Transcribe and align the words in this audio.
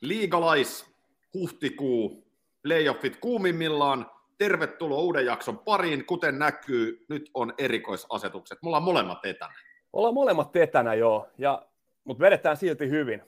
Liigalais, 0.00 0.86
huhtikuu, 1.34 2.26
playoffit 2.62 3.16
kuumimmillaan. 3.16 4.10
Tervetuloa 4.38 5.00
uuden 5.00 5.26
jakson 5.26 5.58
pariin. 5.58 6.06
Kuten 6.06 6.38
näkyy, 6.38 7.04
nyt 7.08 7.30
on 7.34 7.54
erikoisasetukset. 7.58 8.58
Mulla 8.62 8.76
on 8.76 8.82
molemmat 8.82 9.24
etänä. 9.24 9.54
Ollaan 9.92 10.14
molemmat 10.14 10.56
etänä, 10.56 10.94
joo. 10.94 11.28
Ja, 11.38 11.62
mutta 12.04 12.20
vedetään 12.20 12.56
silti 12.56 12.88
hyvin. 12.88 13.22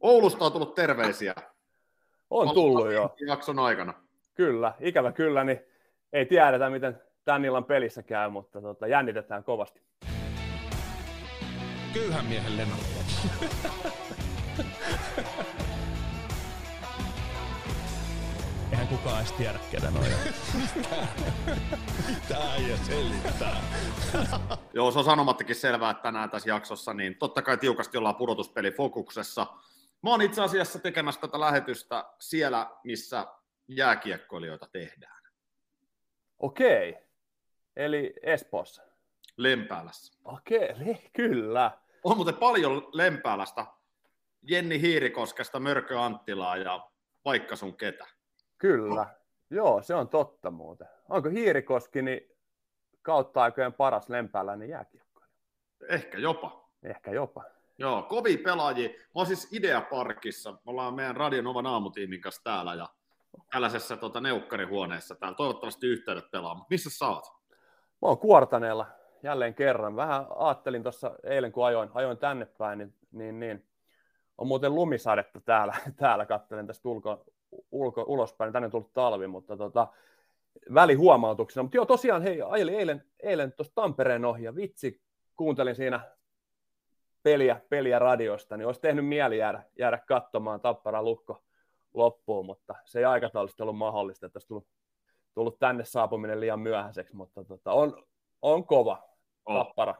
Oulusta 0.00 0.44
on 0.44 0.52
tullut 0.52 0.74
terveisiä. 0.74 1.34
On 2.30 2.54
tullut 2.54 2.92
jo. 2.92 3.14
Jakson 3.26 3.58
aikana. 3.58 3.94
Kyllä, 4.34 4.72
ikävä 4.80 5.12
kyllä, 5.12 5.44
niin 5.44 5.60
ei 6.12 6.26
tiedetä, 6.26 6.70
miten 6.70 7.00
tämän 7.24 7.44
illan 7.44 7.64
pelissä 7.64 8.02
käy, 8.02 8.30
mutta 8.30 8.60
tota, 8.60 8.86
jännitetään 8.86 9.44
kovasti. 9.44 9.82
Köyhän 11.94 12.24
miehen 12.24 12.56
lennot. 12.56 12.80
Eihän 18.88 19.02
kukaan 19.02 19.20
edes 19.20 19.32
tiedä, 19.32 19.58
ketä 19.70 19.90
noin 19.90 20.12
Mitä 22.08 22.52
äijä 22.52 22.76
selittää? 22.76 23.60
Joo, 24.74 24.90
se 24.90 24.98
on 24.98 25.04
sanomattakin 25.04 25.56
selvää, 25.56 25.90
että 25.90 26.02
tänään 26.02 26.30
tässä 26.30 26.48
jaksossa, 26.48 26.94
niin 26.94 27.16
totta 27.16 27.42
kai 27.42 27.56
tiukasti 27.56 27.98
ollaan 27.98 28.16
pudotuspeli 28.16 28.70
fokuksessa. 28.70 29.46
Mä 30.02 30.10
oon 30.10 30.22
itse 30.22 30.42
asiassa 30.42 30.78
tekemässä 30.78 31.20
tätä 31.20 31.40
lähetystä 31.40 32.04
siellä, 32.18 32.70
missä 32.84 33.26
jääkiekkoilijoita 33.68 34.68
tehdään. 34.72 35.22
Okei. 36.38 36.96
Eli 37.76 38.14
Espoossa. 38.22 38.82
Lempäälässä. 39.36 40.18
Okei, 40.24 40.68
le- 40.78 41.10
kyllä. 41.12 41.70
On 42.04 42.16
muuten 42.16 42.34
paljon 42.34 42.88
Lempäälästä. 42.92 43.66
Jenni 44.42 44.80
Hiirikoskesta, 44.80 45.60
Mörkö 45.60 46.00
Anttilaa 46.00 46.56
ja 46.56 46.90
vaikka 47.24 47.56
sun 47.56 47.76
ketä. 47.76 48.17
Kyllä. 48.58 49.06
Joo, 49.50 49.82
se 49.82 49.94
on 49.94 50.08
totta 50.08 50.50
muuten. 50.50 50.88
Onko 51.08 51.28
Hiirikoski 51.28 52.02
niin 52.02 52.20
kautta 53.02 53.42
aikojen 53.42 53.72
paras 53.72 54.08
lempääläinen 54.08 54.68
jääkiekko? 54.68 55.22
Ehkä 55.88 56.18
jopa. 56.18 56.68
Ehkä 56.82 57.10
jopa. 57.10 57.44
Joo, 57.78 58.02
kovi 58.02 58.36
pelaajia. 58.36 58.88
Mä 58.88 58.94
oon 59.14 59.26
siis 59.26 59.52
Ideaparkissa. 59.52 60.52
Me 60.52 60.58
ollaan 60.66 60.94
meidän 60.94 61.16
Radio 61.16 61.42
Novan 61.42 61.66
aamutiimin 61.66 62.20
kanssa 62.20 62.42
täällä 62.44 62.74
ja 62.74 62.88
tällaisessa 63.50 63.96
tota, 63.96 64.20
neukkarihuoneessa 64.20 65.14
täällä. 65.14 65.36
Toivottavasti 65.36 65.86
yhteydet 65.86 66.30
pelaa. 66.30 66.54
Mutta 66.54 66.70
missä 66.70 66.90
sä 66.90 67.06
oot? 67.06 67.24
Mä 68.02 68.08
oon 68.08 68.18
Kuortaneella 68.18 68.86
jälleen 69.22 69.54
kerran. 69.54 69.96
Vähän 69.96 70.26
ajattelin 70.36 70.82
tuossa 70.82 71.14
eilen, 71.22 71.52
kun 71.52 71.66
ajoin, 71.66 71.90
ajoin 71.94 72.18
tänne 72.18 72.46
päin, 72.46 72.78
niin, 72.78 72.94
niin, 73.12 73.40
niin 73.40 73.68
on 74.38 74.46
muuten 74.46 74.74
lumisadetta 74.74 75.40
täällä, 75.40 75.74
täällä 75.96 76.26
katselen 76.26 76.66
tästä 76.66 76.88
ulko, 76.88 77.24
ulko, 77.70 78.04
ulospäin, 78.08 78.52
tänne 78.52 78.66
on 78.66 78.70
tullut 78.70 78.92
talvi, 78.92 79.26
mutta 79.26 79.56
tota, 79.56 79.88
välihuomautuksena. 80.74 81.62
Mutta 81.62 81.76
joo, 81.76 81.86
tosiaan, 81.86 82.22
hei, 82.22 82.42
ajelin 82.42 82.74
eilen, 82.74 83.04
eilen 83.22 83.52
tuossa 83.52 83.74
Tampereen 83.74 84.24
ohi 84.24 84.44
ja 84.44 84.54
vitsi, 84.54 85.02
kuuntelin 85.36 85.74
siinä 85.74 86.00
peliä, 87.22 87.60
peliä 87.68 87.98
radiosta, 87.98 88.56
niin 88.56 88.66
olisi 88.66 88.80
tehnyt 88.80 89.06
mieli 89.06 89.38
jäädä, 89.38 89.62
jäädä 89.78 89.98
katsomaan 89.98 90.60
Tappara 90.60 91.02
Lukko 91.02 91.42
loppuun, 91.94 92.46
mutta 92.46 92.74
se 92.84 92.98
ei 92.98 93.04
aikataulusti 93.04 93.62
ollut 93.62 93.76
mahdollista, 93.76 94.26
että 94.26 94.36
olisi 94.36 94.48
tullut, 94.48 94.66
tullut 95.34 95.58
tänne 95.58 95.84
saapuminen 95.84 96.40
liian 96.40 96.60
myöhäiseksi, 96.60 97.16
mutta 97.16 97.44
tota, 97.44 97.72
on, 97.72 98.04
on 98.42 98.66
kova 98.66 99.08
Oh. 99.48 99.56
Tappara. 99.56 99.94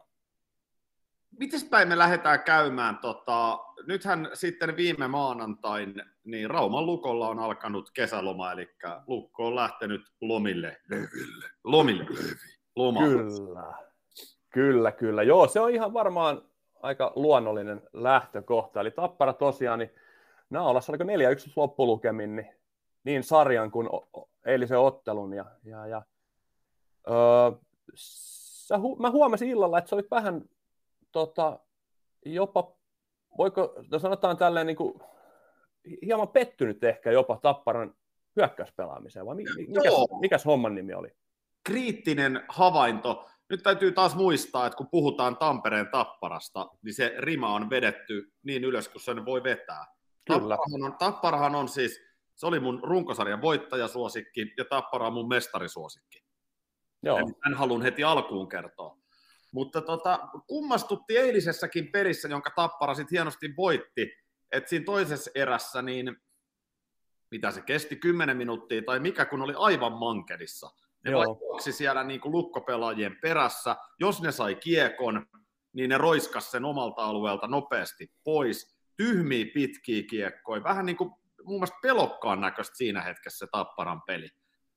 Mites 1.39 1.65
päin 1.65 1.89
me 1.89 1.99
lähdetään 1.99 2.43
käymään? 2.43 2.99
Tota, 2.99 3.59
nythän 3.89 4.31
sitten 4.35 4.77
viime 4.77 5.09
maanantain, 5.09 6.03
niin 6.25 6.51
Rauman 6.51 6.87
Lukolla 6.87 7.29
on 7.29 7.39
alkanut 7.39 7.91
kesäloma, 7.91 8.53
eli 8.53 8.69
Lukko 9.07 9.47
on 9.47 9.55
lähtenyt 9.55 10.03
lomille. 10.21 10.77
Leville. 10.91 11.47
Lomille. 11.65 12.05
Levi. 12.05 12.59
Loma. 12.77 13.01
Kyllä. 13.01 13.75
Kyllä, 14.51 14.93
kyllä. 14.93 15.23
Joo, 15.23 15.49
se 15.49 15.61
on 15.61 15.71
ihan 15.71 15.93
varmaan 15.93 16.43
aika 16.83 17.13
luonnollinen 17.17 17.83
lähtökohta. 17.93 18.81
Eli 18.81 18.91
Tappara 18.91 19.33
tosiaan, 19.33 19.79
niin 19.79 19.91
Naolassa 20.51 20.93
oliko 20.93 21.05
4-1 21.05 21.07
loppulukemin, 21.57 22.37
niin, 22.37 22.55
niin 23.05 23.23
sarjan 23.23 23.71
kuin 23.71 23.89
eilisen 24.47 24.79
ottelun. 24.79 25.33
Ja, 25.33 25.45
ja, 25.65 25.87
ja, 25.87 26.03
öö, 27.11 27.59
sä 27.95 28.77
hu- 28.77 29.01
mä 29.01 29.11
huomasin 29.11 29.51
illalla, 29.51 29.79
että 29.79 29.89
sä 29.89 29.97
olit 29.97 30.11
vähän 30.11 30.43
tota, 31.13 31.59
jopa, 32.25 32.73
voiko, 33.39 33.75
no 33.91 33.99
sanotaan 33.99 34.37
tälleen 34.37 34.67
niin 34.67 34.77
kuin, 34.77 35.01
hieman 36.03 36.29
pettynyt 36.29 36.85
ehkä 36.85 37.11
jopa 37.13 37.39
Tapparan 37.43 37.95
hyökkäyspelaamiseen, 38.37 39.27
vai 39.27 39.35
mi- 39.35 39.45
mi- 39.57 39.67
mikäs, 40.21 40.45
homman 40.45 40.75
nimi 40.75 40.95
oli? 40.95 41.09
kriittinen 41.65 42.45
havainto. 42.49 43.27
Nyt 43.51 43.63
täytyy 43.63 43.93
taas 43.93 44.15
muistaa, 44.15 44.67
että 44.67 44.77
kun 44.77 44.89
puhutaan 44.91 45.37
Tampereen 45.37 45.89
tapparasta, 45.93 46.67
niin 46.83 46.95
se 46.95 47.15
rima 47.19 47.55
on 47.55 47.71
vedetty 47.71 48.33
niin 48.43 48.65
ylös 48.65 48.89
kuin 48.89 49.03
sen 49.03 49.25
voi 49.25 49.43
vetää. 49.43 49.87
Kyllä. 50.27 50.39
Tapparahan 50.41 50.83
on, 50.93 50.99
Tapparahan 50.99 51.55
on 51.55 51.69
siis, 51.69 52.01
se 52.35 52.47
oli 52.47 52.61
mun 52.61 52.81
runkosarjan 52.83 53.43
voittajasuosikki 53.43 54.55
ja 54.59 54.65
Tappara 54.65 55.07
on 55.07 55.13
mun 55.13 55.29
mestarisuosikki. 55.29 56.25
Joo. 57.03 57.19
Eli 57.19 57.33
Tämän 57.43 57.59
haluan 57.59 57.83
heti 57.83 58.05
alkuun 58.05 58.49
kertoa. 58.49 58.99
Mutta 59.59 59.81
tota, 59.81 60.29
kummastutti 60.47 61.19
eilisessäkin 61.19 61.93
pelissä, 61.93 62.29
jonka 62.29 62.51
Tappara 62.57 62.95
sitten 62.95 63.17
hienosti 63.17 63.57
voitti, 63.57 64.13
että 64.53 64.71
siinä 64.71 64.85
toisessa 64.85 65.31
erässä, 65.35 65.83
niin 65.83 66.17
mitä 67.31 67.51
se 67.51 67.61
kesti, 67.61 67.97
10 67.97 68.37
minuuttia 68.37 68.83
tai 68.83 69.01
mikä, 69.01 69.25
kun 69.25 69.43
oli 69.43 69.55
aivan 69.57 69.93
mankedissa. 69.93 70.71
Ne 71.05 71.11
juoksi 71.11 71.73
siellä 71.73 72.05
niin 72.05 72.21
kuin 72.21 72.33
lukkopelaajien 72.33 73.19
perässä. 73.23 73.77
Jos 74.01 74.23
ne 74.23 74.33
sai 74.33 74.55
kiekon, 74.55 75.27
niin 75.73 75.91
ne 75.91 75.99
roiskas 75.99 76.51
sen 76.51 76.65
omalta 76.65 77.05
alueelta 77.05 77.47
nopeasti 77.47 78.13
pois. 78.25 78.79
Tyhmiä 78.97 79.47
pitkiä 79.55 80.03
kiekkoja. 80.11 80.63
Vähän 80.63 80.87
niin 80.87 80.97
kuin 80.97 81.11
mun 81.45 81.57
mielestä 81.57 81.79
pelokkaan 81.83 82.41
näköistä 82.41 82.77
siinä 82.77 83.03
hetkessä 83.03 83.47
se 83.47 83.51
Tapparan 83.53 84.03
peli. 84.03 84.29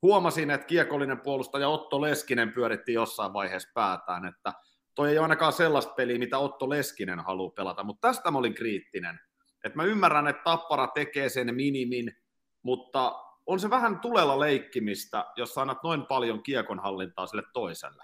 Huomasin, 0.02 0.52
että 0.52 0.68
kiekollinen 0.68 1.22
puolustaja 1.22 1.70
Otto 1.70 2.02
Leskinen 2.02 2.54
pyöritti 2.54 2.94
jossain 2.94 3.34
vaiheessa 3.34 3.70
päätään, 3.74 4.26
että 4.26 4.54
toi 4.96 5.10
ei 5.10 5.18
ole 5.18 5.26
ainakaan 5.26 5.54
sellaista 5.54 5.94
peliä, 5.94 6.20
mitä 6.20 6.38
Otto 6.38 6.70
Leskinen 6.70 7.20
haluaa 7.20 7.52
pelata. 7.56 7.84
Mutta 7.84 8.08
tästä 8.08 8.32
mä 8.32 8.38
olin 8.38 8.54
kriittinen. 8.54 9.20
Et 9.64 9.76
mä 9.76 9.84
ymmärrän, 9.84 10.28
että 10.28 10.44
Tappara 10.44 10.88
tekee 10.88 11.30
sen 11.30 11.56
minimin, 11.56 12.16
mutta 12.64 13.24
on 13.46 13.60
se 13.60 13.70
vähän 13.70 14.00
tulella 14.00 14.40
leikkimistä, 14.40 15.26
jos 15.36 15.58
annat 15.58 15.84
noin 15.84 16.06
paljon 16.06 16.44
kiekonhallintaa 16.44 17.28
sille 17.28 17.44
toiselle. 17.54 18.04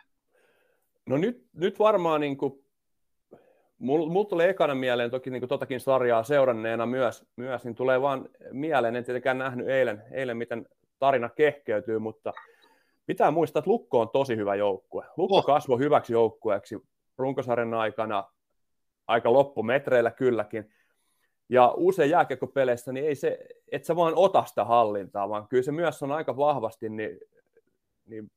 No 1.06 1.18
nyt, 1.18 1.46
nyt 1.54 1.80
varmaan 1.80 2.22
niin 2.22 2.38
kuin, 2.38 2.66
mulla 3.78 4.10
mul 4.10 4.24
tulee 4.24 4.50
ekana 4.50 4.76
mieleen 4.76 5.12
toki 5.12 5.30
niin 5.30 5.42
kuin 5.42 5.50
totakin 5.50 5.80
sarjaa 5.80 6.24
seuranneena 6.24 6.86
myös, 6.86 7.26
myös, 7.36 7.64
niin 7.64 7.76
tulee 7.76 8.02
vaan 8.02 8.30
mieleen, 8.52 8.96
en 8.96 9.04
tietenkään 9.04 9.38
nähnyt 9.38 9.68
eilen, 9.68 10.04
eilen 10.12 10.38
miten 10.38 10.68
tarina 11.00 11.30
kehkeytyy, 11.30 12.00
mutta 12.00 12.34
pitää 13.08 13.32
muistaa, 13.32 13.60
että 13.60 13.70
Lukko 13.70 14.02
on 14.02 14.10
tosi 14.10 14.36
hyvä 14.36 14.56
joukkue. 14.56 15.06
Lukko 15.18 15.38
Oh. 15.38 15.46
kasvoi 15.46 15.80
hyväksi 15.80 16.14
joukkueeksi 16.14 16.78
runkosarjan 17.18 17.74
aikana, 17.74 18.24
aika 19.08 19.34
loppumetreillä 19.34 20.12
kylläkin. 20.12 20.70
Ja 21.50 21.74
usein 21.78 22.10
jääkiekkopeleissä, 22.10 22.92
niin 22.92 23.06
ei 23.06 23.16
se, 23.16 23.40
et 23.72 23.84
sä 23.86 23.96
vaan 23.96 24.14
ota 24.16 24.46
sitä 24.46 24.66
hallintaa, 24.66 25.30
vaan 25.30 25.48
kyllä 25.48 25.64
se 25.64 25.72
myös 25.72 26.04
on 26.04 26.12
aika 26.12 26.38
vahvasti 26.38 26.90
niin, 26.90 27.20
niin 28.06 28.32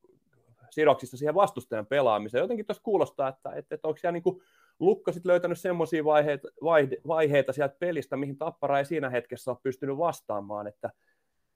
sidoksissa 0.70 1.16
siihen 1.16 1.34
vastustajan 1.34 1.86
pelaamiseen. 1.86 2.42
Jotenkin 2.42 2.66
tuossa 2.66 2.82
kuulostaa, 2.82 3.28
että, 3.28 3.52
että, 3.54 3.74
että 3.74 3.88
onko 3.88 3.98
siellä 3.98 4.12
niin 4.12 4.22
kuin 4.22 4.42
Lukko 4.78 5.12
sit 5.12 5.24
löytänyt 5.24 5.58
semmoisia 5.58 6.04
vaiheita, 6.04 6.48
vaihe, 6.62 6.96
vaiheita 7.06 7.52
sieltä 7.52 7.76
pelistä, 7.78 8.16
mihin 8.16 8.38
Tappara 8.38 8.78
ei 8.78 8.84
siinä 8.84 9.10
hetkessä 9.10 9.50
ole 9.50 9.58
pystynyt 9.62 9.98
vastaamaan, 9.98 10.66
että, 10.66 10.90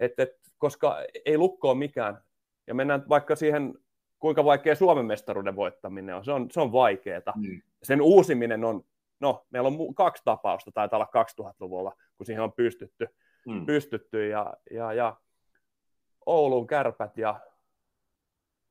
että, 0.00 0.22
että 0.22 0.50
koska 0.58 0.96
ei 1.24 1.38
Lukko 1.38 1.70
ole 1.70 1.78
mikään. 1.78 2.22
Ja 2.66 2.74
mennään 2.74 3.08
vaikka 3.08 3.36
siihen, 3.36 3.74
kuinka 4.18 4.44
vaikea 4.44 4.74
Suomen 4.74 5.06
mestaruuden 5.06 5.56
voittaminen 5.56 6.14
on. 6.16 6.24
Se 6.24 6.32
on, 6.32 6.50
se 6.50 6.60
on 6.60 6.72
vaikeaa. 6.72 7.32
Mm. 7.36 7.62
Sen 7.82 8.02
uusiminen 8.02 8.64
on, 8.64 8.84
no 9.20 9.46
meillä 9.50 9.66
on 9.66 9.94
kaksi 9.94 10.22
tapausta, 10.24 10.72
taitaa 10.72 10.96
olla 10.96 11.24
2000-luvulla, 11.50 11.92
kun 12.16 12.26
siihen 12.26 12.42
on 12.42 12.52
pystytty, 12.52 13.06
Mm. 13.46 13.66
pystytty 13.66 14.28
ja, 14.28 14.54
ja, 14.70 14.92
ja 14.92 15.16
Oulun 16.26 16.66
kärpät 16.66 17.16
ja 17.18 17.40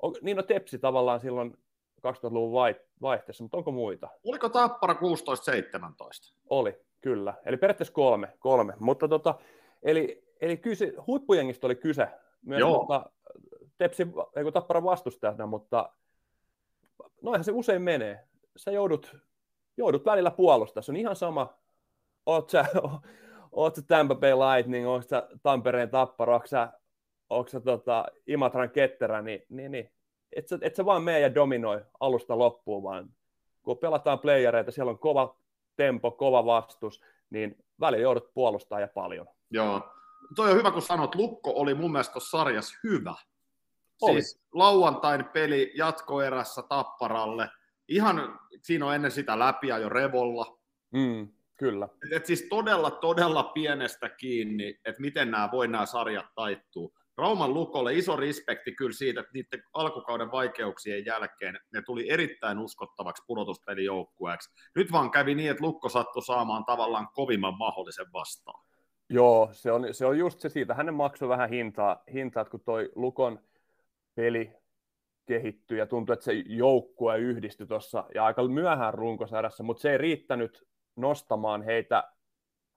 on, 0.01 0.13
niin 0.21 0.39
on 0.39 0.45
Tepsi 0.45 0.79
tavallaan 0.79 1.19
silloin 1.19 1.57
2000-luvun 2.07 2.53
vai, 2.53 2.75
vaihteessa, 3.01 3.43
mutta 3.43 3.57
onko 3.57 3.71
muita? 3.71 4.09
Oliko 4.23 4.49
Tappara 4.49 4.93
16-17? 4.93 4.97
Oli, 6.49 6.81
kyllä. 7.01 7.33
Eli 7.45 7.57
periaatteessa 7.57 7.93
kolme, 7.93 8.33
kolme. 8.39 8.73
Mutta 8.79 9.07
tota, 9.07 9.35
eli, 9.83 10.23
eli 10.41 10.57
kyllä 10.57 10.75
se, 10.75 10.93
huippujengistä 11.07 11.67
oli 11.67 11.75
kyse 11.75 12.07
myös, 12.45 12.59
Joo. 12.59 12.77
mutta 12.79 13.11
Tepsi, 13.77 14.07
ei 14.35 14.43
kun 14.43 14.53
Tappara 14.53 14.83
vastustajana, 14.83 15.45
mutta 15.45 15.89
noinhan 17.21 17.43
se 17.43 17.51
usein 17.51 17.81
menee. 17.81 18.27
Sä 18.57 18.71
joudut, 18.71 19.15
joudut 19.77 20.05
välillä 20.05 20.31
puolustaa. 20.31 20.83
Se 20.83 20.91
on 20.91 20.95
ihan 20.95 21.15
sama, 21.15 21.53
oot 22.25 22.49
sä, 22.49 22.65
ootko 23.51 23.81
Tampa 23.87 24.15
Bay 24.15 24.33
Lightning, 24.33 24.87
onko 24.87 25.07
sä 25.07 25.27
Tampereen 25.43 25.89
Tappara, 25.89 26.35
onko 26.35 26.47
sä, 26.47 26.73
onko 27.29 27.49
sä 27.49 27.59
tota, 27.59 28.05
Imatran 28.27 28.69
Ketterä, 28.69 29.21
niin, 29.21 29.43
niin, 29.49 29.71
niin 29.71 29.91
et, 30.35 30.47
sä, 30.47 30.59
et 30.61 30.75
sä 30.75 30.85
vaan 30.85 31.03
mene 31.03 31.19
ja 31.19 31.35
dominoi 31.35 31.81
alusta 31.99 32.37
loppuun, 32.37 32.83
vaan 32.83 33.09
kun 33.63 33.77
pelataan 33.77 34.19
playereita, 34.19 34.71
siellä 34.71 34.89
on 34.89 34.99
kova 34.99 35.35
tempo, 35.75 36.11
kova 36.11 36.45
vastus, 36.45 37.01
niin 37.29 37.57
välillä 37.79 38.03
joudut 38.03 38.33
puolustaa 38.33 38.79
ja 38.79 38.87
paljon. 38.87 39.27
Joo. 39.51 39.81
Toi 40.35 40.51
on 40.51 40.57
hyvä, 40.57 40.71
kun 40.71 40.81
sanot, 40.81 41.15
Lukko 41.15 41.53
oli 41.55 41.73
mun 41.73 41.91
mielestä 41.91 42.19
sarjassa 42.19 42.79
hyvä. 42.83 43.15
Oli. 44.01 44.21
Siis 44.21 44.43
lauantain 44.53 45.25
peli 45.25 45.71
jatkoerässä 45.75 46.61
Tapparalle. 46.69 47.49
Ihan, 47.87 48.39
siinä 48.61 48.85
on 48.85 48.95
ennen 48.95 49.11
sitä 49.11 49.39
läpiä 49.39 49.77
jo 49.77 49.89
Revolla. 49.89 50.59
Mm, 50.91 51.27
kyllä. 51.57 51.87
Et, 52.05 52.13
et 52.13 52.25
siis 52.25 52.47
todella, 52.49 52.91
todella 52.91 53.43
pienestä 53.43 54.09
kiinni, 54.09 54.79
että 54.85 55.01
miten 55.01 55.31
nämä 55.31 55.49
voi 55.51 55.67
nämä 55.67 55.85
sarjat 55.85 56.25
taittuu. 56.35 56.93
Rauman 57.17 57.53
Lukolle 57.53 57.93
iso 57.93 58.15
respekti 58.15 58.71
kyllä 58.71 58.93
siitä, 58.93 59.19
että 59.19 59.31
niiden 59.33 59.63
alkukauden 59.73 60.31
vaikeuksien 60.31 61.05
jälkeen 61.05 61.59
ne 61.73 61.81
tuli 61.81 62.09
erittäin 62.09 62.59
uskottavaksi 62.59 63.23
pudotuspelijoukkueeksi. 63.27 64.49
Nyt 64.75 64.91
vaan 64.91 65.11
kävi 65.11 65.35
niin, 65.35 65.51
että 65.51 65.63
Lukko 65.63 65.89
sattui 65.89 66.23
saamaan 66.23 66.65
tavallaan 66.65 67.07
kovimman 67.13 67.57
mahdollisen 67.57 68.13
vastaan. 68.13 68.63
Joo, 69.09 69.49
se 69.51 69.71
on, 69.71 69.93
se 69.93 70.05
on 70.05 70.17
just 70.17 70.39
se 70.39 70.49
siitä. 70.49 70.73
Hänen 70.73 70.93
maksoi 70.93 71.29
vähän 71.29 71.49
hintaa, 71.49 72.03
hintaa 72.13 72.41
että 72.41 72.51
kun 72.51 72.61
toi 72.65 72.89
Lukon 72.95 73.39
peli 74.15 74.53
kehittyi 75.25 75.77
ja 75.77 75.85
tuntui, 75.85 76.13
että 76.13 76.25
se 76.25 76.33
joukkue 76.45 77.17
yhdistyi 77.17 77.67
tuossa 77.67 78.03
ja 78.15 78.25
aika 78.25 78.47
myöhään 78.47 78.93
runkosarjassa, 78.93 79.63
mutta 79.63 79.81
se 79.81 79.91
ei 79.91 79.97
riittänyt 79.97 80.67
nostamaan 80.95 81.61
heitä 81.61 82.03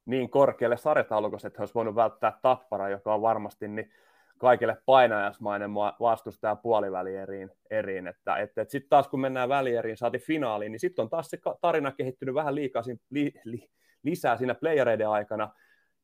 niin 0.06 0.31
korkealle 0.31 0.77
sarjataulukossa, 0.77 1.49
että 1.49 1.59
he 1.59 1.62
olisi 1.62 1.75
voinut 1.75 1.94
välttää 1.94 2.38
tappara, 2.43 2.88
joka 2.88 3.15
on 3.15 3.23
varmasti 3.23 3.69
niin 3.69 3.91
kaikille 4.38 4.77
painajasmainen 4.87 5.75
vastustaja 5.75 6.56
puolivälieriin. 6.56 7.50
Eriin. 7.71 8.06
Että, 8.06 8.37
että, 8.37 8.62
että 8.62 8.73
sitten 8.73 8.88
taas 8.88 9.09
kun 9.09 9.21
mennään 9.21 9.49
välieriin, 9.49 9.97
saati 9.97 10.19
finaaliin, 10.19 10.73
niin 10.73 10.81
sitten 10.81 11.03
on 11.03 11.11
taas 11.11 11.31
se 11.31 11.38
tarina 11.61 11.93
kehittynyt 11.93 12.35
vähän 12.35 12.55
liikaa 12.55 12.83
li, 13.11 13.33
li, 13.44 13.69
lisää 14.03 14.37
siinä 14.37 14.55
playereiden 14.55 15.09
aikana, 15.09 15.50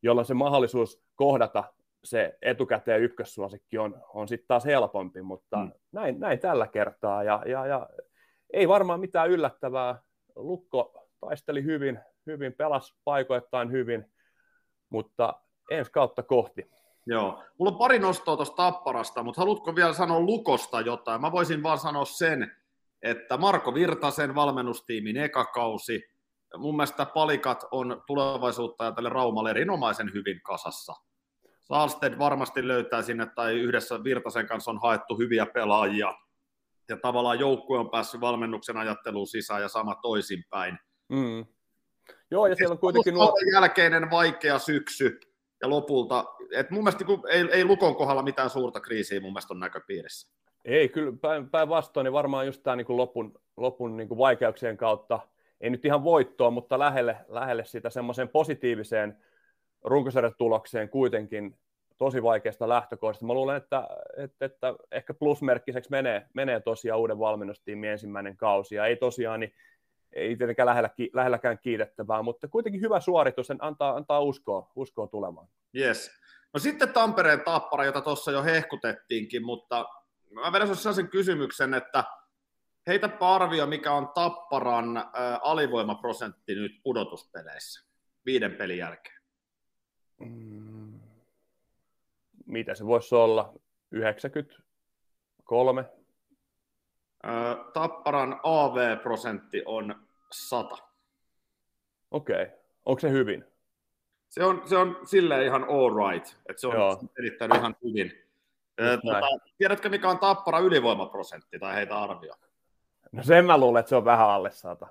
jolloin 0.02 0.26
se 0.26 0.34
mahdollisuus 0.34 1.02
kohdata 1.14 1.64
se 2.04 2.38
etukäteen 2.42 3.02
ykkössuosikki 3.02 3.78
on, 3.78 4.02
on 4.14 4.28
sitten 4.28 4.48
taas 4.48 4.64
helpompi, 4.64 5.22
mutta 5.22 5.56
mm. 5.56 5.72
näin, 5.92 6.20
näin, 6.20 6.38
tällä 6.38 6.66
kertaa. 6.66 7.22
Ja, 7.22 7.42
ja, 7.46 7.66
ja 7.66 7.88
ei 8.52 8.68
varmaan 8.68 9.00
mitään 9.00 9.30
yllättävää. 9.30 10.02
Lukko 10.36 11.08
taisteli 11.20 11.64
hyvin, 11.64 12.00
hyvin 12.26 12.52
pelasi 12.52 12.94
paikoittain 13.04 13.70
hyvin, 13.72 14.12
mutta 14.90 15.34
ensi 15.70 15.92
kautta 15.92 16.22
kohti. 16.22 16.70
Joo. 17.06 17.44
Mulla 17.58 17.72
on 17.72 17.78
pari 17.78 17.98
nostoa 17.98 18.36
tuosta 18.36 18.56
Tapparasta, 18.56 19.22
mutta 19.22 19.40
haluatko 19.40 19.76
vielä 19.76 19.92
sanoa 19.92 20.20
Lukosta 20.20 20.80
jotain? 20.80 21.20
Mä 21.20 21.32
voisin 21.32 21.62
vaan 21.62 21.78
sanoa 21.78 22.04
sen, 22.04 22.56
että 23.02 23.36
Marko 23.36 23.74
Virtasen 23.74 24.34
valmennustiimin 24.34 25.16
ekakausi, 25.16 26.04
mun 26.56 26.76
mielestä 26.76 27.06
palikat 27.06 27.64
on 27.70 28.02
tulevaisuutta 28.06 28.84
ja 28.84 28.92
tälle 28.92 29.08
Raumalle 29.08 29.50
erinomaisen 29.50 30.12
hyvin 30.14 30.40
kasassa. 30.42 30.94
Saalsted 31.72 32.18
varmasti 32.18 32.68
löytää 32.68 33.02
sinne, 33.02 33.26
tai 33.26 33.60
yhdessä 33.60 34.04
Virtasen 34.04 34.46
kanssa 34.46 34.70
on 34.70 34.80
haettu 34.82 35.18
hyviä 35.18 35.46
pelaajia, 35.46 36.14
ja 36.88 36.96
tavallaan 36.96 37.38
joukkue 37.38 37.78
on 37.78 37.90
päässyt 37.90 38.20
valmennuksen 38.20 38.76
ajatteluun 38.76 39.26
sisään 39.26 39.62
ja 39.62 39.68
sama 39.68 39.94
toisinpäin. 39.94 40.78
Mm. 41.08 41.46
Joo, 42.30 42.46
ja 42.46 42.54
siellä 42.54 42.72
on 42.72 42.78
kuitenkin... 42.78 43.14
Nuo... 43.14 43.34
jälkeinen 43.52 44.10
vaikea 44.10 44.58
syksy, 44.58 45.20
ja 45.62 45.70
lopulta, 45.70 46.24
et 46.50 46.70
mun 46.70 46.84
mielestä 46.84 47.04
kun 47.04 47.22
ei, 47.28 47.48
ei 47.52 47.64
Lukon 47.64 47.96
kohdalla 47.96 48.22
mitään 48.22 48.50
suurta 48.50 48.80
kriisiä 48.80 49.20
mun 49.20 49.32
mielestä 49.32 49.54
on 49.54 49.60
näköpiirissä. 49.60 50.32
Ei, 50.64 50.88
kyllä 50.88 51.12
päinvastoin, 51.50 52.04
niin 52.04 52.12
varmaan 52.12 52.46
just 52.46 52.62
tämä 52.62 52.76
niin 52.76 52.86
lopun, 52.88 53.40
lopun 53.56 53.96
niin 53.96 54.08
kuin 54.08 54.18
vaikeuksien 54.18 54.76
kautta, 54.76 55.20
ei 55.60 55.70
nyt 55.70 55.84
ihan 55.84 56.04
voittoa, 56.04 56.50
mutta 56.50 56.78
lähelle, 56.78 57.16
lähelle 57.28 57.64
sitä 57.64 57.90
semmoiseen 57.90 58.28
positiiviseen 58.28 59.22
runkosarjatulokseen 59.84 60.88
kuitenkin 60.88 61.58
tosi 61.98 62.22
vaikeasta 62.22 62.68
lähtökohdasta. 62.68 63.26
Mä 63.26 63.34
luulen, 63.34 63.56
että, 63.56 63.88
että, 64.16 64.44
että 64.44 64.74
ehkä 64.92 65.14
plusmerkkiseksi 65.14 65.90
menee, 65.90 66.26
menee 66.34 66.60
tosiaan 66.60 67.00
uuden 67.00 67.18
valmennustiimin 67.18 67.90
ensimmäinen 67.90 68.36
kausi, 68.36 68.74
ja 68.74 68.86
ei 68.86 68.96
tosiaan 68.96 69.40
niin 69.40 69.54
ei 70.12 70.36
tietenkään 70.36 70.66
lähellä, 70.66 70.90
lähelläkään 71.12 71.58
kiitettävää, 71.58 72.22
mutta 72.22 72.48
kuitenkin 72.48 72.80
hyvä 72.80 73.00
suoritus, 73.00 73.46
sen 73.46 73.58
antaa, 73.60 73.96
antaa 73.96 74.20
uskoa, 74.20 74.70
uskoa 74.76 75.06
tulemaan. 75.06 75.48
Yes. 75.76 76.10
No 76.54 76.60
sitten 76.60 76.92
Tampereen 76.92 77.40
tappara, 77.40 77.84
jota 77.84 78.00
tuossa 78.00 78.32
jo 78.32 78.42
hehkutettiinkin, 78.42 79.44
mutta 79.44 79.86
mä 80.30 80.52
vedän 80.52 80.76
sellaisen 80.76 81.08
kysymyksen, 81.08 81.74
että 81.74 82.04
heitä 82.86 83.10
arvio, 83.20 83.66
mikä 83.66 83.92
on 83.92 84.08
Tapparan 84.08 85.10
alivoimaprosentti 85.42 86.54
nyt 86.54 86.72
pudotuspeleissä 86.82 87.88
viiden 88.26 88.52
pelin 88.54 88.78
jälkeen. 88.78 89.21
Mm. 90.24 91.00
Mitä 92.46 92.74
se 92.74 92.86
voisi 92.86 93.14
olla? 93.14 93.54
93? 93.90 95.84
Tapparan 97.72 98.40
AV-prosentti 98.42 99.62
on 99.66 100.06
100. 100.32 100.76
Okei. 102.10 102.42
Okay. 102.42 102.56
Onko 102.84 103.00
se 103.00 103.10
hyvin? 103.10 103.44
Se 104.28 104.44
on, 104.44 104.62
se 104.64 104.76
on 104.76 105.00
silleen 105.04 105.46
ihan 105.46 105.64
all 105.64 106.10
right, 106.10 106.26
että 106.48 106.60
se 106.60 106.66
on 106.66 106.74
Joo. 106.74 107.00
erittäin 107.18 107.56
ihan 107.56 107.76
hyvin. 107.84 108.12
Tota, 108.76 109.20
tiedätkö, 109.58 109.88
mikä 109.88 110.08
on 110.08 110.18
Tappara 110.18 110.58
ylivoimaprosentti 110.58 111.58
tai 111.58 111.74
heitä 111.74 111.98
arvio? 111.98 112.34
No 113.12 113.22
sen 113.22 113.44
mä 113.44 113.58
luulen, 113.58 113.80
että 113.80 113.88
se 113.88 113.96
on 113.96 114.04
vähän 114.04 114.28
alle 114.28 114.50
100. 114.50 114.86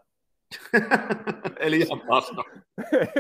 Eli 1.60 1.80
ihan 1.80 2.02
paska. 2.08 2.44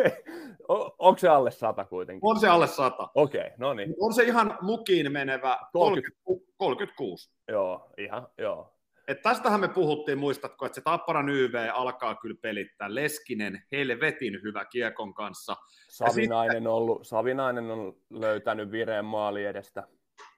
Onko 1.00 1.18
se 1.18 1.30
alle 1.30 1.52
100 1.52 1.86
kuitenkin? 1.86 2.30
On 2.30 2.40
se 2.40 2.48
alle 2.48 2.68
100. 2.68 3.10
Okei, 3.16 3.42
okay, 3.42 3.52
no 3.58 3.74
niin. 3.74 3.96
On 4.00 4.14
se 4.14 4.24
ihan 4.24 4.58
mukiin 4.62 5.12
menevä 5.12 5.60
30, 5.74 6.20
36. 6.58 7.30
Joo, 7.48 7.94
ihan, 7.98 8.28
joo. 8.38 8.74
Et 9.08 9.22
tästähän 9.22 9.60
me 9.60 9.68
puhuttiin, 9.68 10.18
muistatko, 10.18 10.66
että 10.66 10.76
se 10.76 10.82
Tapparan 10.82 11.30
YV 11.30 11.70
alkaa 11.74 12.16
kyllä 12.16 12.38
pelittää. 12.42 12.96
Leskinen 12.96 13.64
helvetin 13.72 14.40
hyvä 14.44 14.66
kiekon 14.66 15.14
kanssa. 15.14 15.56
Savinainen, 15.90 16.52
sitten... 16.52 16.72
ollut, 16.72 17.08
Savinainen 17.08 17.72
on 17.72 17.96
löytänyt 18.10 18.72
vireen 18.72 19.06
maali 19.06 19.46
edestä. 19.46 19.88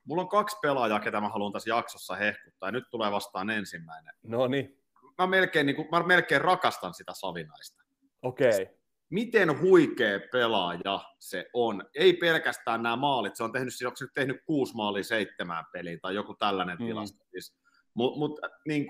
Mulla 0.05 0.21
on 0.21 0.29
kaksi 0.29 0.57
pelaajaa, 0.61 0.99
ketä 0.99 1.21
mä 1.21 1.29
haluan 1.29 1.53
tässä 1.53 1.69
jaksossa 1.69 2.15
hehkuttaa, 2.15 2.67
ja 2.67 2.71
nyt 2.71 2.83
tulee 2.91 3.11
vastaan 3.11 3.49
ensimmäinen. 3.49 4.13
No 4.23 4.47
niin. 4.47 4.82
Mä 5.17 5.27
melkein, 5.27 5.65
niin 5.65 5.75
kuin, 5.75 5.87
mä 5.91 6.03
melkein 6.03 6.41
rakastan 6.41 6.93
sitä 6.93 7.11
Savinaista. 7.15 7.83
Okei. 8.21 8.49
Okay. 8.49 8.75
Miten 9.09 9.61
huikea 9.61 10.19
pelaaja 10.31 10.99
se 11.19 11.45
on. 11.53 11.83
Ei 11.95 12.13
pelkästään 12.13 12.83
nämä 12.83 12.95
maalit, 12.95 13.35
se 13.35 13.43
on 13.43 13.51
tehnyt, 13.51 13.73
onko 13.85 13.95
se 13.95 14.05
tehnyt 14.13 14.37
kuusi 14.45 14.75
maalia 14.75 15.03
seitsemään 15.03 15.65
peliin 15.73 15.99
tai 16.01 16.15
joku 16.15 16.33
tällainen 16.33 16.77
mm. 16.79 16.85
tilasto. 16.85 17.25
Siis 17.31 17.55
mutta 17.93 18.19
mut, 18.19 18.39
niin 18.67 18.85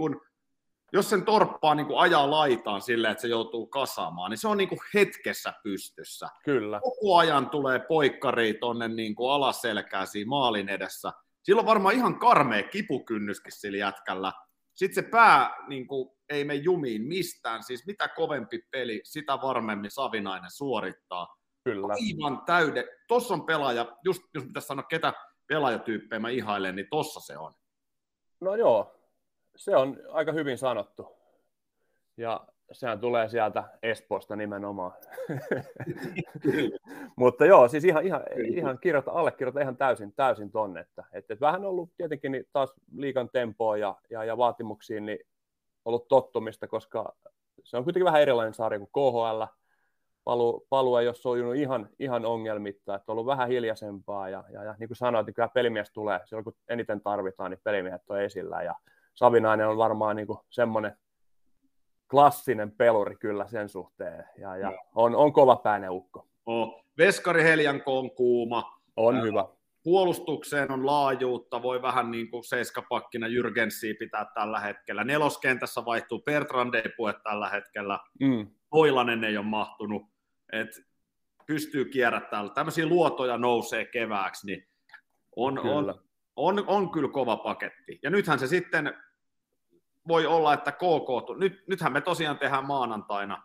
jos 0.94 1.10
sen 1.10 1.26
torppaa 1.26 1.76
niin 1.76 1.88
ajaa 1.98 2.32
laitaan 2.32 2.82
silleen, 2.82 3.12
että 3.12 3.22
se 3.22 3.28
joutuu 3.28 3.68
kasaamaan, 3.68 4.30
niin 4.30 4.38
se 4.38 4.48
on 4.48 4.58
niin 4.58 4.70
kuin 4.70 4.80
hetkessä 4.94 5.54
pystyssä. 5.64 6.30
Kyllä. 6.46 6.80
Koko 6.80 7.18
ajan 7.18 7.50
tulee 7.50 7.80
poikkari 7.80 8.54
tuonne 8.54 8.88
niin 8.88 9.16
alaselkää 9.32 10.06
siinä 10.06 10.30
maalin 10.30 10.70
edessä. 10.70 11.14
Silloin 11.44 11.68
varmaan 11.68 11.96
ihan 11.96 12.20
karmea 12.20 12.64
kipukynnyskin 12.64 13.52
sillä 13.52 13.78
jätkällä. 13.78 14.32
Sitten 14.74 15.04
se 15.04 15.10
pää 15.10 15.56
niin 15.68 15.88
kuin, 15.88 16.10
ei 16.30 16.44
me 16.44 16.56
jumiin 16.56 17.02
mistään. 17.02 17.64
Siis 17.64 17.88
mitä 17.88 18.08
kovempi 18.08 18.68
peli, 18.72 19.02
sitä 19.04 19.34
varmemmin 19.42 19.92
Savinainen 19.92 20.52
suorittaa. 20.52 21.36
Kyllä. 21.64 21.88
Aivan 21.94 22.42
täyde. 22.46 22.86
Tuossa 23.08 23.34
on 23.34 23.46
pelaaja, 23.46 23.98
just 24.06 24.22
jos 24.34 24.44
pitäisi 24.44 24.68
sanoa, 24.68 24.84
ketä 24.84 25.14
pelaajatyyppejä 25.48 26.20
mä 26.20 26.30
ihailen, 26.30 26.76
niin 26.76 26.88
tossa 26.90 27.20
se 27.20 27.38
on. 27.38 27.54
No 28.42 28.56
joo, 28.56 28.96
se 29.56 29.76
on 29.76 29.98
aika 30.12 30.32
hyvin 30.32 30.58
sanottu. 30.58 31.08
Ja 32.18 32.48
sehän 32.72 33.00
tulee 33.00 33.30
sieltä 33.30 33.64
Espoosta 33.84 34.36
nimenomaan. 34.36 34.92
Mutta 37.18 37.46
joo, 37.46 37.68
siis 37.68 37.84
ihan, 37.84 38.06
ihan, 38.06 38.22
ihan 38.44 38.80
kirjoita, 38.80 39.12
allekirjoita 39.12 39.62
ihan 39.62 39.78
täysin, 39.78 40.14
täysin 40.16 40.52
tonne. 40.52 40.80
Että, 40.80 41.04
että, 41.14 41.38
vähän 41.40 41.66
ollut 41.66 41.90
tietenkin 41.98 42.32
niin 42.32 42.46
taas 42.54 42.74
liikan 42.96 43.30
tempoa 43.34 43.78
ja, 43.78 43.96
ja, 44.10 44.24
ja 44.24 44.38
vaatimuksiin 44.38 45.06
niin 45.06 45.20
ollut 45.86 46.08
tottumista, 46.08 46.68
koska 46.68 47.16
se 47.64 47.78
on 47.78 47.84
kuitenkin 47.84 48.06
vähän 48.06 48.22
erilainen 48.22 48.54
sarja 48.54 48.80
kuin 48.80 48.92
KHL. 48.92 49.44
Palu, 50.24 50.66
palu 50.70 50.96
ei 50.96 51.08
ole 51.08 51.16
sojunut 51.16 51.56
ihan, 51.56 51.90
ihan 52.00 52.26
ongelmitta, 52.26 52.96
että 52.96 53.12
on 53.12 53.14
ollut 53.14 53.26
vähän 53.26 53.48
hiljaisempaa 53.48 54.30
ja, 54.30 54.44
ja, 54.54 54.64
ja 54.64 54.76
niin 54.80 54.90
kuin 54.90 54.98
sanoit, 54.98 55.26
niin 55.26 55.34
kyllä 55.34 55.48
pelimies 55.48 55.92
tulee, 55.92 56.20
silloin 56.26 56.44
kun 56.44 56.54
eniten 56.70 57.02
tarvitaan, 57.02 57.52
niin 57.52 57.62
pelimiehet 57.64 58.02
on 58.10 58.22
esillä 58.22 58.64
ja 58.64 58.76
Savinainen 59.14 59.68
on 59.68 59.78
varmaan 59.78 60.16
niin 60.16 60.28
semmoinen 60.50 60.98
klassinen 62.14 62.72
peluri 62.72 63.16
kyllä 63.16 63.48
sen 63.48 63.70
suhteen 63.70 64.26
ja, 64.38 64.58
ja 64.58 64.74
on, 64.96 65.16
on 65.16 65.34
kova 65.34 65.56
pääne 65.56 65.90
ukko. 65.90 66.28
Oh. 66.46 66.86
Veskari 66.98 67.44
Heljanko 67.44 68.00
on 68.00 68.12
kuuma. 68.12 68.82
On 68.96 69.16
Ää, 69.16 69.22
hyvä. 69.22 69.46
Puolustukseen 69.84 70.72
on 70.72 70.86
laajuutta, 70.86 71.62
voi 71.62 71.82
vähän 71.82 72.12
niin 72.12 72.32
kuin 72.32 72.44
seiskapakkina 72.44 73.28
Jyrgensiä 73.28 73.94
pitää 74.00 74.26
tällä 74.34 74.60
hetkellä. 74.60 75.04
Neloskentässä 75.04 75.86
vaihtuu 75.86 76.22
Bertrand 76.22 76.74
ei 76.74 76.90
puhe 76.98 77.14
tällä 77.24 77.50
hetkellä. 77.50 78.00
Mm. 78.20 78.48
Oilanen 78.72 79.24
ei 79.24 79.38
ole 79.38 79.46
mahtunut. 79.46 80.02
Et 80.52 80.70
pystyy 81.48 81.86
kierrättämään. 81.86 82.52
Tämmöisiä 82.52 82.86
luotoja 82.86 83.38
nousee 83.38 83.86
kevääksi, 83.86 84.48
niin 84.48 84.68
on, 85.36 85.60
Kyllä. 85.62 85.76
on, 85.76 86.02
on, 86.36 86.64
on 86.68 86.92
kyllä 86.92 87.10
kova 87.10 87.38
paketti. 87.38 88.00
Ja 88.04 88.10
nythän 88.10 88.40
se 88.40 88.48
sitten 88.48 88.94
voi 90.08 90.26
olla, 90.26 90.54
että 90.54 90.72
KK, 90.72 91.38
nyt, 91.40 91.64
nythän 91.68 91.94
me 91.94 92.02
tosiaan 92.02 92.38
tehdään 92.40 92.66
maanantaina, 92.66 93.44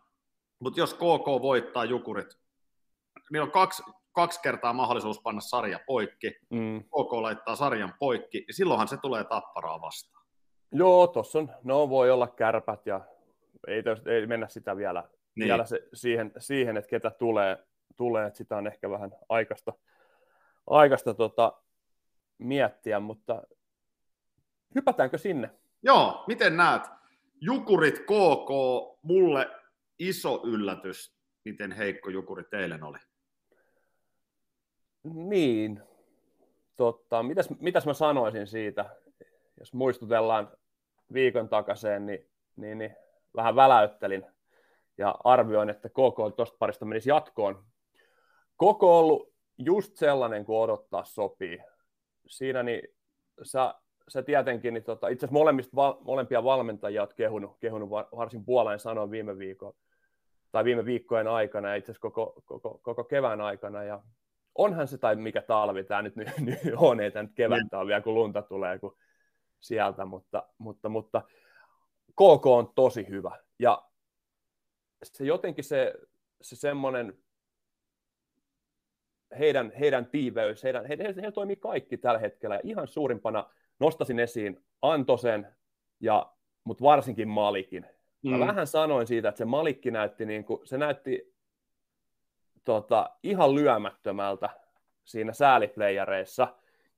mutta 0.59 0.81
jos 0.81 0.95
KK 0.95 1.27
voittaa 1.43 1.85
Jukurit, 1.85 2.39
niillä 3.33 3.45
on 3.45 3.51
kaksi, 3.51 3.83
kaksi 4.13 4.41
kertaa 4.43 4.73
mahdollisuus 4.73 5.21
panna 5.23 5.41
sarja 5.41 5.81
poikki, 5.87 6.37
Mm. 6.51 6.85
KK 6.85 7.13
laittaa 7.13 7.57
sarjan 7.57 7.95
poikki, 7.99 8.39
niin 8.39 8.55
silloinhan 8.55 8.89
se 8.89 8.97
tulee 8.97 9.25
tapparaa 9.25 9.81
vastaan. 9.81 10.27
Joo, 10.73 11.07
tuossa 11.07 11.39
on, 11.39 11.51
no 11.65 11.89
voi 11.91 12.11
olla 12.11 12.27
kärpät 12.29 12.87
ja 12.87 13.01
ei, 13.69 13.83
tos, 13.83 13.99
ei 14.07 14.27
mennä 14.27 14.49
sitä 14.49 14.77
vielä, 14.77 15.01
Niin. 15.01 15.11
niin. 15.35 15.47
vielä 15.47 15.65
se, 15.65 15.89
siihen, 15.95 16.33
siihen, 16.39 16.77
että 16.77 16.91
ketä 16.91 17.11
tulee, 17.11 17.59
tulee, 17.97 18.27
että 18.27 18.37
sitä 18.37 18.57
on 18.57 18.67
ehkä 18.67 18.91
vähän 18.91 19.13
aikaista, 19.29 19.73
aikaista 20.67 21.15
tota, 21.15 21.53
miettiä, 22.39 23.01
mutta 23.01 23.43
hypätäänkö 24.75 25.19
sinne? 25.19 25.51
Joo, 25.83 26.25
miten 26.27 26.57
näet? 26.57 26.83
Jukurit 27.41 27.99
KK, 27.99 28.51
mulle 29.03 29.51
iso 29.99 30.43
yllätys, 30.45 31.15
miten 31.45 31.73
heikko 31.73 32.11
Jukurit 32.11 32.55
eilen 32.55 32.83
oli. 32.83 32.99
Niin, 35.03 35.83
totta. 36.77 37.23
Mitäs, 37.23 37.51
mitäs 37.61 37.87
mä 37.87 37.95
sanoisin 37.95 38.47
siitä, 38.47 38.85
jos 39.59 39.75
muistutellaan 39.75 40.53
viikon 41.13 41.49
takaiseen, 41.49 42.07
niin, 42.07 42.31
niin, 42.57 42.79
niin 42.79 42.97
vähän 43.37 43.57
väläyttelin 43.57 44.27
ja 44.99 45.15
arvioin, 45.25 45.71
että 45.71 45.89
KK 45.89 46.37
tuosta 46.37 46.57
parista 46.59 46.85
menisi 46.85 47.11
jatkoon. 47.11 47.65
Koko 48.57 48.99
on 48.99 49.05
ollut 49.05 49.33
just 49.59 49.97
sellainen 49.97 50.45
kuin 50.45 50.59
odottaa 50.59 51.05
sopii. 51.05 51.59
Siinä 52.27 52.63
niin 52.63 52.83
sä, 53.43 53.75
sä 54.09 54.23
tietenkin, 54.23 54.75
niin 54.75 54.85
tota, 54.85 55.09
itse 55.09 55.27
asiassa 55.27 55.39
molemmista, 55.39 55.77
val, 55.77 55.95
molempia 56.01 56.45
valmentajia 56.45 57.03
olet 57.03 57.15
kehunut, 57.15 57.57
kehunut 57.61 57.91
va- 57.91 58.09
varsin 58.17 58.45
puoleen 58.45 58.79
sanoin 58.79 59.11
viime 59.11 59.39
viikon 59.39 59.73
tai 60.53 60.65
viime 60.65 60.85
viikkojen 60.85 61.29
aikana 61.29 61.69
ja 61.69 61.75
itse 61.75 61.93
asiassa 61.93 62.11
koko, 62.11 62.43
koko, 62.45 62.81
koko 62.83 63.05
kevään 63.05 63.41
aikana. 63.41 63.85
Ja 63.85 64.03
onhan 64.55 64.89
se 64.89 64.99
tai 64.99 65.17
mikä 65.17 65.43
talvi 65.43 65.85
tämä 65.85 66.03
nyt, 66.03 66.17
nyt, 66.17 66.29
nyt 66.39 66.59
on, 66.77 67.01
ei 67.01 67.11
tämä 67.11 67.23
nyt 67.23 67.35
kevättä 67.35 67.79
ole 67.79 67.87
vielä, 67.87 68.01
kun 68.01 68.15
lunta 68.15 68.43
tulee 68.43 68.79
kun 68.79 68.97
sieltä, 69.61 70.05
mutta, 70.05 70.49
mutta, 70.59 70.89
mutta 70.89 71.23
KK 72.13 72.47
on 72.47 72.73
tosi 72.75 73.09
hyvä. 73.09 73.39
Ja 73.59 73.89
se 75.03 75.25
jotenkin 75.25 75.65
se, 75.65 75.95
se 76.43 76.57
semmoinen 76.57 77.19
heidän, 79.39 79.73
heidän 79.81 80.07
tiiveys, 80.07 80.65
heidän, 80.65 80.87
he, 80.87 80.99
he, 80.99 81.15
he 81.23 81.33
toimii 81.33 81.57
kaikki 81.57 81.97
tällä 81.97 82.19
hetkellä. 82.19 82.55
Ja 82.55 82.61
ihan 82.65 82.89
suurimpana 82.89 83.51
nostasin 83.81 84.19
esiin 84.19 84.65
Antosen, 84.83 85.47
ja, 86.01 86.33
mutta 86.65 86.85
varsinkin 86.85 87.29
Malikin. 87.29 87.87
Mä 88.23 88.37
Mm. 88.37 88.47
vähän 88.47 88.67
sanoin 88.67 89.07
siitä, 89.07 89.29
että 89.29 89.39
se 89.39 89.45
Malikki 89.45 89.91
näytti, 89.91 90.27
niin 90.27 90.45
kuin, 90.45 90.67
se 90.67 90.79
näytti 90.79 91.35
tota, 92.65 93.11
ihan 93.23 93.55
lyömättömältä 93.55 94.51
siinä 95.05 95.33
sääliplayereissa. 95.33 96.43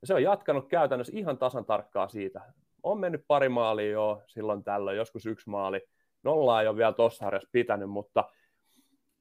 Ja 0.01 0.07
se 0.07 0.15
on 0.15 0.23
jatkanut 0.23 0.69
käytännössä 0.69 1.13
ihan 1.17 1.39
tasan 1.39 1.65
tarkkaa 1.65 2.09
siitä. 2.09 2.41
On 2.83 3.01
mennyt 3.01 3.25
pari 3.27 3.49
maalia 3.49 3.91
jo 3.91 4.23
silloin 4.27 4.65
tällöin, 4.65 4.97
joskus 4.97 5.27
yksi 5.27 5.51
maali. 5.51 5.89
Nollaa 6.23 6.63
ei 6.63 6.69
ole 6.69 6.77
vielä 6.77 6.93
tuossa 6.93 7.25
harjassa 7.25 7.49
pitänyt, 7.53 7.91
mutta 7.91 8.25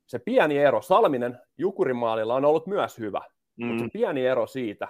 se 0.06 0.20
pieni 0.20 0.58
ero, 0.58 0.82
Salminen 0.82 1.40
Jukurimaalilla 1.58 2.36
on 2.36 2.46
ollut 2.46 2.68
myös 2.68 2.98
hyvä, 3.00 3.22
mm. 3.58 3.66
mutta 3.66 3.84
se 3.84 3.90
pieni 3.94 4.26
ero 4.26 4.48
siitä, 4.48 4.88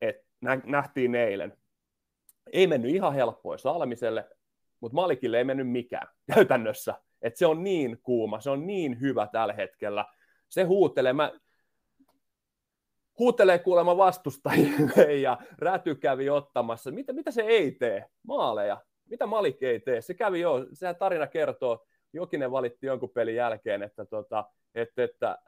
että 0.00 0.26
nä- 0.40 0.60
nähtiin 0.64 1.14
eilen, 1.14 1.56
ei 2.52 2.66
mennyt 2.66 2.94
ihan 2.94 3.14
helppoa 3.14 3.58
Salmiselle, 3.58 4.28
mutta 4.80 4.94
Malikille 4.94 5.38
ei 5.38 5.44
mennyt 5.44 5.70
mikään 5.70 6.08
käytännössä. 6.34 6.94
Et 7.22 7.36
se 7.36 7.46
on 7.46 7.64
niin 7.64 7.98
kuuma, 8.02 8.40
se 8.40 8.50
on 8.50 8.66
niin 8.66 9.00
hyvä 9.00 9.26
tällä 9.32 9.52
hetkellä. 9.54 10.04
Se 10.48 10.62
huutelee, 10.62 11.12
mä, 11.12 11.32
huutelee 13.18 13.58
kuulemma 13.58 13.96
vastustajille 13.96 15.14
ja 15.26 15.38
Räty 15.58 15.94
kävi 15.94 16.30
ottamassa. 16.30 16.90
Mitä, 16.90 17.12
mitä 17.12 17.30
se 17.30 17.42
ei 17.42 17.72
tee? 17.72 18.06
Maaleja. 18.22 18.80
Mitä 19.10 19.26
Malik 19.26 19.62
ei 19.62 19.80
tee? 19.80 20.00
Se 20.00 20.14
kävi 20.14 20.40
jo, 20.40 20.66
sehän 20.72 20.96
tarina 20.96 21.26
kertoo, 21.26 21.86
Jokinen 22.12 22.50
valitti 22.50 22.86
jonkun 22.86 23.10
pelin 23.10 23.34
jälkeen, 23.34 23.82
että, 23.82 24.04
tota, 24.04 24.44
että, 24.74 25.04
että 25.04 25.38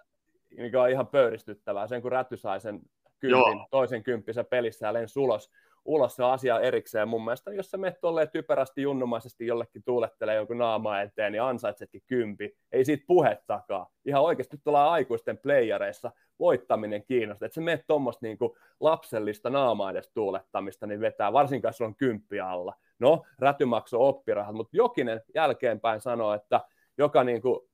mikä 0.57 0.83
on 0.83 0.91
ihan 0.91 1.07
pöyristyttävää, 1.07 1.87
sen 1.87 2.03
kun 2.03 2.13
Räty 2.13 2.37
sai 2.37 2.61
sen 2.61 2.81
kympin, 3.19 3.31
Joo. 3.31 3.69
toisen 3.71 4.03
kymppisen 4.03 4.47
pelissä 4.47 4.87
ja 4.87 4.93
lensi 4.93 5.19
ulos, 5.19 5.51
ulos 5.87 6.17
se 6.17 6.25
asia 6.25 6.61
erikseen. 6.61 7.09
Mun 7.09 7.25
mielestä, 7.25 7.53
jos 7.53 7.71
sä 7.71 7.77
menet 7.77 8.01
tolleen 8.01 8.31
typerästi 8.31 8.83
junnumaisesti 8.83 9.47
jollekin 9.47 9.83
tuulettelee 9.85 10.35
jonkun 10.35 10.59
naama 10.59 11.01
eteen, 11.01 11.33
niin 11.33 11.43
ansaitsetkin 11.43 12.03
kympi. 12.07 12.57
Ei 12.73 12.85
siitä 12.85 13.05
puhettakaan. 13.07 13.87
Ihan 14.05 14.23
oikeasti 14.23 14.59
tuolla 14.65 14.93
aikuisten 14.93 15.39
playereissa 15.39 16.11
voittaminen 16.39 17.05
kiinnostaa. 17.05 17.47
Että 17.47 17.55
sä 17.55 17.61
menet 17.61 17.87
tuommoista 17.87 18.27
niinku 18.27 18.57
lapsellista 18.81 19.51
naamaa 19.51 19.91
edes 19.91 20.11
tuulettamista, 20.15 20.87
niin 20.87 21.01
vetää, 21.01 21.33
varsinkaan 21.33 21.71
jos 21.71 21.81
on 21.81 21.97
kymppi 21.97 22.41
alla. 22.41 22.75
No, 22.99 23.23
Räty 23.39 23.65
maksoi 23.65 24.01
oppirahat, 24.09 24.55
mutta 24.55 24.77
Jokinen 24.77 25.21
jälkeenpäin 25.35 26.01
sanoo, 26.01 26.35
että 26.35 26.61
joka 26.99 27.25
niinku, 27.25 27.69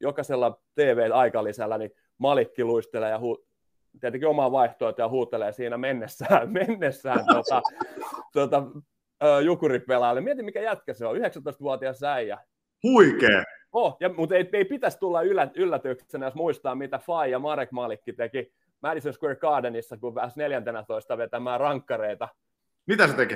jokaisella 0.00 0.60
TV-aikalisällä 0.74 1.78
niin 1.78 1.90
Malikki 2.18 2.64
luistelee 2.64 3.10
ja 3.10 3.18
hu- 3.18 3.47
tietenkin 4.00 4.28
omaa 4.28 4.52
vaihtoehtoa 4.52 5.04
ja 5.04 5.08
huutelee 5.08 5.52
siinä 5.52 5.78
mennessään, 5.78 6.52
mennessään 6.60 7.24
tota, 7.26 7.62
tota, 8.32 8.62
ö, 9.22 9.40
jukuripelaajalle. 9.40 10.20
Mieti, 10.20 10.42
mikä 10.42 10.60
jätkä 10.60 10.94
se 10.94 11.06
on, 11.06 11.16
19-vuotias 11.16 11.98
säijä. 11.98 12.38
Huikee. 12.82 13.42
Oh, 13.72 13.96
ja, 14.00 14.08
mutta 14.08 14.34
ei, 14.34 14.48
ei 14.52 14.64
pitäisi 14.64 14.98
tulla 14.98 15.22
yllä, 15.22 15.50
yllätyksenä, 15.54 16.26
jos 16.26 16.34
muistaa, 16.34 16.74
mitä 16.74 16.98
Fai 16.98 17.30
ja 17.30 17.38
Marek 17.38 17.72
Malikki 17.72 18.12
teki 18.12 18.52
Madison 18.82 19.12
Square 19.12 19.36
Gardenissa, 19.36 19.96
kun 19.96 20.14
pääsi 20.14 20.40
14 20.40 21.18
vetämään 21.18 21.60
rankkareita. 21.60 22.28
Mitä 22.86 23.06
se 23.06 23.16
teki? 23.16 23.34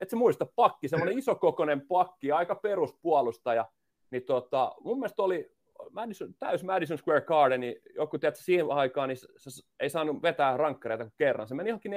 Et 0.00 0.10
se 0.10 0.16
muista, 0.16 0.46
pakki, 0.56 0.88
semmoinen 0.88 1.18
isokokoinen 1.18 1.86
pakki, 1.86 2.32
aika 2.32 2.54
peruspuolustaja. 2.54 3.68
Niin 4.10 4.22
tota, 4.22 4.72
mun 4.80 4.98
mielestä 4.98 5.22
oli 5.22 5.52
Madison, 5.90 6.34
täys 6.38 6.64
Madison 6.64 6.98
Square 6.98 7.20
Garden, 7.20 7.60
niin 7.60 7.76
joku 7.94 8.18
tiedätkö, 8.18 8.42
siihen 8.42 8.66
aikaan 8.70 9.08
niin 9.08 9.16
se, 9.16 9.62
ei 9.80 9.90
saanut 9.90 10.22
vetää 10.22 10.56
rankkareita 10.56 11.04
kuin 11.04 11.14
kerran. 11.16 11.48
Se 11.48 11.54
meni 11.54 11.70
johonkin 11.70 11.92
14-15 11.92 11.96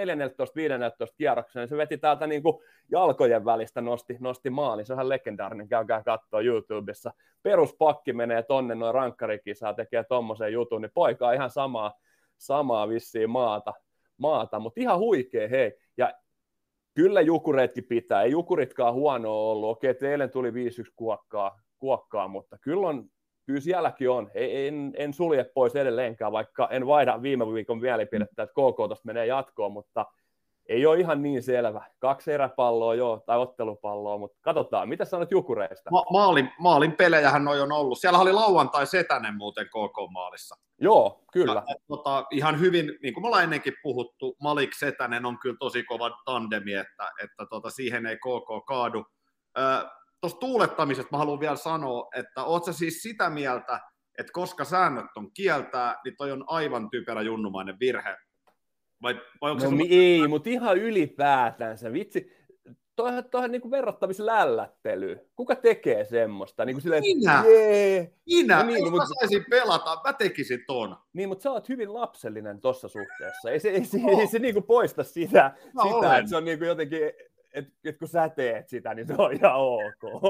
kierrokseen, 1.17 1.61
niin 1.61 1.69
se 1.69 1.77
veti 1.77 1.97
täältä 1.97 2.27
niin 2.27 2.43
kuin 2.43 2.63
jalkojen 2.91 3.45
välistä, 3.45 3.81
nosti, 3.81 4.17
nosti 4.19 4.49
maali. 4.49 4.85
Se 4.85 4.93
on 4.93 4.97
ihan 4.97 5.09
legendaarinen, 5.09 5.67
käykää 5.67 6.03
katsoa 6.03 6.41
YouTubessa. 6.41 7.11
Peruspakki 7.43 8.13
menee 8.13 8.43
tonne, 8.43 8.75
noin 8.75 8.93
rankkarikisaa 8.95 9.73
tekee 9.73 10.03
tommosen 10.03 10.53
jutun, 10.53 10.81
niin 10.81 10.91
poika 10.93 11.27
on 11.27 11.33
ihan 11.33 11.49
samaa, 11.49 11.93
samaa 12.37 12.89
vissiin 12.89 13.29
maata, 13.29 13.73
maata. 14.17 14.59
mutta 14.59 14.81
ihan 14.81 14.99
huikea, 14.99 15.47
hei. 15.47 15.73
Ja 15.97 16.13
kyllä 16.93 17.21
jukureetkin 17.21 17.83
pitää, 17.83 18.23
ei 18.23 18.31
jukuritkaan 18.31 18.93
huono 18.93 19.31
ollut. 19.31 19.69
Okei, 19.69 19.93
teille 19.93 20.27
tuli 20.27 20.51
5-1 20.51 20.53
kuokkaa, 20.95 21.61
kuokkaa, 21.77 22.27
mutta 22.27 22.57
kyllä 22.61 22.87
on 22.87 23.09
kyllä 23.47 23.59
sielläkin 23.59 24.09
on. 24.09 24.31
Ei, 24.33 24.67
en, 24.67 24.93
en 24.97 25.13
sulje 25.13 25.43
pois 25.43 25.75
edelleenkään, 25.75 26.31
vaikka 26.31 26.67
en 26.71 26.87
vaihda 26.87 27.21
viime 27.21 27.53
viikon 27.53 27.81
mielipidettä, 27.81 28.43
että 28.43 28.53
KK 28.53 28.77
tuosta 28.77 29.05
menee 29.05 29.25
jatkoon, 29.25 29.71
mutta 29.71 30.05
ei 30.69 30.85
ole 30.85 30.99
ihan 30.99 31.23
niin 31.23 31.43
selvä. 31.43 31.81
Kaksi 31.99 32.31
eräpalloa 32.31 32.95
joo, 32.95 33.23
tai 33.25 33.37
ottelupalloa, 33.37 34.17
mutta 34.17 34.37
katsotaan. 34.41 34.89
Mitä 34.89 35.05
sanot 35.05 35.31
Jukureista? 35.31 35.91
Ma- 35.91 36.05
maalin, 36.11 36.49
maalin 36.59 36.91
pelejähän 36.91 37.45
noi 37.45 37.61
on 37.61 37.71
ollut. 37.71 37.99
Siellä 37.99 38.19
oli 38.19 38.31
lauantai 38.31 38.87
Setänen 38.87 39.35
muuten 39.35 39.65
KK-maalissa. 39.65 40.55
Joo, 40.81 41.23
kyllä. 41.33 41.63
Ja, 41.67 41.75
tota, 41.87 42.25
ihan 42.31 42.59
hyvin, 42.59 42.97
niin 43.01 43.13
kuin 43.13 43.23
me 43.23 43.27
ollaan 43.27 43.43
ennenkin 43.43 43.73
puhuttu, 43.83 44.35
Malik 44.41 44.73
Setänen 44.73 45.25
on 45.25 45.39
kyllä 45.39 45.55
tosi 45.59 45.83
kova 45.83 46.17
tandemi, 46.25 46.73
että, 46.73 47.11
että 47.23 47.45
tota, 47.49 47.69
siihen 47.69 48.05
ei 48.05 48.17
KK 48.17 48.65
kaadu. 48.67 49.05
Tuosta 50.21 50.39
tuulettamisesta 50.39 51.09
mä 51.11 51.17
haluan 51.17 51.39
vielä 51.39 51.55
sanoa, 51.55 52.09
että 52.15 52.43
oot 52.43 52.65
sä 52.65 52.73
siis 52.73 53.01
sitä 53.01 53.29
mieltä, 53.29 53.79
että 54.19 54.31
koska 54.33 54.65
säännöt 54.65 55.05
on 55.15 55.31
kieltää, 55.33 55.95
niin 56.05 56.15
toi 56.17 56.31
on 56.31 56.43
aivan 56.47 56.89
typerä 56.89 57.21
junnumainen 57.21 57.79
virhe. 57.79 58.17
Vai, 59.01 59.21
vai 59.41 59.51
onko 59.51 59.63
No 59.63 59.69
se 59.69 59.75
mi- 59.75 59.87
ei, 59.89 60.27
mutta 60.27 60.49
ihan 60.49 60.77
ylipäätänsä. 60.77 61.93
Vitsi, 61.93 62.31
toihan, 62.95 63.23
toihan 63.29 63.51
niin 63.51 63.71
verrattavissa 63.71 64.25
lällättely. 64.25 65.19
Kuka 65.35 65.55
tekee 65.55 66.05
semmoista? 66.05 66.65
Niin 66.65 66.75
kuin 66.75 66.81
silleen, 66.81 67.01
Minä. 67.03 67.43
Jee. 67.47 68.13
Minä, 68.25 68.57
No 68.57 68.63
niin, 68.65 68.79
jos 68.79 68.91
mut- 68.91 68.99
mä 68.99 69.05
saisin 69.19 69.45
pelata, 69.49 70.01
mä 70.05 70.13
tekisin 70.13 70.63
ton. 70.67 70.97
Niin, 71.13 71.29
mutta 71.29 71.43
sä 71.43 71.51
oot 71.51 71.69
hyvin 71.69 71.93
lapsellinen 71.93 72.61
tuossa 72.61 72.87
suhteessa. 72.87 73.51
Ei 73.51 73.59
se, 73.59 73.69
ei 73.69 73.85
se, 73.85 73.97
ei 74.19 74.27
se 74.27 74.39
niin 74.39 74.53
kuin 74.53 74.63
poista 74.63 75.03
sitä, 75.03 75.51
Mä 75.73 75.83
sitä 75.83 75.95
olen. 75.95 76.11
että 76.19 76.29
se 76.29 76.37
on 76.37 76.45
niin 76.45 76.57
kuin 76.57 76.67
jotenkin, 76.67 76.99
että 77.57 77.71
et 77.83 77.97
kun 77.97 78.07
sä 78.07 78.29
teet 78.29 78.69
sitä, 78.69 78.93
niin 78.93 79.07
se 79.07 79.15
on 79.17 79.33
ihan 79.33 79.55
ok. 79.55 80.23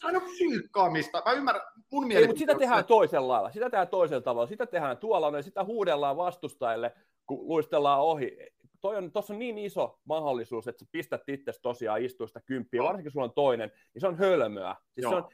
Se 0.00 0.06
on 0.06 0.22
psyykkaamista. 0.22 1.22
Mä 1.26 1.32
ymmärrän, 1.32 1.62
mun 1.92 2.06
mielestä... 2.06 2.26
mutta 2.26 2.38
sitä 2.38 2.54
tehdään 2.54 2.84
toisella 2.84 3.32
lailla. 3.32 3.50
Sitä 3.50 3.70
tehdään 3.70 3.88
toisella 3.88 4.22
tavalla. 4.22 4.46
Sitä 4.46 4.66
tehdään 4.66 4.96
tuolla, 4.98 5.36
ja 5.36 5.42
sitä 5.42 5.64
huudellaan 5.64 6.16
vastustajille, 6.16 6.92
kun 7.26 7.48
luistellaan 7.48 8.00
ohi. 8.00 8.38
Toi 8.80 8.96
on, 8.96 9.12
tossa 9.12 9.34
on 9.34 9.38
niin 9.38 9.58
iso 9.58 9.98
mahdollisuus, 10.04 10.68
että 10.68 10.84
sä 10.84 10.90
pistät 10.92 11.28
itse 11.28 11.52
tosiaan 11.62 12.02
istuista 12.02 12.40
kymppiä, 12.40 12.82
varsinkin 12.82 13.04
kun 13.04 13.12
sulla 13.12 13.26
on 13.26 13.34
toinen, 13.34 13.72
niin 13.94 14.00
se 14.00 14.06
on 14.06 14.18
hölmöä. 14.18 14.76
Siis 14.94 15.08
se 15.08 15.14
on, 15.14 15.28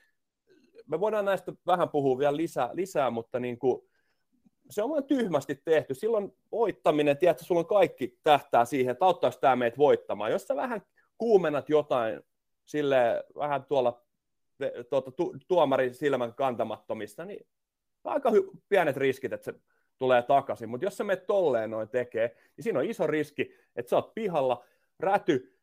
me 0.86 1.00
voidaan 1.00 1.24
näistä 1.24 1.52
vähän 1.66 1.88
puhua 1.88 2.18
vielä 2.18 2.36
lisää, 2.36 2.70
lisää 2.72 3.10
mutta 3.10 3.40
niin 3.40 3.58
kuin, 3.58 3.82
se 4.70 4.82
on 4.82 4.90
vaan 4.90 5.04
tyhmästi 5.04 5.60
tehty. 5.64 5.94
Silloin 5.94 6.32
voittaminen, 6.52 7.18
tiedätkö, 7.18 7.44
sulla 7.44 7.60
on 7.60 7.66
kaikki 7.66 8.18
tähtää 8.22 8.64
siihen, 8.64 8.92
että 8.92 9.04
auttaisi 9.04 9.40
tämä 9.40 9.56
meitä 9.56 9.76
voittamaan. 9.76 10.30
Jos 10.30 10.46
sä 10.46 10.56
vähän 10.56 10.82
kuumennat 11.18 11.68
jotain 11.68 12.20
sille 12.64 13.24
vähän 13.36 13.64
tuolla 13.64 14.06
tuota, 14.90 15.10
tu, 15.10 15.34
tuomarin 15.48 15.94
silmän 15.94 16.34
kantamattomista, 16.34 17.24
niin 17.24 17.46
aika 18.04 18.30
hy- 18.30 18.58
pienet 18.68 18.96
riskit, 18.96 19.32
että 19.32 19.44
se 19.44 19.54
tulee 19.98 20.22
takaisin. 20.22 20.68
Mutta 20.68 20.86
jos 20.86 20.96
sä 20.96 21.04
menet 21.04 21.26
tolleen 21.26 21.70
noin 21.70 21.88
tekee, 21.88 22.36
niin 22.56 22.64
siinä 22.64 22.78
on 22.78 22.84
iso 22.84 23.06
riski, 23.06 23.54
että 23.76 23.90
sä 23.90 23.96
oot 23.96 24.14
pihalla, 24.14 24.64
räty, 25.00 25.58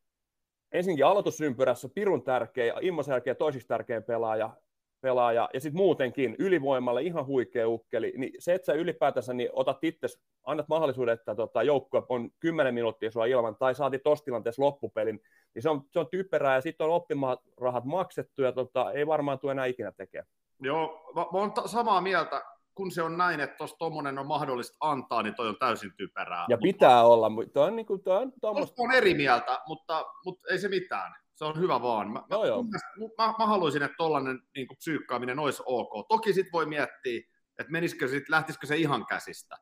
ensinnäkin 0.72 1.06
aloitusympyrässä 1.06 1.90
pirun 1.90 2.24
tärkeä 2.24 2.66
ja 2.66 2.80
Immosen 2.82 3.14
jälkeen 3.14 3.36
toisiksi 3.36 3.68
tärkein 3.68 4.04
pelaaja, 4.04 4.58
pelaaja 5.04 5.50
ja 5.54 5.60
sitten 5.60 5.78
muutenkin 5.78 6.36
ylivoimalle 6.40 7.02
ihan 7.02 7.26
huikea 7.26 7.68
ukkeli, 7.68 8.14
niin 8.18 8.34
se, 8.40 8.54
että 8.54 8.66
sä 8.66 8.74
ylipäätänsä 8.74 9.34
niin 9.34 9.50
otat 9.54 9.84
itse, 9.84 10.08
annat 10.44 10.68
mahdollisuuden, 10.70 11.14
että 11.14 11.36
tota, 11.36 11.64
joukkue 11.64 12.04
on 12.10 12.30
10 12.40 12.74
minuuttia 12.74 13.12
sua 13.12 13.26
ilman, 13.26 13.56
tai 13.56 13.76
saatit 13.76 14.04
tuossa 14.04 14.26
tilanteessa 14.26 14.62
loppupelin, 14.62 15.22
niin 15.56 15.64
se 15.64 15.70
on, 15.70 15.82
se 15.92 16.00
on 16.00 16.08
typerää, 16.12 16.56
ja 16.56 16.62
sitten 16.62 16.88
on 16.88 16.94
oppimarahat 16.94 17.86
maksettu, 17.86 18.42
ja 18.42 18.52
tota, 18.52 18.92
ei 18.92 19.08
varmaan 19.08 19.40
tule 19.40 19.52
enää 19.52 19.66
ikinä 19.66 19.92
tekemään. 19.92 20.28
Joo, 20.60 21.12
mä, 21.16 21.22
mä 21.22 21.40
oon 21.40 21.52
ta- 21.54 21.68
samaa 21.68 22.02
mieltä, 22.02 22.42
kun 22.76 22.92
se 22.92 23.02
on 23.02 23.18
näin, 23.18 23.40
että 23.40 23.56
tuossa 23.58 23.78
tommonen 23.78 24.20
on 24.20 24.28
mahdollista 24.28 24.78
antaa, 24.80 25.24
niin 25.24 25.36
toi 25.36 25.48
on 25.50 25.58
täysin 25.60 25.92
typerää. 25.98 26.46
Ja 26.50 26.58
Mut 26.58 26.62
pitää 26.64 27.04
olla, 27.04 27.30
mutta 27.30 27.64
on, 27.64 27.76
niin 27.76 27.86
kuin, 27.86 28.04
toi 28.04 28.22
on 28.22 28.34
tommoista. 28.42 28.76
Tosta 28.76 28.82
on 28.84 28.92
eri 28.92 29.14
mieltä, 29.14 29.60
mutta, 29.68 30.06
mutta 30.26 30.48
ei 30.52 30.60
se 30.60 30.68
mitään. 30.70 31.16
Se 31.36 31.46
on 31.46 31.60
hyvä 31.60 31.82
vaan. 31.82 32.12
Mä, 32.12 32.24
Joo, 32.30 32.46
joo. 32.46 32.64
mielestä- 32.64 32.88
Mä, 33.18 33.34
mä, 33.40 33.46
haluaisin, 33.46 33.84
että 33.84 33.96
tollainen 33.98 34.40
niin 34.56 34.68
psyykkaaminen 34.78 35.40
olisi 35.40 35.64
ok. 35.66 36.08
Toki 36.08 36.34
sit 36.34 36.48
voi 36.54 36.66
miettiä, 36.66 37.22
että 37.60 37.72
menisikö 37.72 38.08
sit, 38.08 38.30
lähtisikö 38.30 38.68
se 38.68 38.76
ihan 38.78 39.06
käsistä. 39.06 39.58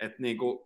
Että 0.00 0.22
niin 0.22 0.38
kuin, 0.38 0.58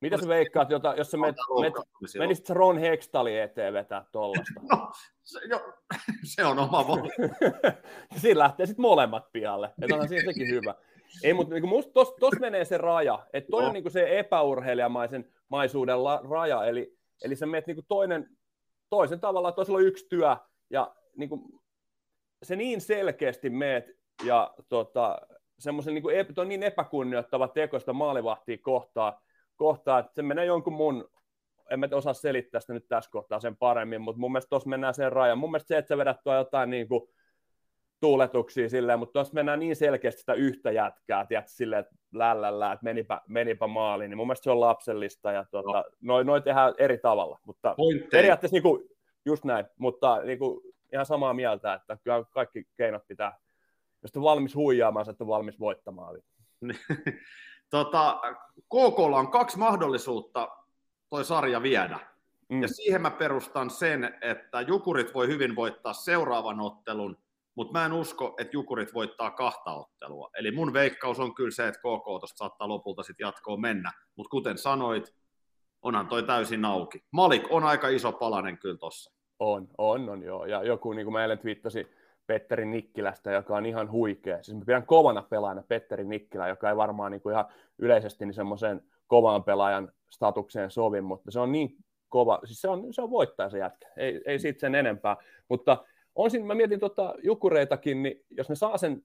Mitä 0.00 0.18
sä 0.18 0.28
veikkaat, 0.28 0.70
jota, 0.70 0.94
jos 0.96 1.10
sä 1.10 1.16
met, 1.16 1.34
met, 1.60 1.72
menisit 2.18 2.50
Ron 2.50 2.78
Hextali 2.78 3.38
eteen 3.38 3.72
vetää 3.72 4.04
tollasta? 4.12 4.60
No, 4.72 4.90
se, 5.24 5.40
jo, 5.50 5.72
se 6.34 6.44
on 6.44 6.58
oma 6.58 6.88
valinta. 6.88 7.08
siinä 8.20 8.38
lähtee 8.38 8.66
sitten 8.66 8.82
molemmat 8.82 9.32
pihalle. 9.32 9.66
Että 9.82 9.94
onhan 9.94 10.08
siinä 10.08 10.32
sekin 10.32 10.48
hyvä. 10.48 10.74
Ei, 11.24 11.34
mutta 11.34 11.54
niinku 11.54 11.68
musta 11.68 11.92
tos, 11.92 12.14
tos 12.20 12.40
menee 12.40 12.64
se 12.64 12.78
raja. 12.78 13.26
Että 13.32 13.50
toi 13.50 13.62
Joo. 13.62 13.68
on 13.68 13.74
niinku 13.74 13.90
se 13.90 14.18
epäurheilijamaisen 14.18 15.32
maisuuden 15.48 16.04
la, 16.04 16.20
raja. 16.30 16.64
Eli, 16.64 16.96
eli 17.24 17.36
sä 17.36 17.46
menet 17.46 17.66
niinku 17.66 17.84
toinen, 17.88 18.28
toisen 18.90 19.20
tavalla, 19.20 19.52
toisella 19.52 19.78
on 19.78 19.86
yksi 19.86 20.06
työ. 20.10 20.36
Ja 20.70 20.94
niinku, 21.16 21.62
se 22.42 22.56
niin 22.56 22.80
selkeästi 22.80 23.50
meet 23.50 23.90
ja 24.24 24.54
tota, 24.68 25.18
semmoisen 25.58 25.96
ep- 25.96 26.34
toi 26.34 26.42
on 26.42 26.48
niin 26.48 26.62
epäkunnioittava 26.62 27.48
teko 27.48 27.78
sitä 27.78 27.92
maalivahtia 27.92 28.58
kohtaa, 28.62 29.22
kohtaa, 29.56 29.98
että 29.98 30.12
se 30.14 30.22
menee 30.22 30.44
jonkun 30.44 30.72
mun 30.72 31.08
en 31.70 31.80
mä 31.80 31.88
osaa 31.92 32.14
selittää 32.14 32.60
sitä 32.60 32.72
nyt 32.72 32.88
tässä 32.88 33.10
kohtaa 33.10 33.40
sen 33.40 33.56
paremmin, 33.56 34.00
mutta 34.00 34.20
mun 34.20 34.32
mielestä 34.32 34.48
tuossa 34.48 34.68
mennään 34.68 34.94
sen 34.94 35.12
rajan. 35.12 35.38
Mun 35.38 35.50
mielestä 35.50 35.68
se, 35.68 35.78
että 35.78 35.88
sä 35.88 35.98
vedät 35.98 36.16
tuo 36.24 36.34
jotain 36.34 36.70
niin 36.70 36.88
kuin 36.88 37.08
tuuletuksia 38.00 38.68
silleen, 38.68 38.98
mutta 38.98 39.12
tuossa 39.12 39.34
mennään 39.34 39.58
niin 39.58 39.76
selkeästi 39.76 40.20
sitä 40.20 40.34
yhtä 40.34 40.70
jätkää, 40.70 41.26
tiedätkö, 41.26 41.50
silleen, 41.50 41.80
että 41.80 41.94
lällällä, 42.12 42.72
että 42.72 42.84
menipä, 42.84 43.20
menipä 43.28 43.66
maaliin, 43.66 44.10
niin 44.10 44.16
mun 44.16 44.26
mielestä 44.26 44.44
se 44.44 44.50
on 44.50 44.60
lapsellista 44.60 45.32
ja 45.32 45.44
tuota, 45.50 45.84
noin 46.00 46.26
noi 46.26 46.42
tehdään 46.42 46.74
eri 46.78 46.98
tavalla, 46.98 47.38
mutta 47.44 47.74
Pointteja. 47.76 48.10
periaatteessa 48.10 48.54
niin 48.54 48.62
kuin, 48.62 48.88
just 49.24 49.44
näin, 49.44 49.66
mutta 49.78 50.22
niin 50.22 50.38
kuin, 50.38 50.60
ihan 50.92 51.06
samaa 51.06 51.34
mieltä, 51.34 51.74
että 51.74 51.98
kyllä 52.04 52.24
kaikki 52.30 52.66
keinot 52.76 53.06
pitää, 53.08 53.38
jos 54.02 54.16
on 54.16 54.22
valmis 54.22 54.54
huijaamaan, 54.54 55.04
sä 55.04 55.10
et 55.10 55.20
ole 55.20 55.28
valmis 55.28 55.60
voittamaan. 55.60 56.18
tota, 57.70 58.20
KKlla 58.58 59.18
on 59.18 59.30
kaksi 59.30 59.58
mahdollisuutta 59.58 60.48
toi 61.08 61.24
sarja 61.24 61.62
viedä. 61.62 61.98
Mm. 62.48 62.62
Ja 62.62 62.68
siihen 62.68 63.02
mä 63.02 63.10
perustan 63.10 63.70
sen, 63.70 64.14
että 64.20 64.60
Jukurit 64.60 65.14
voi 65.14 65.28
hyvin 65.28 65.56
voittaa 65.56 65.92
seuraavan 65.92 66.60
ottelun, 66.60 67.18
mutta 67.58 67.78
mä 67.78 67.86
en 67.86 67.92
usko, 67.92 68.34
että 68.38 68.56
Jukurit 68.56 68.94
voittaa 68.94 69.30
kahta 69.30 69.72
ottelua. 69.72 70.30
Eli 70.38 70.50
mun 70.50 70.72
veikkaus 70.72 71.20
on 71.20 71.34
kyllä 71.34 71.50
se, 71.50 71.68
että 71.68 71.78
KK 71.78 72.04
tuosta 72.04 72.36
saattaa 72.36 72.68
lopulta 72.68 73.02
sitten 73.02 73.24
jatkoon 73.24 73.60
mennä. 73.60 73.92
Mutta 74.16 74.30
kuten 74.30 74.58
sanoit, 74.58 75.14
onhan 75.82 76.06
toi 76.06 76.22
täysin 76.22 76.64
auki. 76.64 77.04
Malik 77.10 77.42
on 77.50 77.64
aika 77.64 77.88
iso 77.88 78.12
palanen 78.12 78.58
kyllä 78.58 78.78
tossa. 78.78 79.12
On, 79.38 79.68
on, 79.78 80.08
on 80.08 80.22
joo. 80.22 80.46
Ja 80.46 80.64
joku, 80.64 80.92
niin 80.92 81.06
kuin 81.06 81.12
mä 81.12 81.22
eilen 81.22 81.38
twiittasin 81.38 81.86
Petteri 82.26 82.64
Nikkilästä, 82.64 83.32
joka 83.32 83.56
on 83.56 83.66
ihan 83.66 83.90
huikea. 83.90 84.42
Siis 84.42 84.58
mä 84.58 84.64
pidän 84.66 84.86
kovana 84.86 85.22
pelaajana 85.22 85.62
Petteri 85.68 86.04
Nikkilä, 86.04 86.48
joka 86.48 86.70
ei 86.70 86.76
varmaan 86.76 87.12
niin 87.12 87.20
kuin 87.22 87.32
ihan 87.32 87.46
yleisesti 87.78 88.26
niin 88.26 88.34
semmoisen 88.34 88.82
kovan 89.06 89.44
pelaajan 89.44 89.92
statukseen 90.10 90.70
sovi, 90.70 91.00
mutta 91.00 91.30
se 91.30 91.40
on 91.40 91.52
niin 91.52 91.76
kova, 92.08 92.40
siis 92.44 92.60
se 92.60 92.68
on, 92.68 92.94
se 92.94 93.02
on 93.02 93.10
voittaja 93.10 93.50
se 93.50 93.58
jätkä, 93.58 93.88
ei, 93.96 94.20
ei 94.26 94.38
siitä 94.38 94.60
sen 94.60 94.74
enempää. 94.74 95.16
Mutta 95.48 95.84
on 96.18 96.30
siinä, 96.30 96.46
mä 96.46 96.54
mietin 96.54 96.80
tota 96.80 97.14
Jukureitakin, 97.22 98.02
niin 98.02 98.24
jos 98.30 98.48
ne 98.48 98.54
saa 98.54 98.78
sen 98.78 99.02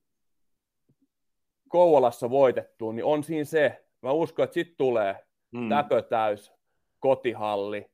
Kouvolassa 1.69 2.29
voitettua, 2.29 2.93
niin 2.93 3.05
on 3.05 3.23
siinä 3.23 3.43
se, 3.43 3.85
mä 4.01 4.11
uskon, 4.11 4.43
että 4.43 4.53
sitten 4.53 4.77
tulee 4.77 5.15
Mm. 5.53 5.69
täpötäys, 5.69 6.53
kotihalli. 6.99 7.91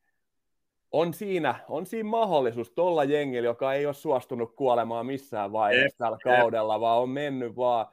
On 0.91 1.13
siinä, 1.13 1.55
on 1.69 1.85
siinä 1.85 2.09
mahdollisuus 2.09 2.71
tuolla 2.71 3.03
jengillä, 3.03 3.45
joka 3.45 3.73
ei 3.73 3.85
ole 3.85 3.93
suostunut 3.93 4.55
kuolemaan 4.55 5.05
missään 5.05 5.51
vaiheessa 5.51 5.97
tällä 5.97 6.17
kaudella, 6.23 6.79
vaan 6.79 6.99
on 7.01 7.09
mennyt 7.09 7.55
vaan 7.55 7.87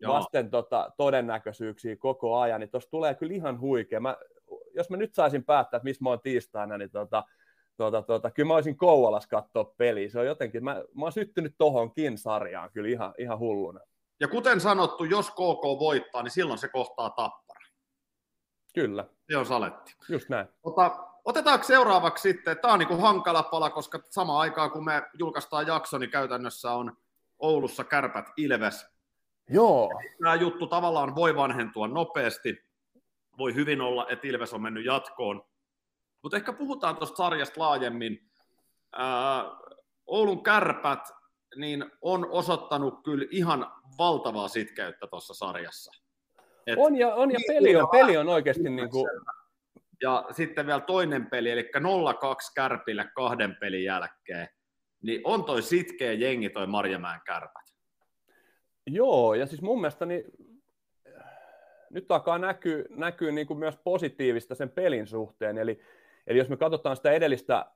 Joo. 0.00 0.14
vasten 0.14 0.50
tota, 0.50 0.92
todennäköisyyksiä 0.96 1.96
koko 1.96 2.38
ajan, 2.38 2.60
niin 2.60 2.70
tuossa 2.70 2.90
tulee 2.90 3.14
kyllä 3.14 3.34
ihan 3.34 3.60
huikea. 3.60 4.00
Mä, 4.00 4.16
jos 4.74 4.90
mä 4.90 4.96
nyt 4.96 5.14
saisin 5.14 5.44
päättää, 5.44 5.76
että 5.78 5.84
missä 5.84 6.04
mä 6.04 6.10
oon 6.10 6.20
tiistaina, 6.20 6.78
niin 6.78 6.90
tota, 6.90 7.24
tota, 7.80 8.02
tota, 8.02 8.30
kyllä 8.30 8.46
mä 8.46 8.54
olisin 8.54 8.76
Kouvolas 8.76 9.26
katsoa 9.26 9.64
peliä. 9.64 10.08
Se 10.10 10.18
on 10.18 10.26
jotenkin, 10.26 10.64
mä, 10.64 10.74
mä 10.74 11.04
oon 11.04 11.12
syttynyt 11.12 11.54
tohonkin 11.58 12.18
sarjaan 12.18 12.70
kyllä 12.72 12.88
ihan, 12.88 13.14
ihan 13.18 13.38
hulluna. 13.38 13.80
Ja 14.20 14.28
kuten 14.28 14.60
sanottu, 14.60 15.04
jos 15.04 15.30
KK 15.30 15.62
voittaa, 15.80 16.22
niin 16.22 16.30
silloin 16.30 16.58
se 16.58 16.68
kohtaa 16.68 17.10
tappara. 17.10 17.60
Kyllä, 18.74 19.04
Se 19.30 19.36
on 19.36 19.46
saletti. 19.46 19.96
just 20.08 20.28
näin. 20.28 20.46
Ota, 20.62 21.06
otetaanko 21.24 21.64
seuraavaksi 21.64 22.32
sitten, 22.32 22.58
tämä 22.58 22.72
on 22.74 22.78
niin 22.78 22.88
kuin 22.88 23.00
hankala 23.00 23.42
pala, 23.42 23.70
koska 23.70 24.00
samaan 24.10 24.40
aikaan 24.40 24.70
kun 24.70 24.84
me 24.84 25.02
julkaistaan 25.18 25.66
jakso, 25.66 25.98
niin 25.98 26.10
käytännössä 26.10 26.72
on 26.72 26.96
Oulussa 27.38 27.84
kärpät 27.84 28.26
Ilves. 28.36 28.86
Joo, 29.48 29.90
Tämä 30.22 30.34
juttu 30.34 30.66
tavallaan 30.66 31.14
voi 31.14 31.36
vanhentua 31.36 31.88
nopeasti. 31.88 32.64
Voi 33.38 33.54
hyvin 33.54 33.80
olla, 33.80 34.06
että 34.08 34.26
Ilves 34.28 34.54
on 34.54 34.62
mennyt 34.62 34.84
jatkoon. 34.84 35.49
Mutta 36.22 36.36
ehkä 36.36 36.52
puhutaan 36.52 36.96
tuosta 36.96 37.16
sarjasta 37.16 37.60
laajemmin. 37.60 38.30
Ää, 38.92 39.44
Oulun 40.06 40.42
kärpät 40.42 41.00
niin 41.56 41.84
on 42.02 42.30
osoittanut 42.30 42.94
kyllä 43.04 43.26
ihan 43.30 43.72
valtavaa 43.98 44.48
sitkeyttä 44.48 45.06
tuossa 45.06 45.34
sarjassa. 45.34 45.92
Et 46.66 46.78
on 46.78 46.96
ja, 46.96 47.14
on 47.14 47.30
ja 47.30 47.38
Niin, 47.38 47.54
peli 47.54 47.76
on, 47.76 47.88
peli 47.88 48.16
on 48.16 48.28
oikeasti 48.28 48.70
niin 48.70 48.90
kuin, 48.90 49.10
ja 50.02 50.26
sitten 50.30 50.66
vielä 50.66 50.80
toinen 50.80 51.26
peli, 51.26 51.50
eli 51.50 51.62
0-2 51.62 52.52
Kärpille 52.54 53.10
kahden 53.14 53.56
pelin 53.60 53.84
jälkeen, 53.84 54.48
niin 55.02 55.20
on 55.24 55.44
toi 55.44 55.62
sitkeä 55.62 56.12
jengi 56.12 56.50
toi 56.50 56.66
Marjamäen 56.66 57.20
kärpät. 57.26 57.74
Joo, 58.86 59.34
ja 59.34 59.46
siis 59.46 59.62
mun 59.62 59.80
mielestä 59.80 60.06
niin, 60.06 60.24
nyt 61.90 62.12
alkaa 62.12 62.38
näkyä, 62.38 62.84
näkyä 62.90 63.32
niin 63.32 63.46
kuin 63.46 63.58
myös 63.58 63.76
positiivista 63.84 64.54
sen 64.54 64.70
pelin 64.70 65.06
suhteen. 65.06 65.58
Eli, 65.58 65.80
eli 66.26 66.38
jos 66.38 66.48
me 66.48 66.56
katsotaan 66.56 66.96
sitä 66.96 67.12
edellistä 67.12 67.66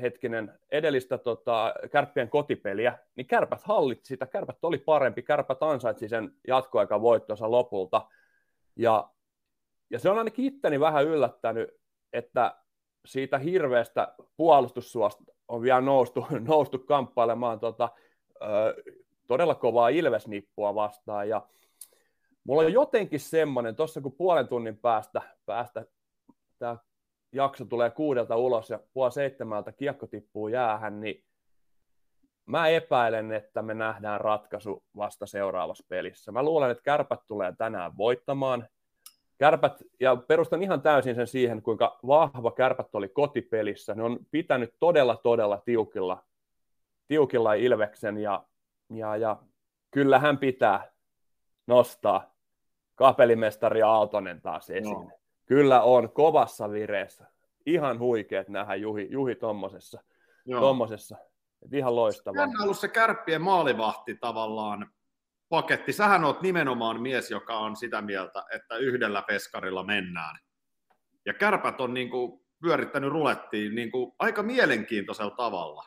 hetkinen, 0.00 0.58
edellistä 0.70 1.18
tota, 1.18 1.74
kärppien 1.92 2.28
kotipeliä, 2.28 2.98
niin 3.16 3.26
kärpät 3.26 3.62
hallitsi 3.62 4.08
sitä, 4.08 4.26
kärpät 4.26 4.56
oli 4.62 4.78
parempi, 4.78 5.22
kärpät 5.22 5.62
ansaitsi 5.62 6.08
sen 6.08 6.34
jatkoaikan 6.48 7.02
voittonsa 7.02 7.50
lopulta. 7.50 8.06
Ja, 8.76 9.10
ja 9.90 9.98
se 9.98 10.10
on 10.10 10.18
ainakin 10.18 10.44
itteni 10.44 10.80
vähän 10.80 11.04
yllättänyt, 11.04 11.70
että 12.12 12.56
siitä 13.06 13.38
hirveästä 13.38 14.14
puolustussuosta 14.36 15.24
on 15.48 15.62
vielä 15.62 15.80
noustu, 15.80 16.26
noustu 16.48 16.78
kamppailemaan 16.78 17.60
tota, 17.60 17.88
ö, 18.42 18.82
todella 19.26 19.54
kovaa 19.54 19.88
Ilvesnippua 19.88 20.74
vastaan. 20.74 21.28
Ja 21.28 21.46
mulla 22.44 22.62
on 22.62 22.72
jotenkin 22.72 23.20
semmoinen, 23.20 23.76
tuossa 23.76 24.00
kun 24.00 24.12
puolen 24.12 24.48
tunnin 24.48 24.76
päästä, 24.76 25.22
päästä 25.46 25.84
tämä 26.58 26.76
jakso 27.32 27.64
tulee 27.64 27.90
kuudelta 27.90 28.36
ulos 28.36 28.70
ja 28.70 28.80
puoli 28.92 29.12
seitsemältä 29.12 29.72
kiekko 29.72 30.06
tippuu 30.06 30.48
jäähän, 30.48 31.00
niin 31.00 31.24
mä 32.46 32.68
epäilen, 32.68 33.32
että 33.32 33.62
me 33.62 33.74
nähdään 33.74 34.20
ratkaisu 34.20 34.84
vasta 34.96 35.26
seuraavassa 35.26 35.84
pelissä. 35.88 36.32
Mä 36.32 36.42
luulen, 36.42 36.70
että 36.70 36.82
kärpät 36.82 37.20
tulee 37.26 37.52
tänään 37.58 37.96
voittamaan. 37.96 38.68
Kärpät, 39.38 39.82
ja 40.00 40.16
perustan 40.16 40.62
ihan 40.62 40.82
täysin 40.82 41.14
sen 41.14 41.26
siihen, 41.26 41.62
kuinka 41.62 41.98
vahva 42.06 42.50
kärpät 42.50 42.94
oli 42.94 43.08
kotipelissä. 43.08 43.94
Ne 43.94 44.02
on 44.02 44.18
pitänyt 44.30 44.74
todella, 44.78 45.16
todella 45.16 45.62
tiukilla, 45.64 46.24
tiukilla 47.08 47.54
Ilveksen, 47.54 48.18
ja, 48.18 48.44
ja, 48.94 49.16
ja 49.16 49.36
kyllä 49.90 50.18
hän 50.18 50.38
pitää 50.38 50.92
nostaa 51.66 52.34
kapelimestari 52.94 53.82
Aaltonen 53.82 54.40
taas 54.40 54.70
esiin. 54.70 54.92
No. 54.92 55.19
Kyllä 55.50 55.82
on 55.82 56.12
kovassa 56.12 56.70
vireessä. 56.70 57.26
Ihan 57.66 57.98
huikeet 57.98 58.48
nähdä 58.48 58.74
Juhi, 58.74 59.08
Juhi 59.10 59.34
tommosessa. 59.34 60.02
tommosessa. 60.60 61.16
Et 61.64 61.74
ihan 61.74 61.96
loistavaa. 61.96 62.40
Hän 62.40 62.50
on 62.58 62.64
ollut 62.64 62.78
se 62.78 62.88
kärppien 62.88 63.42
maalivahti 63.42 64.16
tavallaan 64.16 64.90
paketti. 65.48 65.92
Sähän 65.92 66.24
oot 66.24 66.42
nimenomaan 66.42 67.02
mies, 67.02 67.30
joka 67.30 67.58
on 67.58 67.76
sitä 67.76 68.02
mieltä, 68.02 68.44
että 68.54 68.76
yhdellä 68.76 69.22
peskarilla 69.22 69.82
mennään. 69.82 70.38
Ja 71.26 71.34
kärpät 71.34 71.80
on 71.80 71.94
niin 71.94 72.10
kuin 72.10 72.40
pyörittänyt 72.62 73.10
rulettiin 73.10 73.74
niin 73.74 73.90
kuin 73.90 74.12
aika 74.18 74.42
mielenkiintoisella 74.42 75.36
tavalla. 75.36 75.84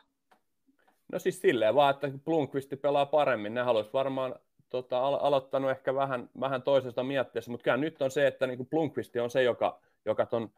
No 1.12 1.20
siis 1.20 1.42
silleen 1.42 1.76
vaan, 1.76 1.94
että 1.94 2.12
Blomqvist 2.26 2.74
pelaa 2.82 3.06
paremmin. 3.06 3.54
Ne 3.54 3.62
haluaisi 3.62 3.94
varmaan 3.94 4.36
tota, 4.74 5.02
alo- 5.02 5.20
aloittanut 5.22 5.72
ehkä 5.72 5.96
vähän, 5.96 6.30
vähän 6.40 6.62
toisesta 6.62 7.04
miettiessä, 7.04 7.52
mutta 7.52 7.64
kyllä 7.64 7.78
nyt 7.78 8.02
on 8.02 8.12
se, 8.12 8.28
että 8.28 8.48
niin 8.48 8.68
Blomqvist 8.70 9.16
on 9.16 9.30
se, 9.30 9.44
joka, 9.44 9.82
joka 10.06 10.26
ton, 10.26 10.50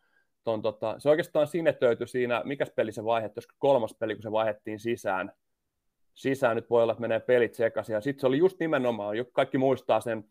ton, 0.43 0.61
tota, 0.61 0.95
se 0.97 1.09
oikeastaan 1.09 1.47
sinetöity 1.47 2.07
siinä, 2.07 2.41
mikä 2.45 2.65
peli 2.75 2.91
se 2.91 3.05
vaihdettiin, 3.05 3.37
olisiko 3.37 3.55
kolmas 3.59 3.95
peli, 3.99 4.15
kun 4.15 4.23
se 4.23 4.31
vaihdettiin 4.31 4.79
sisään, 4.79 5.31
sisään, 6.13 6.55
nyt 6.55 6.69
voi 6.69 6.83
olla, 6.83 6.93
että 6.93 7.01
menee 7.01 7.19
pelit 7.19 7.53
sekaisin, 7.53 7.93
ja 7.93 8.01
sitten 8.01 8.21
se 8.21 8.27
oli 8.27 8.37
just 8.37 8.59
nimenomaan, 8.59 9.15
kaikki 9.31 9.57
muistaa 9.57 10.01
sen 10.01 10.25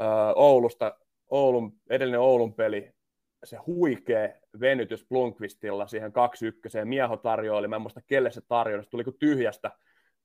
ö, 0.00 0.04
Oulusta, 0.34 0.98
Oulun, 1.30 1.72
edellinen 1.90 2.20
Oulun 2.20 2.54
peli, 2.54 2.92
se 3.44 3.56
huikea 3.56 4.28
venytys 4.60 5.06
Blomqvistilla 5.08 5.86
siihen 5.86 6.12
2-1, 6.82 6.84
Mieho 6.84 7.16
tarjoili, 7.16 7.68
mä 7.68 7.76
en 7.76 7.82
muista 7.82 8.00
kelle 8.06 8.30
se 8.30 8.40
tarjoili, 8.48 8.84
se 8.84 8.90
tuli 8.90 9.04
kuin 9.04 9.18
tyhjästä, 9.18 9.70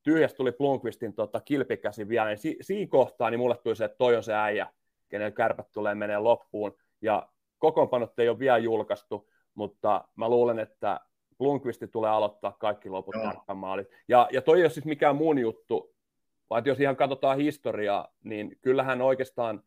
tyhjästä 0.07 0.37
tuli 0.37 0.51
Blomqvistin 0.51 1.13
tota, 1.13 1.39
kilpikäsi 1.39 2.09
vielä, 2.09 2.27
niin 2.27 2.37
si- 2.37 2.57
siinä 2.61 2.89
kohtaa 2.89 3.29
niin 3.29 3.39
mulle 3.39 3.57
tuli 3.57 3.75
se, 3.75 3.85
että 3.85 3.97
toi 3.97 4.15
on 4.15 4.23
se 4.23 4.33
äijä, 4.33 4.67
kenen 5.09 5.33
kärpät 5.33 5.71
tulee 5.71 5.95
menee 5.95 6.19
loppuun, 6.19 6.77
ja 7.01 7.29
kokoonpanot 7.57 8.19
ei 8.19 8.29
ole 8.29 8.39
vielä 8.39 8.57
julkaistu, 8.57 9.29
mutta 9.53 10.07
mä 10.15 10.29
luulen, 10.29 10.59
että 10.59 10.99
Blomqvist 11.37 11.81
tulee 11.91 12.09
aloittaa 12.09 12.51
kaikki 12.59 12.89
loput 12.89 13.15
maalit. 13.55 13.87
Ja, 14.07 14.27
ja 14.31 14.41
toi 14.41 14.57
ei 14.57 14.63
ole 14.63 14.69
siis 14.69 14.85
mikään 14.85 15.15
mun 15.15 15.39
juttu, 15.39 15.95
vaan 16.49 16.65
jos 16.65 16.79
ihan 16.79 16.95
katsotaan 16.95 17.37
historiaa, 17.37 18.07
niin 18.23 18.57
kyllähän 18.61 19.01
oikeastaan 19.01 19.63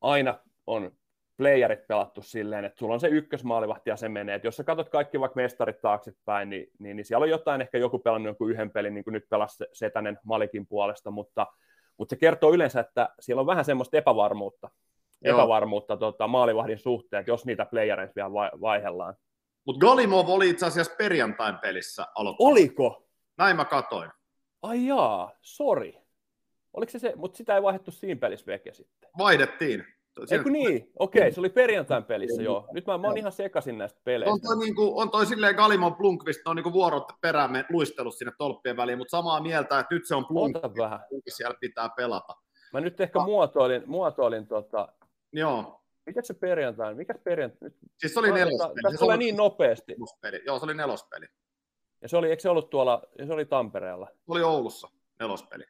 aina 0.00 0.38
on 0.66 0.92
playerit 1.40 1.86
pelattu 1.86 2.22
silleen, 2.22 2.64
että 2.64 2.78
sulla 2.78 2.94
on 2.94 3.00
se 3.00 3.08
ykkösmaalivahti 3.08 3.90
ja 3.90 3.96
se 3.96 4.08
menee. 4.08 4.34
Et 4.34 4.44
jos 4.44 4.56
sä 4.56 4.64
katsot 4.64 4.88
kaikki 4.88 5.20
vaikka 5.20 5.40
mestarit 5.40 5.80
taaksepäin, 5.80 6.50
niin, 6.50 6.66
niin, 6.78 6.96
niin 6.96 7.04
siellä 7.04 7.24
on 7.24 7.30
jotain, 7.30 7.60
ehkä 7.60 7.78
joku 7.78 7.98
pelannut 7.98 8.30
joku 8.30 8.46
yhden 8.46 8.70
pelin, 8.70 8.94
niin 8.94 9.04
kuin 9.04 9.12
nyt 9.12 9.28
pelasi 9.28 9.64
Setänen 9.72 10.18
Malikin 10.24 10.66
puolesta, 10.66 11.10
mutta, 11.10 11.46
mutta 11.98 12.12
se 12.12 12.16
kertoo 12.16 12.52
yleensä, 12.52 12.80
että 12.80 13.08
siellä 13.20 13.40
on 13.40 13.46
vähän 13.46 13.64
semmoista 13.64 13.96
epävarmuutta, 13.96 14.70
Joo. 15.24 15.38
epävarmuutta 15.38 15.96
tota, 15.96 16.28
maalivahdin 16.28 16.78
suhteen, 16.78 17.24
jos 17.26 17.46
niitä 17.46 17.66
playereita 17.66 18.12
vielä 18.16 18.30
vaihdellaan. 18.60 19.14
Mutta 19.64 19.86
Galimov 19.86 20.28
oli 20.28 20.50
itse 20.50 20.66
asiassa 20.66 20.94
perjantain 20.98 21.58
pelissä 21.58 22.06
aloittanut. 22.14 22.52
Oliko? 22.52 23.06
Näin 23.38 23.56
mä 23.56 23.64
katoin. 23.64 24.10
Ai 24.62 24.86
jaa, 24.86 25.32
sori. 25.42 25.98
Oliko 26.72 26.90
se 26.90 26.98
se, 26.98 27.12
mutta 27.16 27.36
sitä 27.36 27.54
ei 27.54 27.62
vaihdettu 27.62 27.90
siinä 27.90 28.20
pelissä 28.20 28.46
veke 28.46 28.74
sitten? 28.74 29.10
Vaihdettiin. 29.18 29.84
Eikö 30.30 30.50
niin? 30.50 30.90
Okei, 30.98 31.20
okay, 31.20 31.32
se 31.32 31.40
oli 31.40 31.48
perjantain 31.48 32.04
pelissä, 32.04 32.42
joo. 32.42 32.68
Nyt 32.72 32.86
mä, 32.86 32.98
mä 32.98 33.06
oon 33.06 33.18
ihan 33.18 33.32
sekaisin 33.32 33.78
näistä 33.78 34.00
peleistä. 34.04 34.32
On 34.32 34.40
toi, 34.40 34.58
niin 34.58 34.74
kuin, 34.74 34.90
on 34.94 35.10
toi 35.10 35.26
silleen 35.26 35.54
Galimon 35.54 35.96
Blunkvist, 35.96 36.40
on 36.46 36.56
niin 36.56 36.64
kuin 36.64 36.72
vuorot 36.72 37.12
perään 37.20 37.64
luistellut 37.70 38.14
sinne 38.14 38.32
tolppien 38.38 38.76
väliin, 38.76 38.98
mutta 38.98 39.16
samaa 39.16 39.42
mieltä, 39.42 39.78
että 39.78 39.94
nyt 39.94 40.06
se 40.06 40.14
on 40.14 40.26
Blunkvist, 40.26 40.76
vähän. 40.76 41.00
siellä 41.28 41.56
pitää 41.60 41.88
pelata. 41.96 42.34
Mä 42.72 42.80
nyt 42.80 43.00
ehkä 43.00 43.18
muotoilin, 43.18 43.82
muotoilin 43.86 44.46
tota... 44.46 44.88
Joo. 45.32 45.80
Mikä 46.06 46.22
se 46.22 46.34
perjantai? 46.34 46.94
Mikä 46.94 47.14
perjantai? 47.24 47.70
Siis 47.98 48.14
se 48.14 48.18
oli 48.20 48.32
nelospeli. 48.32 48.82
Tässä 48.82 48.98
tulee 48.98 49.16
niin 49.16 49.36
nopeasti. 49.36 49.92
Nelospeli. 49.92 50.42
Joo, 50.46 50.58
se 50.58 50.64
oli 50.64 50.74
nelospeli. 50.74 51.26
Ja 52.02 52.08
se 52.08 52.16
oli, 52.16 52.30
eikö 52.30 52.42
se 52.42 52.48
ollut 52.48 52.70
tuolla, 52.70 53.02
se 53.26 53.32
oli 53.32 53.44
Tampereella? 53.44 54.06
Se 54.06 54.32
oli 54.32 54.42
Oulussa, 54.42 54.88
nelospeli. 55.20 55.64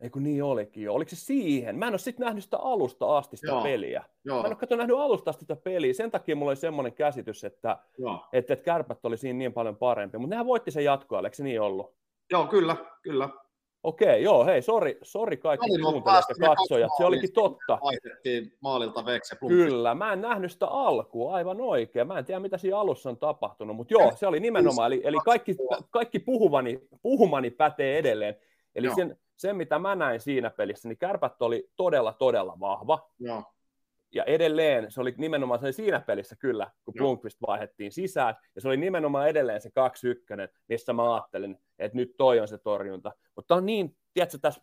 Ei 0.00 0.10
kun 0.10 0.22
niin 0.22 0.42
olikin 0.42 0.82
jo. 0.82 0.94
Oliko 0.94 1.08
se 1.08 1.16
siihen? 1.16 1.78
Mä 1.78 1.86
en 1.86 1.92
ole 1.92 1.98
sitten 1.98 2.24
nähnyt 2.24 2.44
sitä 2.44 2.58
alusta 2.58 3.16
asti 3.16 3.36
sitä 3.36 3.52
Joo. 3.52 3.62
peliä. 3.62 4.04
Joo. 4.24 4.36
Mä 4.36 4.46
en 4.46 4.52
ole 4.52 4.56
kato 4.56 4.76
nähnyt 4.76 4.96
alusta 4.96 5.30
asti 5.30 5.40
sitä 5.40 5.56
peliä. 5.56 5.94
Sen 5.94 6.10
takia 6.10 6.36
mulla 6.36 6.50
oli 6.50 6.56
semmoinen 6.56 6.92
käsitys, 6.92 7.44
että, 7.44 7.78
että, 8.32 8.54
että 8.54 8.64
kärpät 8.64 9.04
oli 9.04 9.16
siinä 9.16 9.38
niin 9.38 9.52
paljon 9.52 9.76
parempi. 9.76 10.18
Mutta 10.18 10.34
nehän 10.34 10.46
voitti 10.46 10.70
sen 10.70 10.84
jatkoa, 10.84 11.20
eikö 11.20 11.36
se 11.36 11.44
niin 11.44 11.60
ollut? 11.60 11.94
Joo, 12.30 12.46
kyllä, 12.46 12.76
kyllä. 13.02 13.28
Okei, 13.82 14.22
joo, 14.22 14.44
hei, 14.44 14.62
sori, 14.62 14.98
sori 15.02 15.36
kaikki 15.36 15.66
kuuntelijat 15.82 16.24
ja 16.28 16.48
katsojat, 16.48 16.90
se 16.96 17.04
olikin 17.04 17.32
totta. 17.32 17.78
Vaihdettiin 17.82 18.52
maalilta 18.60 19.04
vekse. 19.04 19.36
Kyllä, 19.48 19.94
mä 19.94 20.12
en 20.12 20.20
nähnyt 20.20 20.52
sitä 20.52 20.66
alkua 20.66 21.34
aivan 21.34 21.60
oikein. 21.60 22.06
Mä 22.06 22.18
en 22.18 22.24
tiedä, 22.24 22.40
mitä 22.40 22.58
siinä 22.58 22.78
alussa 22.78 23.10
on 23.10 23.16
tapahtunut, 23.16 23.76
mutta 23.76 23.94
joo, 23.94 24.12
se 24.16 24.26
oli 24.26 24.40
nimenomaan, 24.40 24.92
eli, 24.92 25.00
eli 25.04 25.16
kaikki, 25.24 25.56
kaikki 25.90 26.18
puhumani, 26.18 26.80
puhumani 27.02 27.50
pätee 27.50 27.98
edelleen. 27.98 28.36
Eli 28.74 28.94
sen, 28.94 29.18
sen, 29.36 29.56
mitä 29.56 29.78
mä 29.78 29.94
näin 29.94 30.20
siinä 30.20 30.50
pelissä, 30.50 30.88
niin 30.88 30.98
kärpät 30.98 31.42
oli 31.42 31.70
todella, 31.76 32.12
todella 32.12 32.60
vahva. 32.60 33.10
Joo. 33.18 33.44
Ja 34.12 34.24
edelleen 34.24 34.90
se 34.90 35.00
oli 35.00 35.14
nimenomaan 35.18 35.60
se 35.60 35.72
siinä 35.72 36.00
pelissä 36.00 36.36
kyllä, 36.36 36.70
kun 36.84 36.94
Blomqvist 36.98 37.38
vaihdettiin 37.46 37.92
sisään, 37.92 38.34
ja 38.54 38.60
se 38.60 38.68
oli 38.68 38.76
nimenomaan 38.76 39.28
edelleen 39.28 39.60
se 39.60 39.68
2-1, 39.68 39.72
missä 40.68 40.92
mä 40.92 41.14
ajattelin, 41.14 41.58
että 41.78 41.96
nyt 41.96 42.14
toi 42.18 42.40
on 42.40 42.48
se 42.48 42.58
torjunta. 42.58 43.12
Mutta 43.36 43.54
on 43.54 43.66
niin, 43.66 43.96
tiedätkö, 44.14 44.38
tässä, 44.38 44.60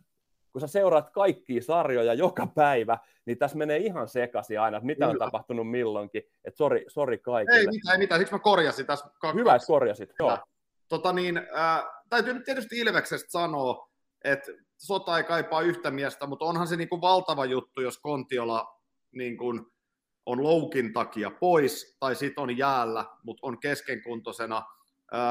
kun 0.52 0.60
sä 0.60 0.66
seuraat 0.66 1.10
kaikkia 1.10 1.62
sarjoja 1.62 2.14
joka 2.14 2.46
päivä, 2.46 2.98
niin 3.26 3.38
tässä 3.38 3.58
menee 3.58 3.76
ihan 3.76 4.08
sekaisin 4.08 4.60
aina, 4.60 4.76
että 4.76 4.86
mitä 4.86 5.08
on 5.08 5.18
tapahtunut 5.18 5.70
milloinkin. 5.70 6.22
Että 6.44 6.58
sori, 6.58 6.84
sori 6.88 7.18
kaikille. 7.18 7.58
Ei 7.58 7.66
mitään, 7.66 7.92
ei 7.94 7.98
mitään, 7.98 8.20
siksi 8.20 8.34
mä 8.34 8.38
korjasin 8.38 8.86
tässä. 8.86 9.06
Hyvä, 9.34 9.54
että 9.54 9.66
korjasit, 9.66 10.10
joo. 10.18 10.38
Tota 10.88 11.12
niin, 11.12 11.36
äh, 11.38 11.84
täytyy 12.10 12.34
nyt 12.34 12.44
tietysti 12.44 12.78
Ilveksestä 12.78 13.30
sanoa, 13.30 13.88
että 14.24 14.52
sota 14.76 15.18
ei 15.18 15.24
kaipaa 15.24 15.60
yhtä 15.60 15.90
miestä, 15.90 16.26
mutta 16.26 16.44
onhan 16.44 16.68
se 16.68 16.76
niin 16.76 16.88
kuin 16.88 17.00
valtava 17.00 17.44
juttu, 17.44 17.80
jos 17.80 17.98
Kontiola 17.98 18.80
niin 19.12 19.36
kuin 19.36 19.66
on 20.26 20.42
loukin 20.42 20.92
takia 20.92 21.30
pois, 21.30 21.96
tai 22.00 22.14
sitten 22.14 22.42
on 22.42 22.58
jäällä, 22.58 23.04
mutta 23.22 23.46
on 23.46 23.60
keskenkuntoisena. 23.60 24.62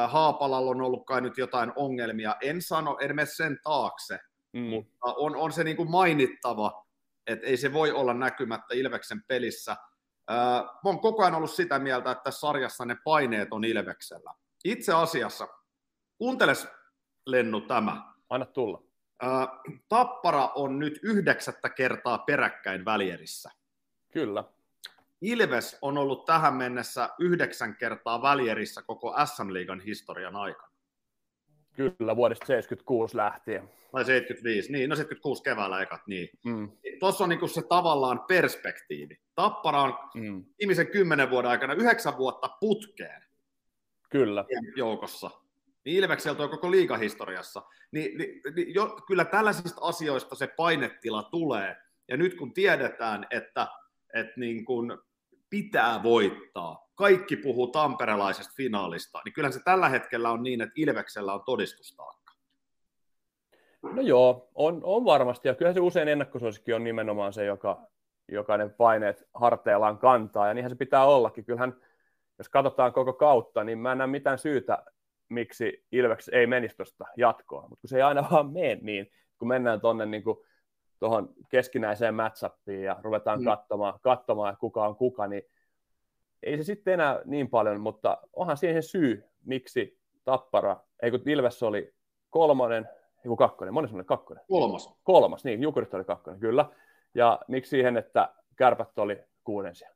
Haapalalla 0.07 0.71
on 0.71 0.81
ollut 0.81 1.05
kai 1.05 1.21
nyt 1.21 1.37
jotain 1.37 1.73
ongelmia. 1.75 2.35
En 2.41 2.61
sano, 2.61 2.97
en 3.01 3.15
mene 3.15 3.25
sen 3.25 3.59
taakse, 3.63 4.19
mm. 4.53 4.61
mutta 4.61 5.13
on, 5.17 5.35
on 5.35 5.51
se 5.51 5.63
niin 5.63 5.77
kuin 5.77 5.91
mainittava, 5.91 6.85
että 7.27 7.47
ei 7.47 7.57
se 7.57 7.73
voi 7.73 7.91
olla 7.91 8.13
näkymättä 8.13 8.75
Ilveksen 8.75 9.23
pelissä. 9.27 9.77
Mä 10.29 10.69
oon 10.85 10.99
koko 10.99 11.23
ajan 11.23 11.35
ollut 11.35 11.51
sitä 11.51 11.79
mieltä, 11.79 12.11
että 12.11 12.23
tässä 12.23 12.39
sarjassa 12.39 12.85
ne 12.85 12.97
paineet 13.03 13.47
on 13.51 13.65
Ilveksellä. 13.65 14.33
Itse 14.63 14.93
asiassa, 14.93 15.47
kuunteles 16.17 16.67
Lennu 17.25 17.61
tämä. 17.61 18.13
Anna 18.29 18.45
tulla. 18.45 18.83
Tappara 19.89 20.47
on 20.47 20.79
nyt 20.79 20.99
yhdeksättä 21.03 21.69
kertaa 21.69 22.17
peräkkäin 22.17 22.85
välierissä. 22.85 23.49
Kyllä. 24.11 24.43
Ilves 25.21 25.77
on 25.81 25.97
ollut 25.97 26.25
tähän 26.25 26.53
mennessä 26.53 27.09
yhdeksän 27.19 27.75
kertaa 27.75 28.21
välierissä 28.21 28.81
koko 28.81 29.15
SM-liigan 29.25 29.81
historian 29.81 30.35
aikana. 30.35 30.73
Kyllä, 31.73 32.15
vuodesta 32.15 32.45
76 32.45 33.17
lähtien. 33.17 33.69
Tai 33.91 34.05
75, 34.05 34.71
niin, 34.71 34.89
no 34.89 34.95
76 34.95 35.43
keväällä 35.43 35.81
ekat, 35.81 36.01
niin. 36.07 36.29
Mm. 36.45 36.71
Tuossa 36.99 37.23
on 37.23 37.29
niinku 37.29 37.47
se 37.47 37.61
tavallaan 37.61 38.19
perspektiivi. 38.27 39.19
Tappara 39.35 39.81
on 39.81 39.93
mm. 40.15 40.45
ihmisen 40.59 40.87
kymmenen 40.87 41.29
vuoden 41.29 41.51
aikana 41.51 41.73
yhdeksän 41.73 42.17
vuotta 42.17 42.49
putkeen. 42.59 43.23
Kyllä. 44.09 44.45
Joukossa. 44.75 45.31
Niin 45.85 45.97
Ilvekseltä 45.97 46.43
on 46.43 46.49
koko 46.49 46.71
liigahistoriassa. 46.71 47.61
Niin, 47.91 48.17
niin, 48.17 48.41
niin 48.55 48.73
jo, 48.73 48.97
kyllä 49.07 49.25
tällaisista 49.25 49.81
asioista 49.81 50.35
se 50.35 50.47
painetila 50.47 51.23
tulee. 51.23 51.77
Ja 52.07 52.17
nyt 52.17 52.33
kun 52.33 52.53
tiedetään, 52.53 53.27
että 53.31 53.67
että 54.13 54.33
niin 54.35 54.65
kuin 54.65 54.97
pitää 55.49 56.03
voittaa. 56.03 56.87
kaikki 56.95 57.37
puhuu 57.37 57.67
tamperelaisesta 57.67 58.53
finaalista, 58.57 59.21
niin 59.25 59.33
kyllähän 59.33 59.53
se 59.53 59.59
tällä 59.65 59.89
hetkellä 59.89 60.31
on 60.31 60.43
niin, 60.43 60.61
että 60.61 60.73
Ilveksellä 60.75 61.33
on 61.33 61.43
todistustaakka. 61.45 62.33
No 63.81 64.01
joo, 64.01 64.49
on, 64.55 64.79
on 64.83 65.05
varmasti, 65.05 65.47
ja 65.47 65.55
kyllä 65.55 65.73
se 65.73 65.79
usein 65.79 66.07
ennakkosuosikki 66.07 66.73
on 66.73 66.83
nimenomaan 66.83 67.33
se, 67.33 67.45
joka, 67.45 67.87
jokainen 68.31 68.71
paineet 68.71 69.27
harteillaan 69.33 69.97
kantaa, 69.97 70.47
ja 70.47 70.53
niinhän 70.53 70.69
se 70.69 70.75
pitää 70.75 71.05
ollakin. 71.05 71.45
Kyllähän, 71.45 71.75
jos 72.37 72.49
katsotaan 72.49 72.93
koko 72.93 73.13
kautta, 73.13 73.63
niin 73.63 73.77
mä 73.77 73.91
en 73.91 73.97
näe 73.97 74.07
mitään 74.07 74.37
syytä, 74.37 74.83
miksi 75.33 75.85
Ilveks 75.91 76.29
ei 76.29 76.47
menisi 76.47 76.75
tuosta 76.75 77.05
jatkoa, 77.17 77.61
mutta 77.61 77.81
kun 77.81 77.89
se 77.89 77.97
ei 77.97 78.01
aina 78.01 78.27
vaan 78.31 78.53
mene 78.53 78.79
niin, 78.81 79.11
kun 79.39 79.47
mennään 79.47 79.81
tuonne 79.81 80.05
niin 80.05 80.23
tuohon 80.99 81.33
keskinäiseen 81.49 82.15
matchappiin 82.15 82.83
ja 82.83 82.99
ruvetaan 83.01 83.39
mm. 83.39 83.45
katsomaan, 83.45 83.99
katsomaan, 84.01 84.57
kuka 84.57 84.87
on 84.87 84.95
kuka, 84.95 85.27
niin 85.27 85.43
ei 86.43 86.57
se 86.57 86.63
sitten 86.63 86.93
enää 86.93 87.21
niin 87.25 87.49
paljon, 87.49 87.81
mutta 87.81 88.17
onhan 88.33 88.57
siihen 88.57 88.83
syy, 88.83 89.23
miksi 89.45 89.99
Tappara, 90.23 90.77
ei 91.01 91.11
kun 91.11 91.21
Ilves 91.25 91.63
oli 91.63 91.93
kolmonen, 92.29 92.89
joku 93.23 93.35
kakkonen, 93.35 93.73
moni 93.73 93.89
oli 93.93 94.03
kakkonen? 94.03 94.43
Kolmas. 94.47 94.95
Kolmas, 95.03 95.43
niin, 95.43 95.61
Jukurit 95.61 95.93
oli 95.93 96.03
kakkonen, 96.03 96.39
kyllä. 96.39 96.65
Ja 97.15 97.39
miksi 97.47 97.69
siihen, 97.69 97.97
että 97.97 98.33
kärpät 98.55 98.99
oli 98.99 99.23
kuuden 99.43 99.75
siellä? 99.75 99.95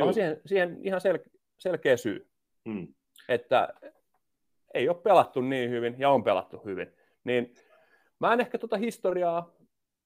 Onhan 0.00 0.14
siihen, 0.14 0.40
siihen 0.46 0.78
ihan 0.82 1.00
sel- 1.00 1.30
selkeä 1.58 1.96
syy, 1.96 2.30
hmm. 2.68 2.94
että 3.28 3.68
ei 4.74 4.88
ole 4.88 4.96
pelattu 4.96 5.40
niin 5.40 5.70
hyvin 5.70 5.94
ja 5.98 6.10
on 6.10 6.24
pelattu 6.24 6.62
hyvin. 6.64 6.94
Niin 7.24 7.54
mä 8.18 8.32
en 8.32 8.40
ehkä 8.40 8.58
tuota 8.58 8.76
historiaa 8.76 9.50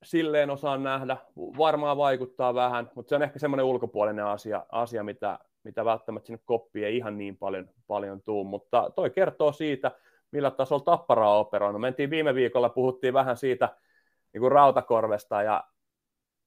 silleen 0.05 0.50
osaa 0.50 0.79
nähdä, 0.79 1.16
varmaan 1.37 1.96
vaikuttaa 1.96 2.55
vähän, 2.55 2.90
mutta 2.94 3.09
se 3.09 3.14
on 3.14 3.22
ehkä 3.22 3.38
semmoinen 3.38 3.66
ulkopuolinen 3.66 4.24
asia, 4.24 4.66
asia 4.72 5.05
mitä, 5.05 5.38
mitä 5.64 5.85
välttämättä 5.85 6.26
sinne 6.26 6.40
koppiin 6.44 6.87
ei 6.87 6.96
ihan 6.96 7.18
niin 7.18 7.37
paljon, 7.37 7.70
paljon 7.87 8.22
tuu, 8.22 8.44
mutta 8.44 8.90
toi 8.96 9.11
kertoo 9.11 9.52
siitä, 9.52 9.90
millä 10.31 10.50
tasolla 10.50 10.85
Tappara 10.85 11.31
on 11.31 11.38
operoinut. 11.38 11.81
Mentiin 11.81 12.11
viime 12.11 12.35
viikolla, 12.35 12.68
puhuttiin 12.68 13.14
vähän 13.14 13.37
siitä 13.37 13.76
niin 14.33 14.40
kuin 14.40 14.52
Rautakorvesta 14.52 15.42
ja 15.42 15.64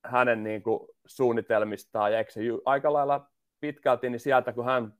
hänen 0.05 0.43
niin 0.43 0.63
kuin, 0.63 0.87
suunnitelmistaan, 1.05 2.11
ja 2.11 2.17
eikö 2.17 2.31
se 2.31 2.41
aika 2.65 2.93
lailla 2.93 3.29
pitkälti 3.59 4.09
niin 4.09 4.19
sieltä, 4.19 4.53
kun 4.53 4.65
hän 4.65 4.93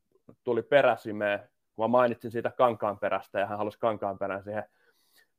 tuli 0.44 0.62
peräsimeen, 0.62 1.40
kun 1.80 1.84
mä 1.84 1.98
mainitsin 1.98 2.32
siitä 2.32 2.52
kankaan 2.52 3.00
perästä, 3.00 3.40
ja 3.40 3.46
hän 3.46 3.58
halusi 3.58 3.80
kankaan 3.80 4.20
perän 4.20 4.44
siihen, 4.44 4.64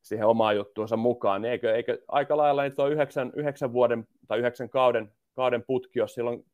siihen 0.03 0.27
omaan 0.27 0.57
juttuunsa 0.57 0.97
mukaan, 0.97 1.43
niin 1.43 1.53
eikö, 1.53 1.75
eikö 1.75 1.99
aika 2.09 2.37
lailla 2.37 2.63
niin 2.63 2.75
tuo 2.75 2.87
yhdeksän, 2.87 3.33
yhdeksän 3.37 3.73
vuoden 3.73 4.09
tai 4.29 4.39
yhdeksän 4.39 4.69
kauden, 4.69 5.13
kauden 5.37 5.63
putki, 5.67 5.99
jos 5.99 6.15
silloin 6.15 6.47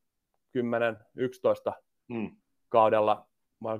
10-11 0.59 1.73
hmm. 2.15 2.37
kaudella, 2.69 3.27
mä 3.61 3.77
11-12 3.77 3.79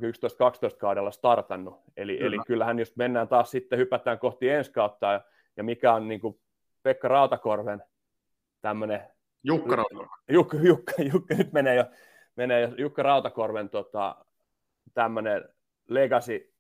kaudella 0.79 1.11
startannut. 1.11 1.81
Eli, 1.97 2.17
Kyllä. 2.17 2.27
eli 2.27 2.39
kyllähän 2.47 2.79
jos 2.79 2.97
mennään 2.97 3.29
taas 3.29 3.51
sitten, 3.51 3.79
hypätään 3.79 4.19
kohti 4.19 4.49
ensi 4.49 4.73
kautta, 4.73 5.13
ja, 5.13 5.21
ja 5.57 5.65
mikä 5.65 5.93
on 5.93 6.09
niin 6.09 6.21
kuin 6.21 6.41
Pekka 6.83 7.09
Rautakorven 7.09 7.83
tämmöinen... 8.61 9.03
Jukka 9.43 9.77
Rautakorven. 9.77 10.11
Jukka, 10.29 10.57
Jukka, 10.57 10.93
Jukka, 11.13 11.35
nyt 11.35 11.53
menee 11.53 11.75
jo, 11.75 11.85
menee 12.37 12.61
jo 12.61 12.69
Jukka 12.79 13.03
Rautakorven 13.03 13.69
tota, 13.69 14.17
tämmöinen 14.95 15.56
legacy 15.89 16.53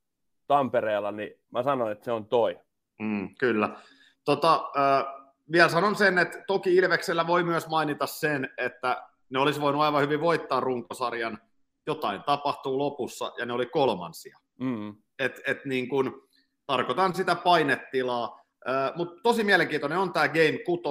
Tampereella, 0.46 1.12
niin 1.12 1.40
mä 1.50 1.62
sanoin, 1.62 1.92
että 1.92 2.04
se 2.04 2.12
on 2.12 2.26
toi. 2.26 2.60
Mm, 2.98 3.34
kyllä. 3.38 3.76
Tota, 4.24 4.54
äh, 4.54 5.04
vielä 5.52 5.68
sanon 5.68 5.96
sen, 5.96 6.18
että 6.18 6.44
toki 6.46 6.76
Ilveksellä 6.76 7.26
voi 7.26 7.44
myös 7.44 7.68
mainita 7.68 8.06
sen, 8.06 8.48
että 8.58 9.02
ne 9.30 9.38
olisi 9.38 9.60
voinut 9.60 9.82
aivan 9.82 10.02
hyvin 10.02 10.20
voittaa 10.20 10.60
runkosarjan, 10.60 11.38
jotain 11.86 12.22
tapahtuu 12.22 12.78
lopussa 12.78 13.32
ja 13.38 13.46
ne 13.46 13.52
oli 13.52 13.66
kolmansia. 13.66 14.38
Mm. 14.60 14.96
Et, 15.18 15.40
et 15.46 15.64
niin 15.64 15.88
kun, 15.88 16.28
tarkoitan 16.66 17.14
sitä 17.14 17.34
painetilaa, 17.34 18.40
äh, 18.68 18.92
mutta 18.96 19.20
tosi 19.22 19.44
mielenkiintoinen 19.44 19.98
on 19.98 20.12
tämä 20.12 20.28
Game 20.28 20.58
6, 20.66 20.82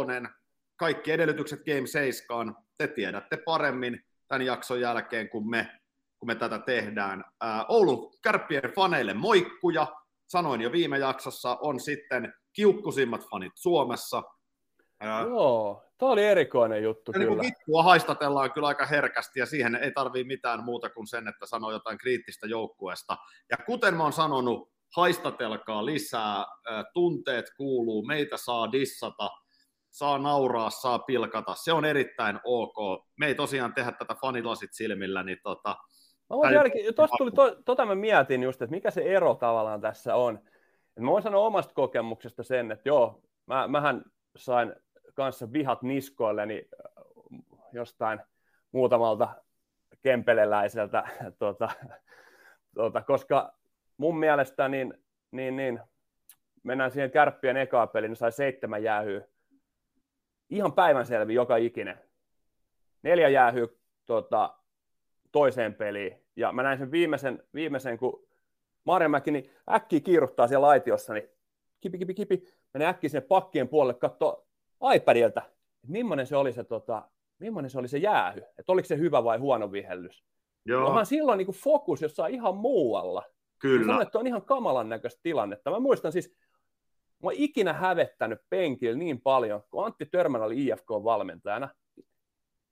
kaikki 0.75 1.11
edellytykset 1.11 1.63
Game 1.65 1.87
7, 1.87 2.55
te 2.77 2.87
tiedätte 2.87 3.37
paremmin 3.37 4.05
tämän 4.27 4.45
jakson 4.45 4.81
jälkeen 4.81 5.29
kuin 5.29 5.49
me, 5.49 5.79
kun 6.25 6.31
me 6.31 6.35
tätä 6.35 6.59
tehdään. 6.59 7.23
Äh, 7.43 7.65
Oulun 7.69 8.11
kärppien 8.23 8.71
faneille 8.75 9.13
moikkuja, 9.13 9.87
sanoin 10.27 10.61
jo 10.61 10.71
viime 10.71 10.97
jaksossa, 10.97 11.57
on 11.61 11.79
sitten 11.79 12.33
kiukkusimmat 12.53 13.29
fanit 13.29 13.53
Suomessa. 13.55 14.23
Joo, 15.27 15.83
Tämä 15.97 16.11
oli 16.11 16.25
erikoinen 16.25 16.83
juttu 16.83 17.11
ja 17.11 17.19
kyllä. 17.19 17.41
Niin 17.41 17.53
kuin 17.65 17.83
haistatellaan 17.83 18.51
kyllä 18.51 18.67
aika 18.67 18.85
herkästi 18.85 19.39
ja 19.39 19.45
siihen 19.45 19.75
ei 19.75 19.91
tarvii 19.91 20.23
mitään 20.23 20.63
muuta 20.63 20.89
kuin 20.89 21.07
sen, 21.07 21.27
että 21.27 21.45
sanoo 21.45 21.71
jotain 21.71 21.97
kriittistä 21.97 22.47
joukkueesta. 22.47 23.17
Ja 23.51 23.57
kuten 23.65 23.95
mä 23.95 24.03
oon 24.03 24.13
sanonut, 24.13 24.69
haistatelkaa 24.95 25.85
lisää, 25.85 26.45
tunteet 26.93 27.45
kuuluu, 27.57 28.05
meitä 28.05 28.37
saa 28.37 28.71
dissata, 28.71 29.29
saa 29.89 30.17
nauraa, 30.17 30.69
saa 30.69 30.99
pilkata, 30.99 31.55
se 31.55 31.73
on 31.73 31.85
erittäin 31.85 32.39
ok. 32.43 33.05
Me 33.19 33.27
ei 33.27 33.35
tosiaan 33.35 33.73
tehdä 33.73 33.91
tätä 33.91 34.15
fanilasit 34.21 34.73
silmillä, 34.73 35.23
niin 35.23 35.37
tota, 35.43 35.75
Mä 36.29 36.37
voin 36.37 36.53
jälkeen, 36.53 36.93
tosta 36.95 37.17
tuli, 37.17 37.31
to, 37.31 37.55
tota 37.65 37.85
mä 37.85 37.95
mietin 37.95 38.43
just, 38.43 38.61
että 38.61 38.75
mikä 38.75 38.91
se 38.91 39.01
ero 39.01 39.35
tavallaan 39.35 39.81
tässä 39.81 40.15
on. 40.15 40.39
Et 40.97 41.03
mä 41.03 41.11
voin 41.11 41.23
sanoa 41.23 41.45
omasta 41.45 41.73
kokemuksesta 41.73 42.43
sen, 42.43 42.71
että 42.71 42.89
joo, 42.89 43.21
mä, 43.45 43.67
mähän 43.67 44.03
sain 44.37 44.73
kanssa 45.13 45.53
vihat 45.53 45.81
niskoilleni 45.81 46.69
jostain 47.73 48.19
muutamalta 48.71 49.35
kempeleläiseltä, 50.01 51.03
tuota, 51.39 51.69
tuota, 52.75 53.01
koska 53.01 53.53
mun 53.97 54.19
mielestä 54.19 54.67
niin, 54.67 54.93
niin, 55.31 55.55
niin, 55.55 55.79
mennään 56.63 56.91
siihen 56.91 57.11
kärppien 57.11 57.57
ekaa 57.57 57.87
peliin, 57.87 58.09
niin 58.09 58.15
sai 58.15 58.31
seitsemän 58.31 58.83
jäähyä. 58.83 59.21
Ihan 60.49 60.73
päivänselvi 60.73 61.33
joka 61.33 61.57
ikinen. 61.57 61.99
Neljä 63.03 63.29
jäähyä 63.29 63.67
tuota, 64.05 64.57
toiseen 65.35 65.73
peliin. 65.73 66.25
Ja 66.35 66.51
mä 66.51 66.63
näin 66.63 66.77
sen 66.77 66.91
viimeisen, 66.91 67.43
viimeisen 67.53 67.97
kun 67.97 68.27
Marjamäki 68.83 69.31
niin 69.31 69.49
äkkiä 69.71 69.99
kiiruttaa 69.99 70.47
siellä 70.47 70.67
laitiossa, 70.67 71.13
niin 71.13 71.29
kipi, 71.81 71.97
kipi, 71.97 72.13
kipi, 72.13 72.43
menee 72.73 72.87
äkkiä 72.87 73.09
sinne 73.09 73.27
pakkien 73.27 73.67
puolelle, 73.67 73.99
katsoa 73.99 74.45
iPadilta, 74.95 75.41
että 75.41 75.87
millainen 75.87 76.27
se 76.27 76.35
oli 76.35 76.53
se, 76.53 76.63
tota, 76.63 77.09
millainen 77.39 77.69
se, 77.69 77.79
oli 77.79 77.87
se 77.87 77.97
jäähy, 77.97 78.41
että 78.57 78.71
oliko 78.71 78.85
se 78.85 78.97
hyvä 78.97 79.23
vai 79.23 79.37
huono 79.37 79.71
vihellys. 79.71 80.23
Joo. 80.65 80.87
Onhan 80.87 81.05
silloin 81.05 81.37
niin 81.37 81.45
kuin 81.45 81.55
fokus 81.55 82.01
jossain 82.01 82.33
ihan 82.33 82.57
muualla. 82.57 83.23
Kyllä. 83.59 83.85
Sanon, 83.85 84.01
että 84.01 84.19
on 84.19 84.27
ihan 84.27 84.41
kamalan 84.41 84.89
näköistä 84.89 85.19
tilannetta. 85.23 85.71
Mä 85.71 85.79
muistan 85.79 86.11
siis, 86.11 86.35
mä 87.23 87.27
oon 87.27 87.33
ikinä 87.37 87.73
hävettänyt 87.73 88.39
penkillä 88.49 88.97
niin 88.97 89.21
paljon, 89.21 89.63
kun 89.69 89.85
Antti 89.85 90.05
Törmän 90.05 90.41
oli 90.41 90.65
IFK-valmentajana. 90.65 91.69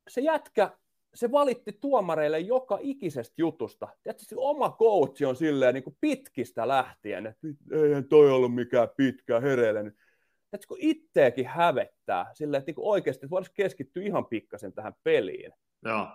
Se 0.08 0.21
jätkä 0.21 0.71
se 1.15 1.32
valitti 1.32 1.78
tuomareille 1.82 2.39
joka 2.39 2.78
ikisestä 2.82 3.34
jutusta. 3.38 3.88
Tiedätkö, 4.04 4.26
se 4.26 4.36
oma 4.38 4.76
coach 4.80 5.23
on 5.28 5.36
silleen 5.36 5.73
niin 5.73 5.84
kuin 5.84 5.97
pitkistä 6.02 6.67
lähtien, 6.67 7.28
että 7.28 7.47
eihän 7.71 8.08
toi 8.08 8.32
ollut 8.32 8.56
mikään 8.56 8.89
pitkä 8.97 9.39
hereillä. 9.39 9.82
Tiedätkö, 9.82 10.67
kun 10.67 10.78
itteekin 10.80 11.47
hävettää 11.47 12.26
silleen, 12.34 12.60
että 12.60 12.69
niin 12.69 12.76
kuin 12.76 12.88
oikeasti 12.88 13.30
voisi 13.30 13.52
keskittyä 13.54 14.04
ihan 14.04 14.26
pikkasen 14.26 14.73
tähän 14.73 14.93
peliin. 15.04 15.52
Joo. 15.86 16.08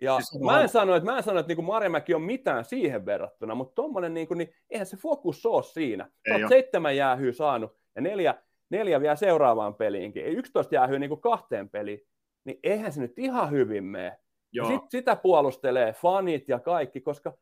Ja 0.00 0.20
siis 0.20 0.42
mä 0.42 0.62
en 0.62 0.68
sano, 0.68 0.94
että, 0.94 1.10
mä 1.10 1.16
en 1.16 1.22
sano, 1.22 1.40
että 1.40 1.54
niin 1.54 1.64
Marjamäki 1.64 2.14
on 2.14 2.22
mitään 2.22 2.64
siihen 2.64 3.06
verrattuna, 3.06 3.54
mutta 3.54 3.74
tuommoinen, 3.74 4.14
niin 4.14 4.28
kuin, 4.28 4.38
niin 4.38 4.54
eihän 4.70 4.86
se 4.86 4.96
fokus 4.96 5.46
ole 5.46 5.62
siinä. 5.62 6.10
Ei 6.24 6.48
seitsemän 6.48 6.96
jäähyä 6.96 7.32
saanut 7.32 7.76
ja 7.94 8.02
neljä, 8.02 8.34
neljä 8.70 9.00
vielä 9.00 9.16
seuraavaan 9.16 9.74
peliinkin. 9.74 10.24
11 10.24 10.74
jäähyä 10.74 10.98
niin 10.98 11.08
kuin 11.08 11.20
kahteen 11.20 11.70
peliin 11.70 12.00
niin 12.48 12.60
eihän 12.62 12.92
se 12.92 13.00
nyt 13.00 13.18
ihan 13.18 13.50
hyvin 13.50 13.84
mene. 13.84 14.18
Sit, 14.66 14.90
sitä 14.90 15.16
puolustelee 15.16 15.92
fanit 15.92 16.48
ja 16.48 16.60
kaikki, 16.60 17.00
koska 17.00 17.32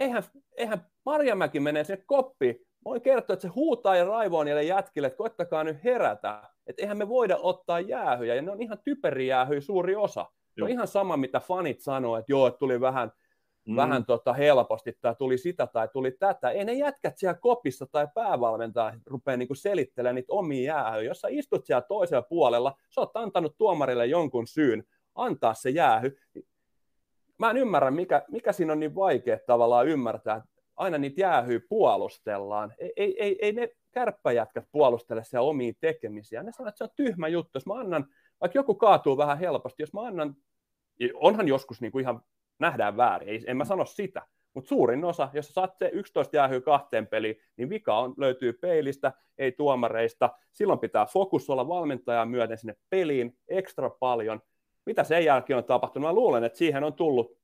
eihän, 0.00 0.22
eihän 0.56 0.86
Marjamäki 1.06 1.60
menee 1.60 1.84
sinne 1.84 2.04
koppiin. 2.06 2.56
Voin 2.84 3.02
kertoa, 3.02 3.34
että 3.34 3.42
se 3.42 3.48
huutaa 3.48 3.96
ja 3.96 4.04
raivoo 4.04 4.44
niille 4.44 4.62
jätkille, 4.62 5.06
että 5.06 5.16
koittakaa 5.16 5.64
nyt 5.64 5.84
herätä. 5.84 6.42
Että 6.66 6.82
eihän 6.82 6.98
me 6.98 7.08
voida 7.08 7.36
ottaa 7.36 7.80
jäähyjä, 7.80 8.34
ja 8.34 8.42
ne 8.42 8.50
on 8.50 8.62
ihan 8.62 8.78
typeriä 8.84 9.36
jäähyjä 9.36 9.60
suuri 9.60 9.96
osa. 9.96 10.26
Se 10.58 10.64
on 10.64 10.70
ihan 10.70 10.88
sama, 10.88 11.16
mitä 11.16 11.40
fanit 11.40 11.80
sanoo, 11.80 12.16
että 12.16 12.32
joo, 12.32 12.46
että 12.46 12.58
tuli 12.58 12.80
vähän– 12.80 13.12
mm. 13.66 13.76
vähän 13.76 14.06
tota 14.06 14.32
helposti, 14.32 14.92
tai 15.00 15.14
tuli 15.18 15.38
sitä 15.38 15.66
tai 15.66 15.88
tuli 15.92 16.10
tätä. 16.10 16.50
Ei 16.50 16.64
ne 16.64 16.72
jätkät 16.72 17.18
siellä 17.18 17.38
kopissa 17.40 17.86
tai 17.86 18.08
päävalmentaja 18.14 18.94
rupea 19.06 19.36
niinku 19.36 19.54
selittelemään 19.54 20.14
niitä 20.14 20.32
omia 20.32 20.74
jäähyjä. 20.74 21.10
Jos 21.10 21.20
sä 21.20 21.28
istut 21.30 21.66
siellä 21.66 21.82
toisella 21.88 22.22
puolella, 22.22 22.76
sä 22.94 23.00
oot 23.00 23.16
antanut 23.16 23.56
tuomarille 23.58 24.06
jonkun 24.06 24.46
syyn 24.46 24.84
antaa 25.14 25.54
se 25.54 25.70
jäähy. 25.70 26.16
Mä 27.38 27.50
en 27.50 27.56
ymmärrä, 27.56 27.90
mikä, 27.90 28.22
mikä 28.28 28.52
siinä 28.52 28.72
on 28.72 28.80
niin 28.80 28.94
vaikea 28.94 29.38
tavallaan 29.46 29.88
ymmärtää, 29.88 30.42
aina 30.76 30.98
niitä 30.98 31.20
jäähyä 31.20 31.60
puolustellaan. 31.68 32.74
Ei, 32.78 32.92
ei, 32.96 33.22
ei, 33.22 33.38
ei 33.42 33.52
ne 33.52 33.68
kärppäjätkät 33.90 34.64
puolustele 34.72 35.24
siellä 35.24 35.48
omia 35.48 35.72
tekemisiä. 35.80 36.42
Ne 36.42 36.52
sanoo, 36.52 36.68
että 36.68 36.78
se 36.78 36.84
on 36.84 36.90
tyhmä 36.96 37.28
juttu. 37.28 37.50
Jos 37.54 37.66
mä 37.66 37.74
annan, 37.74 38.06
vaikka 38.40 38.58
joku 38.58 38.74
kaatuu 38.74 39.16
vähän 39.16 39.38
helposti, 39.38 39.82
jos 39.82 39.92
mä 39.92 40.00
annan, 40.00 40.36
onhan 41.14 41.48
joskus 41.48 41.80
niin 41.80 41.92
kuin 41.92 42.02
ihan 42.02 42.20
nähdään 42.58 42.96
väärin. 42.96 43.28
Ei, 43.28 43.44
en 43.46 43.56
mä 43.56 43.64
sano 43.64 43.84
sitä, 43.84 44.22
mutta 44.54 44.68
suurin 44.68 45.04
osa, 45.04 45.28
jos 45.32 45.48
saat 45.48 45.76
se 45.78 45.90
11 45.92 46.36
jäähyä 46.36 46.60
kahteen 46.60 47.06
peliin, 47.06 47.36
niin 47.56 47.70
vika 47.70 47.98
on, 47.98 48.14
löytyy 48.16 48.52
peilistä, 48.52 49.12
ei 49.38 49.52
tuomareista. 49.52 50.30
Silloin 50.52 50.78
pitää 50.78 51.06
fokus 51.06 51.50
olla 51.50 51.68
valmentajaa 51.68 52.26
myöten 52.26 52.58
sinne 52.58 52.74
peliin 52.90 53.38
ekstra 53.48 53.90
paljon. 53.90 54.40
Mitä 54.86 55.04
sen 55.04 55.24
jälkeen 55.24 55.56
on 55.56 55.64
tapahtunut? 55.64 56.08
Mä 56.08 56.12
luulen, 56.12 56.44
että 56.44 56.58
siihen 56.58 56.84
on 56.84 56.94
tullut, 56.94 57.38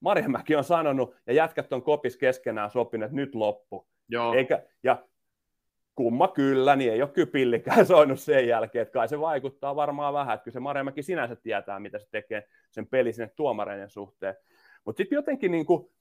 Marjamäki 0.00 0.56
on 0.56 0.64
sanonut, 0.64 1.14
ja 1.26 1.32
jätkät 1.32 1.72
on 1.72 1.82
kopis 1.82 2.16
keskenään 2.16 2.70
sopinut, 2.70 3.04
että 3.04 3.16
nyt 3.16 3.34
loppu. 3.34 3.88
Joo. 4.08 4.34
Eikä, 4.34 4.62
ja 4.82 5.04
kumma 6.00 6.28
kyllä, 6.28 6.76
niin 6.76 6.92
ei 6.92 7.02
ole 7.02 7.10
kypillikään 7.10 7.86
soinut 7.86 8.20
sen 8.20 8.48
jälkeen, 8.48 8.82
että 8.82 8.92
kai 8.92 9.08
se 9.08 9.20
vaikuttaa 9.20 9.76
varmaan 9.76 10.14
vähän, 10.14 10.34
että 10.34 10.44
kyllä 10.44 10.52
se 10.52 10.60
Marjamäki 10.60 11.02
sinänsä 11.02 11.36
tietää, 11.36 11.80
mitä 11.80 11.98
se 11.98 12.06
tekee 12.10 12.48
sen 12.70 12.86
peli 12.86 13.12
sinne 13.12 13.32
tuomareiden 13.36 13.90
suhteen. 13.90 14.34
Mutta 14.84 14.96
sitten 14.96 15.16
jotenkin 15.16 15.50
niin 15.50 15.66
kuin, 15.66 15.92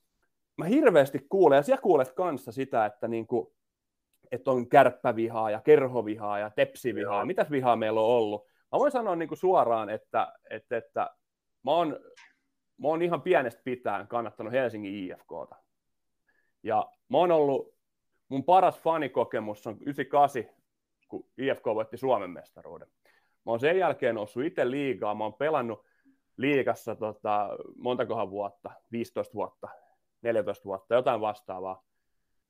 mä 0.57 0.65
hirveästi 0.65 1.25
kuulen, 1.29 1.55
ja 1.55 1.61
siellä 1.61 1.81
kuulet 1.81 2.11
kanssa 2.11 2.51
sitä, 2.51 2.85
että, 2.85 3.07
niin 3.07 3.27
kuin, 3.27 3.47
että 4.31 4.51
on 4.51 4.69
kärppävihaa 4.69 5.51
ja 5.51 5.61
kerhovihaa 5.61 6.39
ja 6.39 6.49
tepsivihaa, 6.49 7.25
mitäs 7.25 7.51
vihaa 7.51 7.75
meillä 7.75 7.99
on 7.99 8.07
ollut. 8.07 8.45
Mä 8.71 8.79
voin 8.79 8.91
sanoa 8.91 9.15
niin 9.15 9.29
kuin 9.29 9.39
suoraan, 9.39 9.89
että, 9.89 10.33
että, 10.49 10.77
että 10.77 11.09
mä, 11.63 11.71
oon, 11.71 11.99
mä 12.77 12.87
oon 12.87 13.01
ihan 13.01 13.21
pienestä 13.21 13.61
pitäen 13.63 14.07
kannattanut 14.07 14.53
Helsingin 14.53 14.93
IFKta. 14.93 15.55
Ja 16.63 16.91
mä 17.09 17.17
oon 17.17 17.31
ollut 17.31 17.78
mun 18.29 18.43
paras 18.43 18.79
fanikokemus 18.79 19.67
on 19.67 19.77
98, 19.81 20.43
kun 21.07 21.25
IFK 21.37 21.65
voitti 21.65 21.97
Suomen 21.97 22.29
mestaruuden. 22.29 22.87
Mä 23.45 23.51
oon 23.51 23.59
sen 23.59 23.77
jälkeen 23.77 24.15
noussut 24.15 24.43
itse 24.43 24.71
liigaa, 24.71 25.15
mä 25.15 25.23
oon 25.23 25.33
pelannut 25.33 25.85
liigassa 26.37 26.95
tota, 26.95 27.49
montakohan 27.75 28.29
vuotta, 28.29 28.71
15 28.91 29.33
vuotta, 29.33 29.67
14 30.21 30.65
vuotta, 30.65 30.95
jotain 30.95 31.21
vastaavaa. 31.21 31.83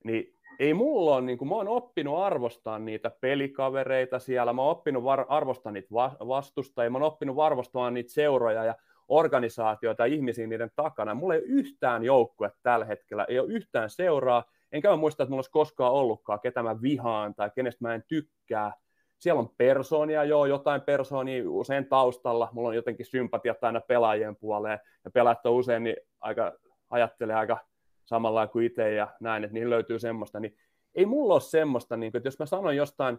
Niin 0.03 0.35
ei 0.59 0.73
mulla 0.73 1.15
ole, 1.15 1.21
niin 1.21 1.37
kuin, 1.37 1.49
mä 1.49 1.55
oon 1.55 1.67
oppinut 1.67 2.17
arvostaa 2.19 2.79
niitä 2.79 3.11
pelikavereita 3.21 4.19
siellä, 4.19 4.53
mä 4.53 4.61
oon 4.61 4.71
oppinut 4.71 5.03
var- 5.03 5.25
arvostaa 5.29 5.71
niitä 5.71 5.87
va- 5.93 6.17
vastustajia, 6.27 6.89
mä 6.89 6.97
oon 6.97 7.07
oppinut 7.07 7.39
arvostamaan 7.39 7.93
niitä 7.93 8.11
seuroja 8.11 8.63
ja 8.63 8.75
organisaatioita 9.07 10.05
ihmisiä 10.05 10.47
niiden 10.47 10.71
takana. 10.75 11.13
Mulla 11.13 11.33
ei 11.33 11.39
ole 11.39 11.47
yhtään 11.47 12.03
joukkue 12.03 12.51
tällä 12.63 12.85
hetkellä, 12.85 13.25
ei 13.29 13.39
ole 13.39 13.53
yhtään 13.53 13.89
seuraa, 13.89 14.43
enkä 14.71 14.89
mä 14.89 14.95
muista, 14.95 15.23
että 15.23 15.29
mulla 15.29 15.39
olisi 15.39 15.51
koskaan 15.51 15.93
ollutkaan, 15.93 16.39
ketä 16.39 16.63
mä 16.63 16.81
vihaan 16.81 17.35
tai 17.35 17.51
kenestä 17.55 17.87
mä 17.87 17.95
en 17.95 18.03
tykkää. 18.07 18.73
Siellä 19.19 19.39
on 19.39 19.49
persoonia, 19.57 20.23
joo, 20.23 20.45
jotain 20.45 20.81
persoonia 20.81 21.43
usein 21.49 21.85
taustalla. 21.85 22.49
Mulla 22.51 22.69
on 22.69 22.75
jotenkin 22.75 23.05
sympatiat 23.05 23.63
aina 23.63 23.81
pelaajien 23.81 24.35
puoleen, 24.35 24.79
ja 25.05 25.11
pelaajat 25.11 25.45
on 25.45 25.53
usein 25.53 25.83
niin 25.83 25.95
aika, 26.19 26.53
ajattelee 26.89 27.35
aika 27.35 27.57
samalla 28.05 28.47
kuin 28.47 28.65
itse 28.65 28.93
ja 28.93 29.07
näin, 29.19 29.43
että 29.43 29.53
niihin 29.53 29.69
löytyy 29.69 29.99
semmoista. 29.99 30.39
Niin 30.39 30.55
ei 30.95 31.05
mulla 31.05 31.33
ole 31.33 31.41
semmoista, 31.41 31.97
niin 31.97 32.11
kuin, 32.11 32.19
että 32.19 32.27
jos 32.27 32.39
mä 32.39 32.45
sanon 32.45 32.75
jostain 32.75 33.17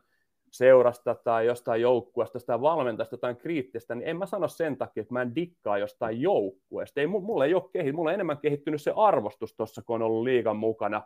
seurasta 0.50 1.14
tai 1.14 1.46
jostain 1.46 1.80
joukkueesta 1.80 2.38
tai 2.46 2.60
valmentajasta 2.60 3.14
jotain 3.14 3.36
kriittistä, 3.36 3.94
niin 3.94 4.08
en 4.08 4.16
mä 4.16 4.26
sano 4.26 4.48
sen 4.48 4.76
takia, 4.76 5.00
että 5.00 5.14
mä 5.14 5.22
en 5.22 5.34
dikkaa 5.34 5.78
jostain 5.78 6.20
joukkueesta. 6.20 7.00
Ei, 7.00 7.06
mulla 7.06 7.44
ei 7.44 7.54
ole 7.54 7.62
kehittynyt, 7.72 7.96
mulla 7.96 8.10
on 8.10 8.14
enemmän 8.14 8.38
kehittynyt 8.38 8.82
se 8.82 8.92
arvostus 8.96 9.54
tuossa, 9.56 9.82
kun 9.82 9.94
on 9.94 10.02
ollut 10.02 10.24
liigan 10.24 10.56
mukana. 10.56 11.02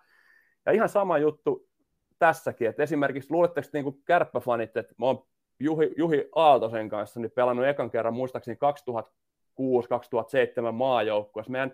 Ja 0.67 0.73
ihan 0.73 0.89
sama 0.89 1.19
juttu 1.19 1.69
tässäkin, 2.19 2.69
että 2.69 2.83
esimerkiksi 2.83 3.31
luuletteko 3.31 3.69
niin 3.73 3.85
kuin 3.85 4.03
kärppäfanit, 4.05 4.77
että 4.77 4.95
mä 4.99 5.07
oon 5.07 5.27
Juhi, 5.61 5.91
Juhi 5.97 6.29
Aaltosen 6.35 6.89
kanssa 6.89 7.21
niin 7.21 7.31
pelannut 7.31 7.67
ekan 7.67 7.91
kerran 7.91 8.15
muistaakseni 8.15 8.59
2006-2007 9.61 10.73
maajoukkueessa. 10.73 11.53
Meidän 11.53 11.73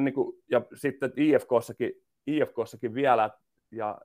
niin 0.00 0.14
kuin, 0.14 0.36
ja 0.50 0.62
sitten 0.74 1.12
IFKssakin, 1.16 1.92
IFKssakin 2.26 2.94
vielä, 2.94 3.30
ja 3.70 3.98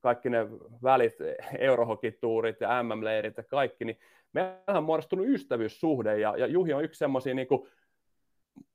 kaikki 0.00 0.30
ne 0.30 0.46
välit, 0.82 1.14
eurohokituurit 1.58 2.60
ja 2.60 2.82
MM-leirit 2.82 3.36
ja 3.36 3.42
kaikki, 3.42 3.84
niin 3.84 3.98
meillä 4.32 4.60
on 4.68 4.84
muodostunut 4.84 5.26
ystävyyssuhde, 5.26 6.18
ja, 6.18 6.36
ja 6.36 6.46
Juhi 6.46 6.72
on 6.72 6.84
yksi 6.84 6.98
semmoisia 6.98 7.34
niin 7.34 7.48
kuin, 7.48 7.68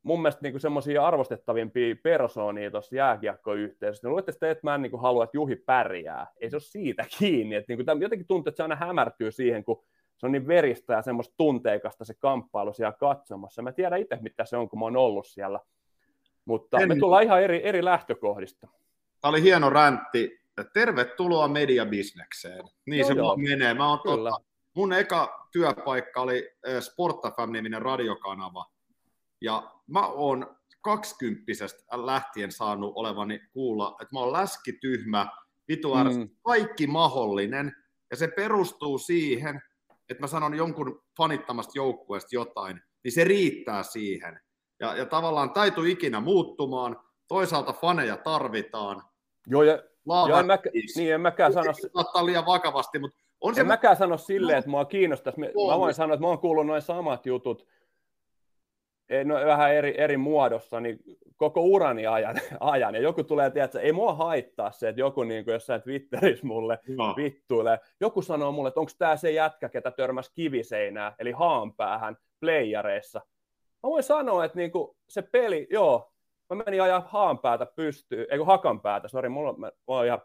mun 0.03 0.21
mielestä 0.21 0.41
niin 0.41 0.59
semmoisia 0.59 1.07
arvostettavimpia 1.07 1.95
persoonia 2.03 2.71
tuossa 2.71 2.95
jääkiekkoyhteisössä. 2.95 4.09
Luuletteko 4.09 4.33
sitten, 4.33 4.49
että 4.49 4.61
mä 4.63 4.75
en 4.75 4.81
niin 4.81 5.01
halua, 5.01 5.23
että 5.23 5.37
Juhi 5.37 5.55
pärjää? 5.55 6.27
Ei 6.37 6.49
se 6.49 6.55
ole 6.55 6.61
siitä 6.61 7.05
kiinni. 7.19 7.55
Että 7.55 7.73
niin 7.73 7.85
kuin, 7.85 8.01
jotenkin 8.01 8.27
tuntuu, 8.27 8.49
että 8.49 8.57
se 8.57 8.63
aina 8.63 8.75
hämärtyy 8.75 9.31
siihen, 9.31 9.63
kun 9.63 9.83
se 10.17 10.25
on 10.25 10.31
niin 10.31 10.47
veristä 10.47 10.93
ja 10.93 11.01
semmoista 11.01 11.33
tunteikasta 11.37 12.05
se 12.05 12.13
kamppailu 12.13 12.73
siellä 12.73 12.91
katsomassa. 12.99 13.61
Mä 13.61 13.71
tiedän 13.71 14.01
itse, 14.01 14.17
mitä 14.21 14.45
se 14.45 14.57
on, 14.57 14.69
kun 14.69 14.79
mä 14.79 14.85
oon 14.85 14.97
ollut 14.97 15.27
siellä. 15.27 15.59
Mutta 16.45 16.79
en... 16.79 16.87
me 16.87 16.95
tullaan 16.95 17.23
ihan 17.23 17.41
eri, 17.41 17.67
eri 17.67 17.85
lähtökohdista. 17.85 18.67
Tämä 19.21 19.29
oli 19.29 19.41
hieno 19.41 19.69
räntti. 19.69 20.45
Tervetuloa 20.73 21.47
mediabisnekseen. 21.47 22.65
Niin 22.85 22.99
joo, 22.99 23.07
se 23.07 23.13
joo. 23.13 23.37
menee. 23.37 23.73
Mä 23.73 23.89
oon 23.89 23.99
tota, 24.03 24.31
mun 24.73 24.93
eka 24.93 25.47
työpaikka 25.51 26.21
oli 26.21 26.49
eh, 26.63 26.81
Sportafam-niminen 26.81 27.81
radiokanava 27.81 28.65
ja 29.41 29.71
mä 29.87 30.07
oon 30.07 30.55
kaksikymppisestä 30.81 32.05
lähtien 32.05 32.51
saanut 32.51 32.93
olevani 32.95 33.39
kuulla, 33.53 33.95
että 34.01 34.15
mä 34.15 34.19
oon 34.19 34.33
läskityhmä, 34.33 35.27
vitu 35.67 35.95
mm. 35.95 36.29
kaikki 36.43 36.87
mahdollinen. 36.87 37.71
Ja 38.11 38.17
se 38.17 38.27
perustuu 38.27 38.97
siihen, 38.97 39.61
että 40.09 40.23
mä 40.23 40.27
sanon 40.27 40.53
jonkun 40.53 41.03
fanittamasta 41.17 41.71
joukkueesta 41.75 42.35
jotain, 42.35 42.81
niin 43.03 43.11
se 43.11 43.23
riittää 43.23 43.83
siihen. 43.83 44.39
Ja, 44.79 44.95
ja 44.95 45.05
tavallaan 45.05 45.51
taitu 45.51 45.83
ikinä 45.83 46.19
muuttumaan. 46.19 46.99
Toisaalta 47.27 47.73
faneja 47.73 48.17
tarvitaan. 48.17 49.03
Joo, 49.47 49.63
ja, 49.63 49.83
joo 50.05 50.39
en, 50.39 50.45
mä, 50.45 50.59
niin, 50.95 51.13
en 51.13 51.21
mäkään 51.21 51.53
sano... 51.53 51.73
Ottaa 51.93 52.25
liian 52.25 52.45
vakavasti, 52.45 52.99
mutta 52.99 53.17
on 53.41 53.51
en 53.51 53.55
se... 53.55 53.63
mäkään 53.63 53.97
sano 53.97 54.17
silleen, 54.17 54.57
että 54.57 54.69
mua 54.69 54.85
kiinnostaisi. 54.85 55.39
Mä 55.39 55.79
voin 55.79 55.93
sanoa, 55.93 56.13
että 56.13 56.21
mä 56.21 56.27
oon 56.27 56.39
kuullut 56.39 56.67
noin 56.67 56.81
samat 56.81 57.25
jutut 57.25 57.67
no, 59.25 59.35
vähän 59.35 59.73
eri, 59.73 60.01
eri 60.01 60.17
muodossa, 60.17 60.79
niin 60.79 60.99
koko 61.37 61.61
urani 61.61 62.07
ajan, 62.07 62.35
ajan. 62.59 62.95
Ja 62.95 63.01
joku 63.01 63.23
tulee, 63.23 63.49
tiedätkö, 63.49 63.79
ei 63.79 63.91
mua 63.91 64.13
haittaa 64.13 64.71
se, 64.71 64.89
että 64.89 65.01
joku 65.01 65.23
niin 65.23 65.45
kuin 65.45 65.53
jossain 65.53 65.81
Twitterissä 65.81 66.47
mulle 66.47 66.79
no. 66.87 67.13
vittuilee. 67.17 67.79
Joku 68.01 68.21
sanoo 68.21 68.51
mulle, 68.51 68.67
että 68.67 68.79
onko 68.79 68.91
tämä 68.97 69.15
se 69.15 69.31
jätkä, 69.31 69.69
ketä 69.69 69.91
törmäsi 69.91 70.31
kiviseinää, 70.35 71.15
eli 71.19 71.31
haanpäähän 71.31 72.17
playareissa. 72.39 73.21
Mä 73.83 73.89
voin 73.89 74.03
sanoa, 74.03 74.45
että 74.45 74.57
niin 74.57 74.71
kuin 74.71 74.97
se 75.09 75.21
peli, 75.21 75.67
joo, 75.69 76.13
mä 76.49 76.63
menin 76.63 76.81
ajaa 76.81 77.07
haanpäätä 77.09 77.65
pystyy, 77.75 78.27
ei 78.29 78.37
kun 78.37 78.47
hakanpäätä, 78.47 79.07
sori, 79.07 79.29
mulla, 79.29 79.57
mä, 79.57 79.71
mulla 79.87 79.99
on 79.99 80.05
ihan 80.05 80.21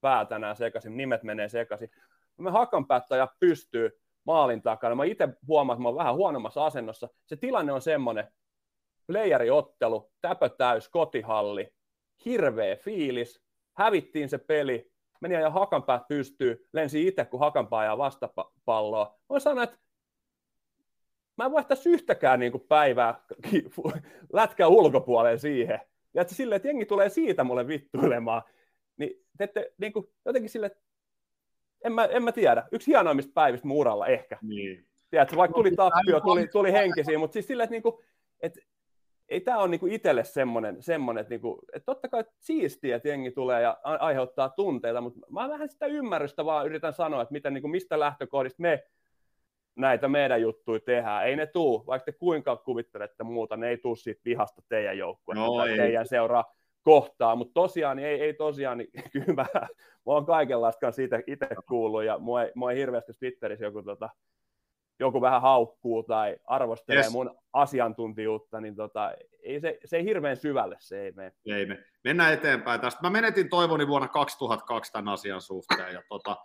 pää 0.00 0.24
tänään 0.24 0.56
sekaisin, 0.56 0.96
nimet 0.96 1.22
menee 1.22 1.48
sekaisin. 1.48 1.90
Mä 2.36 2.50
hakanpäätä 2.50 3.16
ja 3.16 3.28
pystyy, 3.40 4.00
maalin 4.24 4.62
takana. 4.62 4.94
Mä 4.94 5.04
itse 5.04 5.28
huomaan, 5.46 5.76
että 5.76 5.82
mä 5.82 5.88
oon 5.88 5.96
vähän 5.96 6.14
huonommassa 6.14 6.66
asennossa. 6.66 7.08
Se 7.26 7.36
tilanne 7.36 7.72
on 7.72 7.82
semmoinen, 7.82 8.28
playeriottelu, 9.06 10.12
täpö 10.20 10.48
täys, 10.48 10.88
kotihalli, 10.88 11.74
hirveä 12.24 12.76
fiilis, 12.76 13.42
hävittiin 13.76 14.28
se 14.28 14.38
peli, 14.38 14.92
meni 15.20 15.34
ja 15.34 15.50
hakanpäät 15.50 16.08
pystyy, 16.08 16.68
lensi 16.72 17.06
itse, 17.06 17.24
kun 17.24 17.40
hakanpää 17.40 17.84
ja 17.84 17.98
vastapalloa. 17.98 19.18
Voin 19.28 19.40
sanoa, 19.40 19.64
että 19.64 19.78
mä 21.36 21.44
en 21.44 21.52
vaihtaisi 21.52 21.90
yhtäkään 21.90 22.40
niin 22.40 22.52
kuin 22.52 22.64
päivää 22.68 23.24
lätkää 24.32 24.68
ulkopuoleen 24.68 25.38
siihen. 25.38 25.80
Ja 26.14 26.22
että 26.22 26.34
silleen, 26.34 26.56
että 26.56 26.68
jengi 26.68 26.86
tulee 26.86 27.08
siitä 27.08 27.44
mulle 27.44 27.68
vittuilemaan. 27.68 28.42
Niin 28.96 29.24
te 29.38 29.44
ette, 29.44 29.72
niin 29.78 29.92
kuin, 29.92 30.06
jotenkin 30.24 30.64
että 30.64 30.80
en 31.84 31.92
mä, 31.92 32.04
en 32.04 32.22
mä 32.22 32.32
tiedä. 32.32 32.64
Yksi 32.72 32.90
hienoimmista 32.90 33.32
päivistä 33.34 33.68
muuralla 33.68 34.06
ehkä. 34.06 34.38
Niin. 34.42 34.86
Tiedätkö, 35.10 35.36
vaikka 35.36 35.54
tuli 35.54 35.70
tappio, 35.70 36.20
tuli, 36.20 36.46
tuli 36.46 36.72
henkisiä, 36.72 37.18
mutta 37.18 37.32
siis 37.32 37.46
silleen, 37.46 37.64
että, 37.64 37.72
niinku, 37.72 38.02
että 38.40 38.60
ei 39.28 39.40
tämä 39.40 39.58
ole 39.58 39.68
niinku 39.68 39.86
itselle 39.86 40.24
semmoinen, 40.24 40.82
semmoinen 40.82 41.22
että, 41.22 41.30
niinku, 41.30 41.60
että 41.72 41.86
totta 41.86 42.08
kai 42.08 42.24
siistiä, 42.40 42.96
että 42.96 43.08
jengi 43.08 43.30
tulee 43.30 43.62
ja 43.62 43.78
aiheuttaa 43.82 44.48
tunteita, 44.48 45.00
mutta 45.00 45.20
mä 45.30 45.48
vähän 45.48 45.68
sitä 45.68 45.86
ymmärrystä 45.86 46.44
vaan 46.44 46.66
yritän 46.66 46.92
sanoa, 46.92 47.22
että 47.22 47.32
miten, 47.32 47.54
niinku, 47.54 47.68
mistä 47.68 48.00
lähtökohdista 48.00 48.62
me 48.62 48.84
näitä 49.76 50.08
meidän 50.08 50.42
juttuja 50.42 50.80
tehdään. 50.80 51.26
Ei 51.26 51.36
ne 51.36 51.46
tuu, 51.46 51.84
vaikka 51.86 52.04
te 52.04 52.12
kuinka 52.12 52.56
kuvittelette 52.56 53.24
muuta, 53.24 53.56
ne 53.56 53.68
ei 53.68 53.78
tuu 53.78 53.96
siitä 53.96 54.20
vihasta 54.24 54.62
teidän 54.68 54.98
joukkueen 54.98 55.38
no, 55.38 55.56
tai 55.56 55.70
ei. 55.70 55.76
teidän 55.76 56.08
seuraa 56.08 56.54
kohtaa, 56.84 57.36
mutta 57.36 57.54
tosiaan 57.54 57.98
ei, 57.98 58.20
ei 58.20 58.34
tosiaan, 58.34 58.78
niin, 58.78 58.90
kyllä 59.12 59.34
mä, 59.34 59.46
mä 59.54 59.68
oon 60.04 60.26
kaikenlaista 60.26 60.80
kanssa 60.80 61.02
itse 61.26 61.48
kuullut 61.68 62.04
ja 62.04 62.18
mua 62.18 62.42
ei, 62.42 62.52
mua 62.54 62.72
ei 62.72 62.78
hirveästi 62.78 63.12
Twitterissä 63.12 63.64
joku, 63.64 63.82
tota, 63.82 64.10
joku 65.00 65.20
vähän 65.20 65.42
haukkuu 65.42 66.02
tai 66.02 66.36
arvostelee 66.44 67.02
yes. 67.02 67.12
mun 67.12 67.38
asiantuntijuutta, 67.52 68.60
niin 68.60 68.76
tota, 68.76 69.14
ei 69.42 69.60
se, 69.60 69.78
se 69.84 69.96
ei 69.96 70.04
hirveän 70.04 70.36
syvälle 70.36 70.76
se 70.80 71.02
ei 71.02 71.12
mene. 71.12 71.32
Ei 71.46 71.66
me. 71.66 71.84
Mennään 72.04 72.32
eteenpäin 72.32 72.80
tästä. 72.80 73.02
Mä 73.02 73.10
menetin 73.10 73.48
toivoni 73.48 73.88
vuonna 73.88 74.08
2002 74.08 74.92
tämän 74.92 75.12
asian 75.12 75.40
suhteen 75.40 75.94
ja 75.94 76.02
tota, 76.08 76.36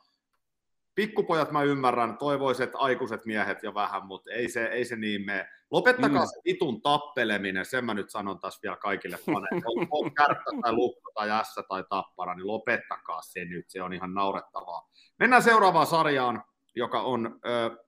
pikkupojat 0.96 1.52
mä 1.52 1.64
ymmärrän, 1.64 2.18
toivoiset 2.18 2.72
aikuiset 2.74 3.26
miehet 3.26 3.64
jo 3.64 3.74
vähän, 3.74 4.06
mutta 4.06 4.32
ei 4.32 4.50
se, 4.50 4.66
ei 4.66 4.86
se 4.86 4.96
niin 4.96 5.26
mene. 5.26 5.50
Lopettakaa 5.72 6.24
mm. 6.24 6.28
se 6.28 6.42
vitun 6.46 6.82
tappeleminen, 6.82 7.66
sen 7.66 7.86
mä 7.86 7.94
nyt 7.94 8.10
sanon 8.10 8.40
taas 8.40 8.60
vielä 8.64 8.76
kaikille 8.76 9.18
faneille. 9.18 9.88
On 9.92 10.14
kärttä 10.14 10.52
tai 10.62 10.74
lukko 10.74 11.12
tai 11.16 11.32
ässä 11.32 11.64
tai 11.70 11.84
tappara, 11.90 12.36
niin 12.36 12.48
lopettakaa 12.48 13.22
se 13.22 13.46
nyt, 13.46 13.66
se 13.70 13.82
on 13.82 13.94
ihan 13.94 14.14
naurettavaa. 14.14 14.90
Mennään 15.20 15.44
seuraavaan 15.44 15.88
sarjaan, 15.88 16.44
joka 16.76 17.02
on, 17.02 17.40
ö, 17.46 17.86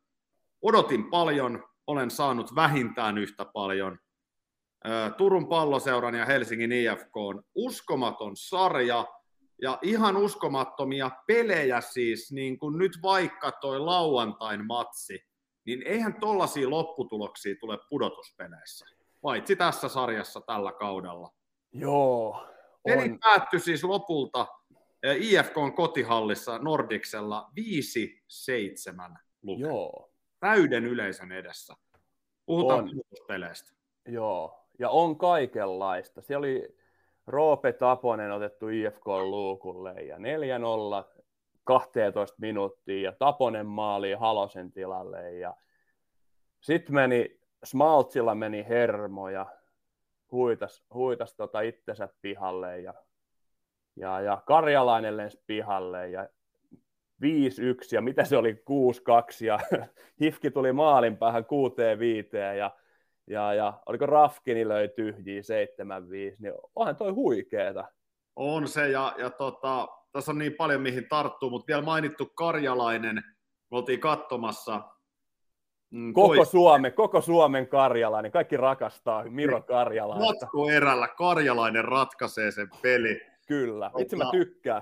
odotin 0.62 1.10
paljon, 1.10 1.64
olen 1.88 2.12
saanut 2.12 2.56
vähintään 2.56 3.18
yhtä 3.18 3.46
paljon. 3.46 4.00
Ö, 4.88 5.12
Turun 5.18 5.48
palloseuran 5.48 6.16
ja 6.16 6.26
Helsingin 6.26 6.72
IFK 6.72 7.18
on 7.18 7.44
uskomaton 7.56 8.36
sarja, 8.36 9.06
ja 9.62 9.80
ihan 9.82 10.18
uskomattomia 10.18 11.12
pelejä 11.28 11.82
siis, 11.82 12.32
niin 12.32 12.60
kuin 12.60 12.78
nyt 12.78 12.92
vaikka 13.04 13.52
toi 13.52 13.80
lauantain 13.80 14.68
matsi, 14.68 15.31
niin 15.66 15.84
eihän 15.86 16.20
tollaisia 16.20 16.70
lopputuloksia 16.70 17.56
tule 17.60 17.78
pudotuspeleissä, 17.90 18.86
paitsi 19.22 19.56
tässä 19.56 19.90
sarjassa 19.90 20.42
tällä 20.42 20.72
kaudella. 20.72 21.34
Joo. 21.74 22.48
Peli 22.84 23.12
on... 23.12 23.20
päättyi 23.20 23.60
siis 23.60 23.84
lopulta 23.84 24.48
IFK 25.20 25.58
on 25.58 25.74
kotihallissa 25.74 26.58
Nordiksella 26.58 27.50
5-7 29.14 29.18
luke. 29.44 29.62
Joo. 29.62 30.12
Täyden 30.40 30.86
yleisön 30.86 31.32
edessä. 31.32 31.76
Puhutaan 32.46 32.86
pudotuspeleistä. 32.86 33.72
Joo, 34.08 34.68
ja 34.80 34.90
on 34.90 35.18
kaikenlaista. 35.18 36.22
Siellä 36.22 36.40
oli 36.40 36.78
Roope 37.28 37.74
Taponen 37.74 38.32
otettu 38.32 38.68
IFK 38.68 39.08
luukulle 39.08 39.94
ja 39.94 40.18
4-0 40.18 40.20
12 41.64 42.36
minuuttia 42.40 43.02
ja 43.02 43.12
Taponen 43.12 43.66
maali 43.66 44.14
Halosen 44.14 44.72
tilalle 44.72 45.32
ja 45.32 45.56
sitten 46.62 46.96
meni 46.96 47.40
Smaltsilla 47.64 48.36
meni 48.36 48.66
hermo 48.70 49.30
ja 49.30 49.46
huitas, 50.32 50.84
huitas 50.94 51.36
tota 51.36 51.62
itsensä 51.62 52.10
pihalle 52.22 52.80
ja, 52.80 52.94
ja, 53.96 54.22
ja 54.22 54.42
Karjalainen 54.46 55.18
lensi 55.18 55.44
pihalle 55.48 56.10
ja 56.10 56.28
5-1 57.22 57.26
ja 57.92 58.02
mitä 58.02 58.26
se 58.26 58.38
oli 58.38 58.54
6-2 58.54 59.46
ja 59.46 59.60
Hifki 60.22 60.52
tuli 60.52 60.74
maalin 60.74 61.18
päähän 61.18 61.44
6-5 61.44 62.38
ja, 62.58 62.72
ja, 63.28 63.54
ja 63.54 63.74
oliko 63.86 64.06
Rafkini 64.06 64.68
löi 64.68 64.88
tyhjiä 64.88 65.42
7-5, 65.42 66.36
niin 66.40 66.54
onhan 66.76 66.96
toi 66.96 67.12
huikeeta. 67.12 67.86
On 68.36 68.68
se 68.68 68.90
ja, 68.90 69.16
ja 69.18 69.30
tota, 69.30 69.88
tässä 70.12 70.32
on 70.32 70.38
niin 70.38 70.54
paljon 70.54 70.82
mihin 70.82 71.10
tarttuu, 71.10 71.50
mutta 71.50 71.68
vielä 71.68 71.82
mainittu 71.82 72.26
Karjalainen, 72.26 73.16
me 73.72 73.78
oltiin 73.78 74.00
katsomassa. 74.00 74.82
Mm, 75.92 76.14
koko. 76.14 76.46
Suomen, 76.46 76.94
koko 76.94 77.22
Suomen 77.22 77.68
Karjalainen, 77.68 78.32
kaikki 78.32 78.58
rakastaa 78.58 79.24
Miro 79.24 79.58
niin. 79.58 79.66
Karjalaista. 79.66 80.48
erällä 80.74 81.08
Karjalainen 81.08 81.86
ratkaisee 81.86 82.52
sen 82.52 82.70
peli. 82.82 83.22
Kyllä, 83.48 83.92
itse 83.98 84.16
mä 84.16 84.32
tykkään. 84.32 84.82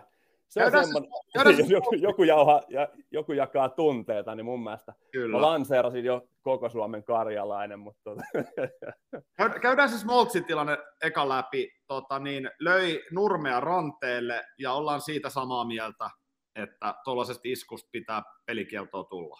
Se 0.49 0.65
on 0.65 0.71
semmoinen, 0.71 1.11
jos 1.59 1.69
joku, 1.77 1.95
joku, 1.95 2.23
jauha, 2.23 2.61
ja, 2.69 2.87
joku 3.11 3.33
jakaa 3.33 3.69
tunteita, 3.69 4.35
niin 4.35 4.45
mun 4.45 4.63
mielestä 4.63 4.93
Kyllä. 5.11 5.37
mä 5.37 5.41
lanseerasin 5.41 6.05
jo 6.05 6.27
koko 6.41 6.69
Suomen 6.69 7.03
karjalainen. 7.03 7.79
Mutta... 7.79 8.09
Tota- 8.09 9.59
käydään 9.61 9.89
se 9.89 9.97
Smoltsin 9.97 10.45
tilanne 10.45 10.77
eka 11.03 11.29
läpi. 11.29 11.71
Tota, 11.87 12.19
niin, 12.19 12.51
löi 12.59 13.03
nurmea 13.11 13.59
ranteelle 13.59 14.45
ja 14.57 14.73
ollaan 14.73 15.01
siitä 15.01 15.29
samaa 15.29 15.65
mieltä, 15.65 16.09
että 16.55 16.95
tuollaisesta 17.03 17.41
iskusta 17.43 17.89
pitää 17.91 18.23
pelikieltoa 18.45 19.03
tulla. 19.03 19.39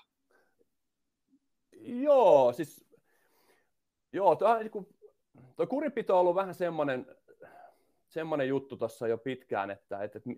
Joo, 1.82 2.53
siis 2.53 2.86
joo, 4.14 4.36
tuo, 4.36 4.57
niin 4.57 4.72
kuin, 4.72 4.88
tuo 5.55 5.68
kuripito 5.68 6.14
on 6.14 6.20
ollut 6.20 6.36
vähän 6.36 6.55
semmoinen, 6.55 7.05
semmoinen 8.10 8.47
juttu 8.47 8.78
tuossa 8.78 9.07
jo 9.07 9.18
pitkään, 9.18 9.72
että, 9.72 10.03
että, 10.03 10.20
että 10.20 10.30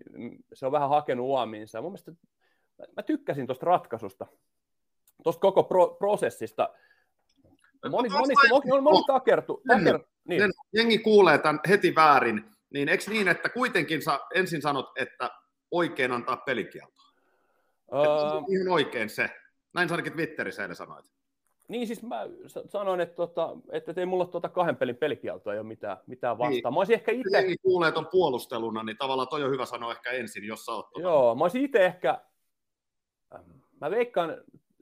se 0.52 0.66
on 0.66 0.72
vähän 0.72 0.88
hakenut 0.88 1.26
uomiinsa. 1.26 1.82
Mun 1.82 1.92
mielestä 1.92 2.12
mä 2.96 3.02
tykkäsin 3.02 3.46
tuosta 3.46 3.66
ratkaisusta, 3.66 4.26
tuosta 5.22 5.40
koko 5.40 5.64
pro, 5.64 5.96
prosessista. 5.98 6.68
Moni, 7.90 8.08
moni, 8.08 8.34
moni, 8.50 8.80
moni 8.80 9.04
takertu. 9.06 9.62
Taker, 9.68 10.00
niin. 10.24 10.52
Jengi 10.72 10.98
kuulee 10.98 11.38
tämän 11.38 11.60
heti 11.68 11.94
väärin, 11.94 12.44
niin 12.70 12.88
eikö 12.88 13.04
niin, 13.10 13.28
että 13.28 13.48
kuitenkin 13.48 14.02
sa, 14.02 14.20
ensin 14.34 14.62
sanot, 14.62 14.92
että 14.96 15.30
oikein 15.70 16.12
antaa 16.12 16.36
pelikieltoa? 16.36 17.12
Uh, 17.92 18.52
ihan 18.54 18.68
oikein 18.68 19.10
se. 19.10 19.30
Näin 19.74 19.88
sä 19.88 19.94
ainakin 19.94 20.12
Twitterissä 20.12 20.62
eilen 20.62 20.76
sanoit. 20.76 21.12
Niin 21.72 21.86
siis 21.86 22.02
mä 22.02 22.26
sanoin, 22.66 23.00
että, 23.00 23.16
tota, 23.16 23.56
että 23.70 23.94
ei 23.96 24.06
mulla 24.06 24.26
tuota 24.26 24.48
kahden 24.48 24.76
pelin 24.76 24.96
pelikieltoa 24.96 25.52
ei 25.52 25.58
ole 25.58 25.66
mitään, 25.66 25.96
mitään 26.06 26.38
vastaan. 26.38 26.52
Niin. 26.52 26.74
Mä 26.74 26.80
olisin 26.80 26.94
ehkä 26.94 27.12
itse... 27.12 27.36
Jengi 27.36 27.56
kuulee 27.62 27.92
tuon 27.92 28.06
puolusteluna, 28.06 28.82
niin 28.82 28.96
tavallaan 28.96 29.28
toi 29.28 29.44
on 29.44 29.50
hyvä 29.50 29.66
sanoa 29.66 29.92
ehkä 29.92 30.10
ensin, 30.10 30.44
jos 30.44 30.64
sä 30.64 30.72
oot 30.72 30.90
tuota. 30.90 31.08
Joo, 31.08 31.34
mä 31.34 31.44
olisin 31.44 31.64
itse 31.64 31.84
ehkä... 31.84 32.20
Mä 33.80 33.90
veikkaan 33.90 34.36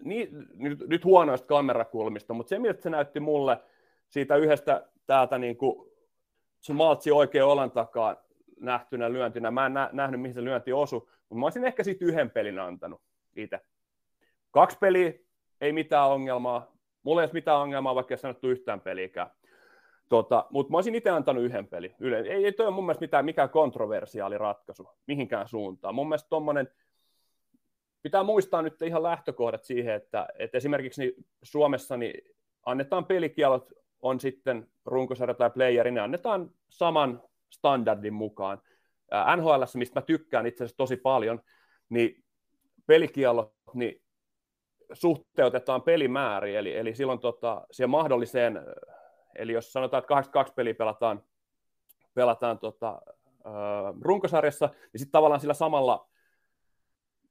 niin, 0.04 0.28
nyt, 0.54 0.78
nyt 0.88 1.04
huonoista 1.04 1.46
kamerakulmista, 1.46 2.34
mutta 2.34 2.48
se, 2.48 2.58
miltä 2.58 2.82
se 2.82 2.90
näytti 2.90 3.20
mulle 3.20 3.58
siitä 4.08 4.36
yhdestä 4.36 4.88
täältä 5.06 5.38
niin 5.38 5.56
kuin 5.56 5.90
Smaltsi 6.60 7.10
oikein 7.10 7.44
olan 7.44 7.70
takaa 7.70 8.16
nähtynä 8.60 9.12
lyöntinä, 9.12 9.50
mä 9.50 9.66
en 9.66 9.74
nä- 9.74 9.90
nähnyt, 9.92 10.20
mihin 10.20 10.34
se 10.34 10.44
lyönti 10.44 10.72
osu, 10.72 11.10
mutta 11.28 11.40
mä 11.40 11.46
olisin 11.46 11.64
ehkä 11.64 11.84
siitä 11.84 12.04
yhden 12.04 12.30
pelin 12.30 12.58
antanut 12.58 13.02
itse. 13.36 13.60
Kaksi 14.50 14.78
peliä, 14.80 15.12
ei 15.60 15.72
mitään 15.72 16.08
ongelmaa. 16.08 16.69
Mulla 17.02 17.22
ei 17.22 17.24
ole 17.24 17.32
mitään 17.32 17.58
ongelmaa, 17.58 17.94
vaikka 17.94 18.14
ei 18.14 18.18
sanottu 18.18 18.48
yhtään 18.48 18.80
peliäkään. 18.80 19.30
Tota, 20.08 20.46
mutta 20.50 20.70
mä 20.70 20.76
olisin 20.76 20.94
itse 20.94 21.10
antanut 21.10 21.44
yhden 21.44 21.66
pelin. 21.66 21.94
Yle, 22.00 22.18
ei, 22.18 22.44
ei 22.44 22.52
toi 22.52 22.66
ole 22.66 22.74
mun 22.74 22.84
mielestä 22.84 23.00
mitään, 23.00 23.24
mikään 23.24 23.50
kontroversiaali 23.50 24.38
ratkaisu 24.38 24.88
mihinkään 25.06 25.48
suuntaan. 25.48 25.94
Mun 25.94 26.08
mielestä 26.08 26.28
tommonen, 26.28 26.68
pitää 28.02 28.22
muistaa 28.22 28.62
nyt 28.62 28.82
ihan 28.82 29.02
lähtökohdat 29.02 29.64
siihen, 29.64 29.94
että, 29.94 30.28
että 30.38 30.56
esimerkiksi 30.58 31.00
niin 31.02 31.26
Suomessa 31.42 31.96
niin 31.96 32.14
annetaan 32.66 33.04
pelikielot, 33.04 33.72
on 34.02 34.20
sitten 34.20 34.66
runkosarja 34.84 35.34
tai 35.34 35.50
playeri, 35.50 35.90
ne 35.90 36.00
annetaan 36.00 36.50
saman 36.68 37.22
standardin 37.50 38.14
mukaan. 38.14 38.62
NHL, 39.36 39.62
mistä 39.74 40.00
mä 40.00 40.06
tykkään 40.06 40.46
itse 40.46 40.64
asiassa 40.64 40.76
tosi 40.76 40.96
paljon, 40.96 41.40
niin 41.88 42.24
pelikielot, 42.86 43.54
niin 43.74 44.02
suhteutetaan 44.92 45.82
pelimääriin, 45.82 46.58
eli, 46.58 46.76
eli 46.76 46.94
silloin 46.94 47.18
tota, 47.18 47.66
siihen 47.70 47.90
mahdolliseen, 47.90 48.60
eli 49.34 49.52
jos 49.52 49.72
sanotaan, 49.72 49.98
että 49.98 50.08
82 50.08 50.54
peliä 50.54 50.74
pelataan, 50.74 51.22
pelataan 52.14 52.58
tota, 52.58 53.02
äh, 53.46 53.52
runkosarjassa, 54.00 54.66
niin 54.66 54.98
sitten 54.98 55.12
tavallaan 55.12 55.40
sillä 55.40 55.54
samalla, 55.54 56.08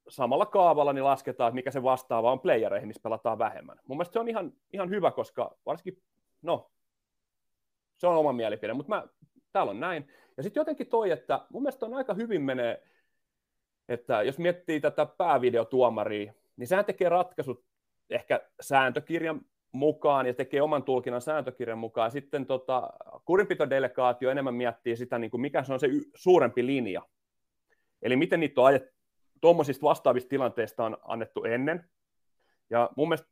samalla 0.10 0.46
kaavalla 0.46 0.94
niin 0.94 1.04
lasketaan, 1.04 1.48
että 1.48 1.56
mikä 1.56 1.72
se 1.72 1.84
vastaava 1.84 2.32
on 2.32 2.40
playereihin, 2.40 2.88
missä 2.88 3.04
pelataan 3.04 3.40
vähemmän. 3.40 3.80
Mun 3.88 3.98
mielestä 3.98 4.14
se 4.14 4.20
on 4.20 4.30
ihan, 4.30 4.54
ihan 4.74 4.90
hyvä, 4.90 5.12
koska 5.12 5.58
varsinkin, 5.66 6.04
no, 6.42 6.72
se 7.98 8.08
on 8.08 8.16
oma 8.16 8.34
mielipide, 8.34 8.74
mutta 8.74 8.96
mä, 8.96 9.08
täällä 9.52 9.70
on 9.70 9.80
näin. 9.80 10.08
Ja 10.38 10.44
sitten 10.44 10.62
jotenkin 10.62 10.88
toi, 10.88 11.12
että 11.12 11.46
mun 11.50 11.64
mielestä 11.64 11.86
on 11.86 11.94
aika 11.94 12.14
hyvin 12.14 12.42
menee, 12.42 12.84
että 13.90 14.24
jos 14.24 14.40
miettii 14.40 14.80
tätä 14.80 15.06
päävideotuomaria, 15.06 16.34
niin 16.60 16.68
sehän 16.68 16.86
tekee 16.86 17.10
ratkaisut 17.10 17.66
ehkä 18.10 18.42
sääntökirjan 18.62 19.42
mukaan 19.72 20.26
ja 20.26 20.34
tekee 20.34 20.62
oman 20.62 20.84
tulkinnan 20.84 21.22
sääntökirjan 21.22 21.78
mukaan. 21.78 22.12
Sitten 22.12 22.46
tota, 22.46 22.90
kurinpitodelegaatio 23.26 24.30
enemmän 24.30 24.54
miettii 24.54 24.96
sitä, 24.96 25.20
niin 25.20 25.32
kuin 25.32 25.42
mikä 25.42 25.64
se 25.64 25.74
on 25.74 25.80
se 25.80 25.88
y- 25.88 26.12
suurempi 26.16 26.66
linja. 26.66 27.02
Eli 28.02 28.16
miten 28.16 28.40
niitä 28.40 28.62
on 28.62 28.68
ajettu, 28.68 28.96
tuommoisista 29.42 29.84
vastaavista 29.84 30.30
tilanteista 30.30 30.86
on 30.86 30.98
annettu 31.04 31.44
ennen. 31.44 31.90
Ja 32.70 32.90
mun 32.98 33.08
mielestä 33.08 33.30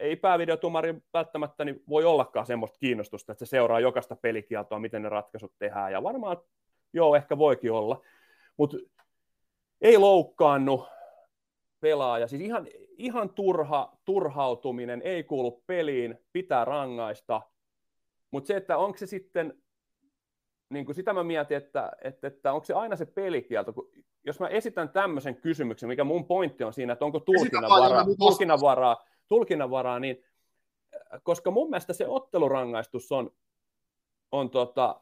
ei 0.00 0.16
päävideotumari 0.16 0.94
välttämättä 1.12 1.64
niin 1.64 1.82
voi 1.88 2.04
ollakaan 2.04 2.46
semmoista 2.46 2.78
kiinnostusta, 2.78 3.32
että 3.32 3.44
se 3.44 3.48
seuraa 3.48 3.80
jokaista 3.80 4.16
pelikieltoa, 4.16 4.78
miten 4.78 5.02
ne 5.02 5.08
ratkaisut 5.08 5.52
tehdään. 5.58 5.92
Ja 5.92 6.02
varmaan, 6.02 6.36
joo, 6.92 7.16
ehkä 7.16 7.38
voikin 7.38 7.72
olla. 7.72 8.02
Mutta 8.56 8.76
ei 9.80 9.98
loukkaannu, 9.98 10.86
pelaaja. 11.84 12.26
Siis 12.28 12.42
ihan, 12.42 12.66
ihan 12.98 13.30
turha 13.30 13.92
turhautuminen 14.04 15.02
ei 15.04 15.24
kuulu 15.24 15.62
peliin, 15.66 16.18
pitää 16.32 16.64
rangaista. 16.64 17.40
Mutta 18.30 18.46
se, 18.46 18.56
että 18.56 18.78
onko 18.78 18.98
se 18.98 19.06
sitten, 19.06 19.62
niin 20.70 20.84
kuin 20.84 20.94
sitä 20.94 21.12
mä 21.12 21.24
mietin, 21.24 21.56
että, 21.56 21.92
että, 22.02 22.26
että 22.26 22.52
onko 22.52 22.64
se 22.64 22.74
aina 22.74 22.96
se 22.96 23.06
pelikielto, 23.06 23.72
kun 23.72 23.90
jos 24.24 24.40
mä 24.40 24.48
esitän 24.48 24.88
tämmöisen 24.88 25.36
kysymyksen, 25.36 25.88
mikä 25.88 26.04
mun 26.04 26.26
pointti 26.26 26.64
on 26.64 26.72
siinä, 26.72 26.92
että 26.92 27.04
onko 27.04 27.20
tulkinnanvaraa, 27.20 28.04
tulkinnanvaraa, 28.18 29.04
tulkinnanvaraa, 29.28 30.00
niin 30.00 30.24
koska 31.22 31.50
mun 31.50 31.70
mielestä 31.70 31.92
se 31.92 32.06
ottelurangaistus 32.08 33.12
on, 33.12 33.30
on 34.32 34.50
tota, 34.50 35.00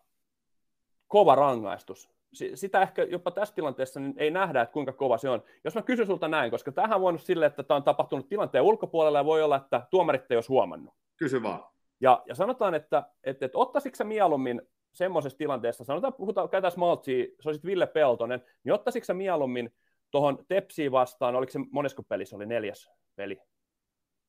kova 1.08 1.34
rangaistus 1.34 2.10
sitä 2.32 2.82
ehkä 2.82 3.02
jopa 3.02 3.30
tässä 3.30 3.54
tilanteessa 3.54 4.00
niin 4.00 4.14
ei 4.16 4.30
nähdä, 4.30 4.62
että 4.62 4.72
kuinka 4.72 4.92
kova 4.92 5.18
se 5.18 5.28
on. 5.28 5.42
Jos 5.64 5.74
mä 5.74 5.82
kysyn 5.82 6.06
sulta 6.06 6.28
näin, 6.28 6.50
koska 6.50 6.72
tähän 6.72 6.96
on 6.96 7.00
voinut 7.00 7.22
sille, 7.22 7.46
että 7.46 7.62
tämä 7.62 7.76
on 7.76 7.82
tapahtunut 7.82 8.28
tilanteen 8.28 8.64
ulkopuolella 8.64 9.18
ja 9.18 9.24
voi 9.24 9.42
olla, 9.42 9.56
että 9.56 9.86
tuomarit 9.90 10.30
ei 10.30 10.36
olisi 10.36 10.48
huomannut. 10.48 10.94
Kysy 11.16 11.42
vaan. 11.42 11.64
Ja, 12.00 12.22
ja 12.26 12.34
sanotaan, 12.34 12.74
että, 12.74 13.02
että, 13.24 13.46
että 13.46 13.58
ottaisitko 13.58 13.96
sä 13.96 14.04
mieluummin 14.04 14.62
semmoisessa 14.92 15.38
tilanteessa, 15.38 15.84
sanotaan, 15.84 16.14
puhutaan, 16.14 16.48
käytäisiin 16.48 16.80
maltsia, 16.80 17.26
se 17.40 17.48
olisi 17.48 17.64
Ville 17.64 17.86
Peltonen, 17.86 18.42
niin 18.64 18.72
ottaisitko 18.72 19.04
sä 19.04 19.14
mieluummin 19.14 19.74
tuohon 20.10 20.44
Tepsiin 20.48 20.92
vastaan, 20.92 21.36
oliko 21.36 21.52
se 21.52 21.58
monesko 21.70 22.02
peli, 22.02 22.26
se 22.26 22.36
oli 22.36 22.46
neljäs 22.46 22.90
peli, 23.16 23.40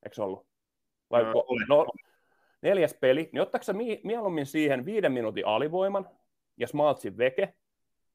eikö 0.04 0.24
ollut? 0.24 0.48
Vai, 1.12 1.24
no, 1.24 1.44
oli. 1.48 1.66
no, 1.70 1.86
neljäs 2.62 2.94
peli, 2.94 3.30
niin 3.34 3.42
ottaisitko 3.42 3.66
sä 3.66 3.78
mi- 3.78 4.02
mieluummin 4.04 4.46
siihen 4.46 4.86
viiden 4.86 5.12
minuutin 5.12 5.48
alivoiman 5.48 6.10
ja 6.58 6.68
Smaltsin 6.68 7.18
veke, 7.18 7.54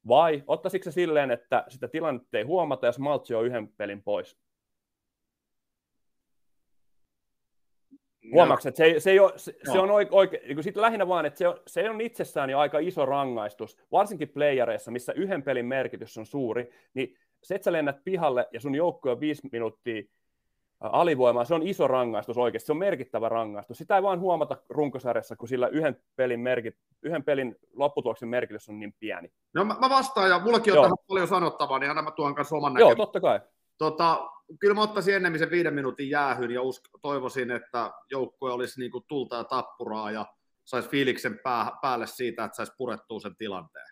vai 0.09 0.45
ottaisitko 0.47 0.85
sä 0.85 0.91
silleen, 0.91 1.31
että 1.31 1.65
sitä 1.69 1.89
tilannetta 1.89 2.39
ei 2.39 2.45
huomata 2.45 2.87
ja 2.87 2.93
Smaltsi 2.93 3.35
on 3.35 3.47
yhden 3.47 3.69
pelin 3.69 4.03
pois? 4.03 4.39
Huomaatko, 8.33 8.69
että 8.69 8.79
se, 8.79 9.01
se, 9.01 9.11
ei 9.11 9.21
ole, 9.21 9.33
se, 9.37 9.53
se 9.65 9.73
Joo. 9.75 9.83
on 9.83 9.91
oike, 9.91 10.11
oike, 10.15 10.43
niin 10.47 10.63
sitten 10.63 10.81
lähinnä 10.81 11.09
vaan, 11.09 11.27
että 11.27 11.39
se 11.39 11.49
on, 11.49 11.61
se 11.67 11.91
on 11.91 12.01
itsessään 12.01 12.51
jo 12.51 12.59
aika 12.59 12.79
iso 12.79 13.07
rangaistus, 13.07 13.79
varsinkin 13.93 14.29
playereissa, 14.29 14.91
missä 14.91 15.13
yhden 15.13 15.43
pelin 15.43 15.67
merkitys 15.67 16.19
on 16.19 16.27
suuri, 16.27 16.71
niin 16.95 17.17
se, 17.43 17.55
että 17.55 17.65
sä 17.65 17.73
lennät 17.73 18.05
pihalle 18.05 18.49
ja 18.53 18.61
sun 18.61 18.75
joukkue 18.75 19.13
on 19.13 19.21
viisi 19.21 19.49
minuuttia 19.53 20.03
alivoimaa, 20.81 21.45
se 21.45 21.55
on 21.55 21.63
iso 21.63 21.89
rangaistus 21.89 22.39
oikeasti, 22.39 22.67
se 22.67 22.73
on 22.73 22.79
merkittävä 22.79 23.29
rangaistus. 23.29 23.79
Sitä 23.79 23.97
ei 23.97 24.03
vaan 24.03 24.21
huomata 24.21 24.57
runkosarjassa, 24.69 25.37
kun 25.37 25.49
sillä 25.49 25.69
yhden 25.69 26.03
pelin, 26.17 26.41
merkit, 26.41 26.77
yhden 27.03 27.25
pelin 27.25 27.57
lopputuloksen 27.73 28.29
merkitys 28.29 28.69
on 28.69 28.81
niin 28.81 28.95
pieni. 29.01 29.33
No 29.55 29.65
mä, 29.65 29.77
mä 29.81 29.91
vastaan, 29.91 30.31
ja 30.31 30.39
mullakin 30.39 30.73
on 30.73 30.77
Joo. 30.77 30.85
tähän 30.85 30.97
paljon 31.09 31.29
sanottavaa, 31.29 31.79
niin 31.79 31.91
anna 31.91 32.03
mä 32.03 32.11
tuon 32.11 32.35
kanssa 32.35 32.57
oman 32.57 32.73
Joo, 32.73 32.75
näkemyksen. 32.75 32.97
totta 32.97 33.21
kai. 33.21 33.41
Tota, 33.79 34.31
kyllä 34.61 34.75
mä 34.75 34.83
ottaisin 34.83 35.15
ennemmin 35.15 35.39
sen 35.39 35.51
viiden 35.51 35.75
minuutin 35.75 36.11
jäähyn 36.11 36.51
ja 36.51 36.61
usk- 36.61 36.99
toivoisin, 37.03 37.51
että 37.51 37.91
joukkue 38.11 38.53
olisi 38.53 38.81
niin 38.81 38.91
kuin 38.91 39.05
tulta 39.09 39.37
ja 39.37 39.45
tappuraa 39.45 40.11
ja 40.11 40.27
saisi 40.65 40.89
fiiliksen 40.89 41.39
pää- 41.43 41.73
päälle 41.83 42.07
siitä, 42.07 42.45
että 42.45 42.57
saisi 42.57 42.73
purettua 42.79 43.21
sen 43.21 43.37
tilanteen. 43.37 43.87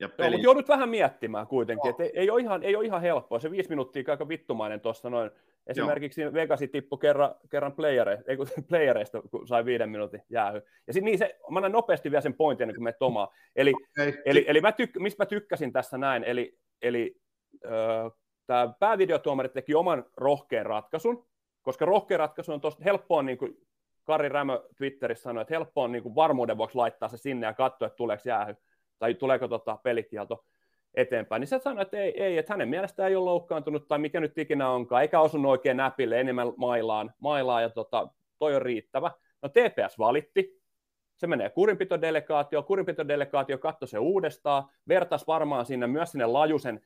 Ja 0.00 0.06
Joo, 0.08 0.16
peli... 0.16 0.30
mutta 0.30 0.44
joudut 0.44 0.68
vähän 0.68 0.88
miettimään 0.88 1.46
kuitenkin, 1.46 1.88
Joo. 1.88 1.90
että 1.90 2.02
ei, 2.02 2.10
ei, 2.14 2.30
ole 2.30 2.40
ihan, 2.40 2.62
ei 2.62 2.76
ole 2.76 2.84
ihan 2.84 3.00
helppoa. 3.00 3.40
Se 3.40 3.50
viisi 3.50 3.68
minuuttia 3.68 4.02
aika 4.08 4.28
vittumainen 4.28 4.80
tuossa 4.80 5.10
noin. 5.10 5.30
Esimerkiksi 5.66 6.32
Vegasi 6.32 6.68
tippui 6.68 6.98
kerran, 6.98 7.34
kerran 7.50 7.72
playere, 7.72 8.22
ei, 8.26 8.36
kun 8.36 8.46
playereista, 8.68 9.22
kun 9.30 9.48
sai 9.48 9.64
viiden 9.64 9.90
minuutin 9.90 10.22
jäähy. 10.30 10.62
Ja 10.86 10.92
sitten 10.92 11.04
niin 11.04 11.18
se, 11.18 11.38
mä 11.50 11.58
annan 11.58 11.72
nopeasti 11.72 12.10
vielä 12.10 12.20
sen 12.20 12.34
pointin 12.34 12.62
ennen 12.62 12.74
kuin 12.74 12.84
menet 12.84 13.02
omaan. 13.02 13.28
Eli, 13.56 13.72
Ei, 13.98 14.22
eli, 14.24 14.44
eli 14.48 14.60
mä 14.60 14.72
tykk, 14.72 14.96
mistä 14.98 15.22
mä 15.22 15.26
tykkäsin 15.26 15.72
tässä 15.72 15.98
näin, 15.98 16.24
eli, 16.24 16.58
eli 16.82 17.16
öö, 17.64 18.10
tämä 18.46 18.74
päävideotuomari 18.80 19.48
teki 19.48 19.74
oman 19.74 20.04
rohkean 20.16 20.66
ratkaisun, 20.66 21.26
koska 21.62 21.84
rohkea 21.84 22.18
ratkaisu 22.18 22.52
on 22.52 22.60
tosta 22.60 22.84
helppoa, 22.84 23.22
niin 23.22 23.38
kuin 23.38 23.56
Kari 24.04 24.28
Rämö 24.28 24.62
Twitterissä 24.76 25.22
sanoi, 25.22 25.42
että 25.42 25.54
helppoa 25.54 25.84
on 25.84 25.92
niin 25.92 26.02
kuin 26.02 26.14
varmuuden 26.14 26.58
vuoksi 26.58 26.76
laittaa 26.76 27.08
se 27.08 27.16
sinne 27.16 27.46
ja 27.46 27.54
katsoa, 27.54 27.86
että 27.86 27.96
tuleeko 27.96 28.22
jäähy 28.26 28.54
tai 28.98 29.14
tuleeko 29.14 29.48
tota 29.48 29.78
pelikielto 29.82 30.44
eteenpäin, 30.94 31.40
niin 31.40 31.48
se 31.48 31.58
sanoi, 31.58 31.82
että 31.82 31.96
ei, 31.96 32.22
ei, 32.22 32.38
että 32.38 32.52
hänen 32.52 32.68
mielestään 32.68 33.10
ei 33.10 33.16
ole 33.16 33.24
loukkaantunut 33.24 33.88
tai 33.88 33.98
mikä 33.98 34.20
nyt 34.20 34.38
ikinä 34.38 34.70
onkaan, 34.70 35.02
eikä 35.02 35.20
osunut 35.20 35.50
oikein 35.50 35.76
näpille, 35.76 36.20
enemmän 36.20 36.52
mailaan, 36.56 37.14
mailaan 37.20 37.62
ja 37.62 37.70
tota, 37.70 38.08
toi 38.38 38.54
on 38.56 38.62
riittävä. 38.62 39.10
No 39.42 39.48
TPS 39.48 39.98
valitti, 39.98 40.60
se 41.16 41.26
menee 41.26 41.50
kurinpitodelegaatio, 41.50 42.62
kurinpitodelegaatio 42.62 43.58
katsoi 43.58 43.88
se 43.88 43.98
uudestaan, 43.98 44.64
vertas 44.88 45.26
varmaan 45.26 45.66
sinne 45.66 45.86
myös 45.86 46.10
sinne 46.10 46.26
Lajusen 46.26 46.80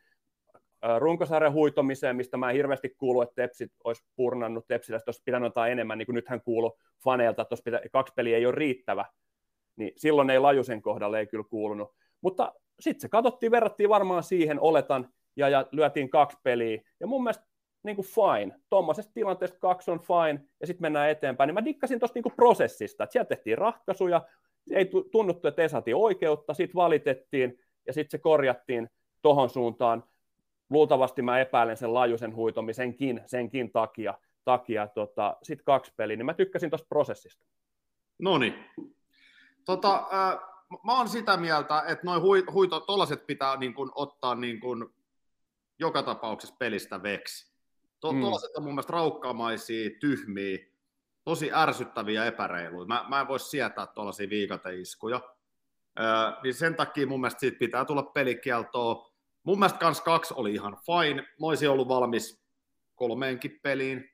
runkosarjan 0.99 1.53
huitomiseen, 1.53 2.17
mistä 2.17 2.37
mä 2.37 2.51
en 2.51 2.57
hirveästi 2.57 2.89
kuulu, 2.89 3.23
että 3.23 3.35
Tepsit 3.35 3.73
olisi 3.85 4.05
purnannut 4.17 4.67
Tepsillä, 4.67 5.01
olisi 5.07 5.23
pitänyt 5.25 5.47
antaa 5.47 5.69
enemmän, 5.69 5.99
niin 5.99 6.07
kuin 6.07 6.15
nythän 6.15 6.41
kuulu 6.41 6.79
faneilta, 7.05 7.43
että 7.43 7.57
pitä, 7.65 7.81
kaksi 7.93 8.15
peliä 8.17 8.37
ei 8.37 8.47
ole 8.47 8.55
riittävä, 8.55 9.05
niin 9.77 9.93
silloin 9.97 10.31
ei 10.31 10.39
Lajusen 10.39 10.83
kohdalle 10.83 11.19
ei 11.19 11.27
kyllä 11.27 11.45
kuulunut. 11.51 11.95
Mutta 12.21 12.53
sitten 12.81 13.01
se 13.01 13.09
katsottiin, 13.09 13.53
verrattiin 13.53 13.89
varmaan 13.89 14.22
siihen, 14.22 14.61
oletan, 14.61 15.09
ja, 15.37 15.49
ja 15.49 15.66
lyötiin 15.72 16.11
kaksi 16.11 16.39
peliä. 16.43 16.83
Ja 17.01 17.07
mun 17.07 17.22
mielestä 17.22 17.45
niin 17.83 17.97
kuin 17.97 18.07
fine. 18.07 18.61
Tuommoisesta 18.70 19.12
tilanteesta 19.14 19.59
kaksi 19.59 19.91
on 19.91 20.01
fine, 20.01 20.45
ja 20.61 20.66
sitten 20.66 20.83
mennään 20.83 21.11
eteenpäin. 21.11 21.49
Niin 21.49 21.55
mä 21.55 21.64
dikkasin 21.64 21.99
tuosta 21.99 22.20
niin 22.24 22.37
prosessista, 22.37 23.05
että 23.05 23.12
sieltä 23.12 23.29
tehtiin 23.29 23.59
ratkaisuja, 23.59 24.22
ei 24.70 24.85
tu- 24.85 25.09
tunnuttu, 25.12 25.49
että 25.49 25.62
ei 25.62 25.68
saatiin 25.68 25.97
oikeutta, 25.97 26.55
sitten 26.55 26.74
valitettiin, 26.74 27.59
ja 27.87 27.93
sitten 27.93 28.11
se 28.11 28.18
korjattiin 28.18 28.89
tohon 29.22 29.51
suuntaan. 29.51 30.05
Luultavasti 30.70 31.22
mä 31.22 31.41
epäilen 31.41 31.76
sen 31.76 31.95
laajuisen 31.95 32.37
huitomisenkin, 32.37 33.20
senkin 33.26 33.72
takia, 33.72 34.14
takia 34.45 34.87
tota, 34.87 35.37
sitten 35.43 35.64
kaksi 35.64 35.93
peliä, 35.97 36.16
niin 36.16 36.26
mä 36.26 36.35
tykkäsin 36.35 36.70
tuosta 36.70 36.89
prosessista. 36.89 37.47
No 38.18 38.39
niin. 38.39 38.55
Tota, 39.64 40.09
äh, 40.12 40.58
mä 40.85 40.97
oon 40.99 41.09
sitä 41.09 41.37
mieltä, 41.37 41.83
että 41.87 42.07
noin 42.07 42.23
hui, 42.23 42.45
huito, 42.53 42.81
tollaset 42.81 43.27
pitää 43.27 43.57
niin 43.57 43.75
kuin, 43.75 43.91
ottaa 43.95 44.35
niin 44.35 44.61
kuin, 44.61 44.87
joka 45.79 46.03
tapauksessa 46.03 46.57
pelistä 46.59 47.03
veksi. 47.03 47.53
To, 48.01 48.12
Mm. 48.12 48.21
Tollaset 48.21 48.57
on 48.57 48.62
mun 48.62 48.73
mielestä 48.73 48.93
raukkamaisia, 48.93 49.91
tyhmiä, 50.01 50.59
tosi 51.25 51.51
ärsyttäviä 51.53 52.21
ja 52.21 52.27
epäreiluja. 52.27 52.87
Mä, 52.87 53.05
mä 53.09 53.21
en 53.21 53.29
voi 53.29 53.41
sietää 53.41 53.87
tuollaisia 53.87 54.31
viikateiskuja. 54.31 55.21
Öö, 56.01 56.07
niin 56.43 56.55
sen 56.55 56.75
takia 56.75 57.07
mun 57.07 57.21
mielestä 57.21 57.41
siitä 57.41 57.59
pitää 57.59 57.85
tulla 57.85 58.03
pelikieltoa. 58.03 59.12
Mun 59.43 59.59
mielestä 59.59 59.79
kans 59.79 60.01
kaksi 60.01 60.35
oli 60.37 60.55
ihan 60.55 60.77
fine. 60.87 61.23
Mä 61.23 61.47
olisin 61.47 61.71
ollut 61.71 61.89
valmis 61.89 62.43
kolmeenkin 62.95 63.61
peliin 63.62 64.11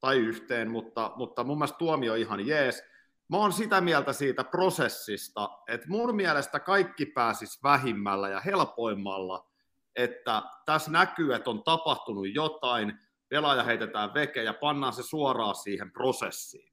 tai 0.00 0.16
yhteen, 0.16 0.70
mutta, 0.70 1.12
mutta 1.16 1.44
mun 1.44 1.58
mielestä 1.58 1.78
tuomio 1.78 2.14
ihan 2.14 2.46
jees. 2.46 2.82
Mä 3.30 3.36
oon 3.36 3.52
sitä 3.52 3.80
mieltä 3.80 4.12
siitä 4.12 4.44
prosessista, 4.44 5.50
että 5.68 5.88
mun 5.88 6.16
mielestä 6.16 6.60
kaikki 6.60 7.06
pääsis 7.06 7.62
vähimmällä 7.62 8.28
ja 8.28 8.40
helpoimmalla, 8.40 9.50
että 9.96 10.42
tässä 10.66 10.90
näkyy, 10.90 11.34
että 11.34 11.50
on 11.50 11.62
tapahtunut 11.62 12.34
jotain, 12.34 12.98
pelaaja 13.28 13.62
heitetään 13.62 14.14
veke 14.14 14.42
ja 14.42 14.54
pannaan 14.54 14.92
se 14.92 15.02
suoraan 15.02 15.54
siihen 15.54 15.92
prosessiin. 15.92 16.72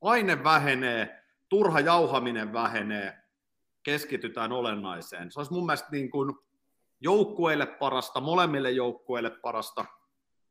Paine 0.00 0.44
vähenee, 0.44 1.24
turha 1.48 1.80
jauhaminen 1.80 2.52
vähenee, 2.52 3.22
keskitytään 3.82 4.52
olennaiseen. 4.52 5.32
Se 5.32 5.40
olisi 5.40 5.52
mun 5.52 5.66
mielestä 5.66 5.88
niin 5.90 6.10
kuin 6.10 6.34
joukkueille 7.00 7.66
parasta, 7.66 8.20
molemmille 8.20 8.70
joukkueille 8.70 9.30
parasta 9.30 9.84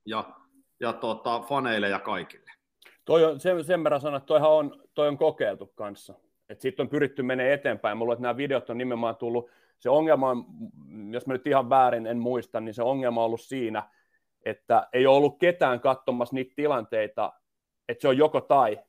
ja, 0.06 0.36
ja 0.80 0.94
tota, 0.94 1.40
faneille 1.40 1.90
ja 1.90 2.00
kaikille. 2.00 2.52
Toi 3.06 3.24
on, 3.26 3.40
sen, 3.40 3.64
sen 3.64 3.84
verran 3.84 4.02
sanon, 4.02 4.18
että 4.18 4.34
on, 4.34 4.84
toi 4.94 5.08
on 5.08 5.18
kokeiltu 5.18 5.72
kanssa. 5.76 6.14
Että 6.50 6.62
sitten 6.62 6.84
on 6.84 6.90
pyritty 6.90 7.24
menemään 7.24 7.54
eteenpäin. 7.54 7.98
Mulla 7.98 8.14
että 8.14 8.22
nämä 8.22 8.38
videot 8.38 8.70
on 8.70 8.78
nimenomaan 8.78 9.16
tullut, 9.16 9.50
se 9.80 9.90
ongelma 9.90 10.30
on, 10.30 10.46
jos 11.14 11.28
mä 11.28 11.34
nyt 11.34 11.48
ihan 11.48 11.70
väärin 11.70 12.08
en 12.08 12.18
muista, 12.18 12.60
niin 12.60 12.74
se 12.74 12.84
ongelma 12.84 13.22
on 13.22 13.26
ollut 13.26 13.42
siinä, 13.42 13.90
että 14.46 14.88
ei 14.94 15.08
ole 15.08 15.18
ollut 15.18 15.40
ketään 15.40 15.80
katsomassa 15.80 16.36
niitä 16.36 16.54
tilanteita, 16.56 17.34
että 17.90 18.02
se 18.02 18.08
on 18.08 18.18
joko 18.18 18.42
tai. 18.42 18.80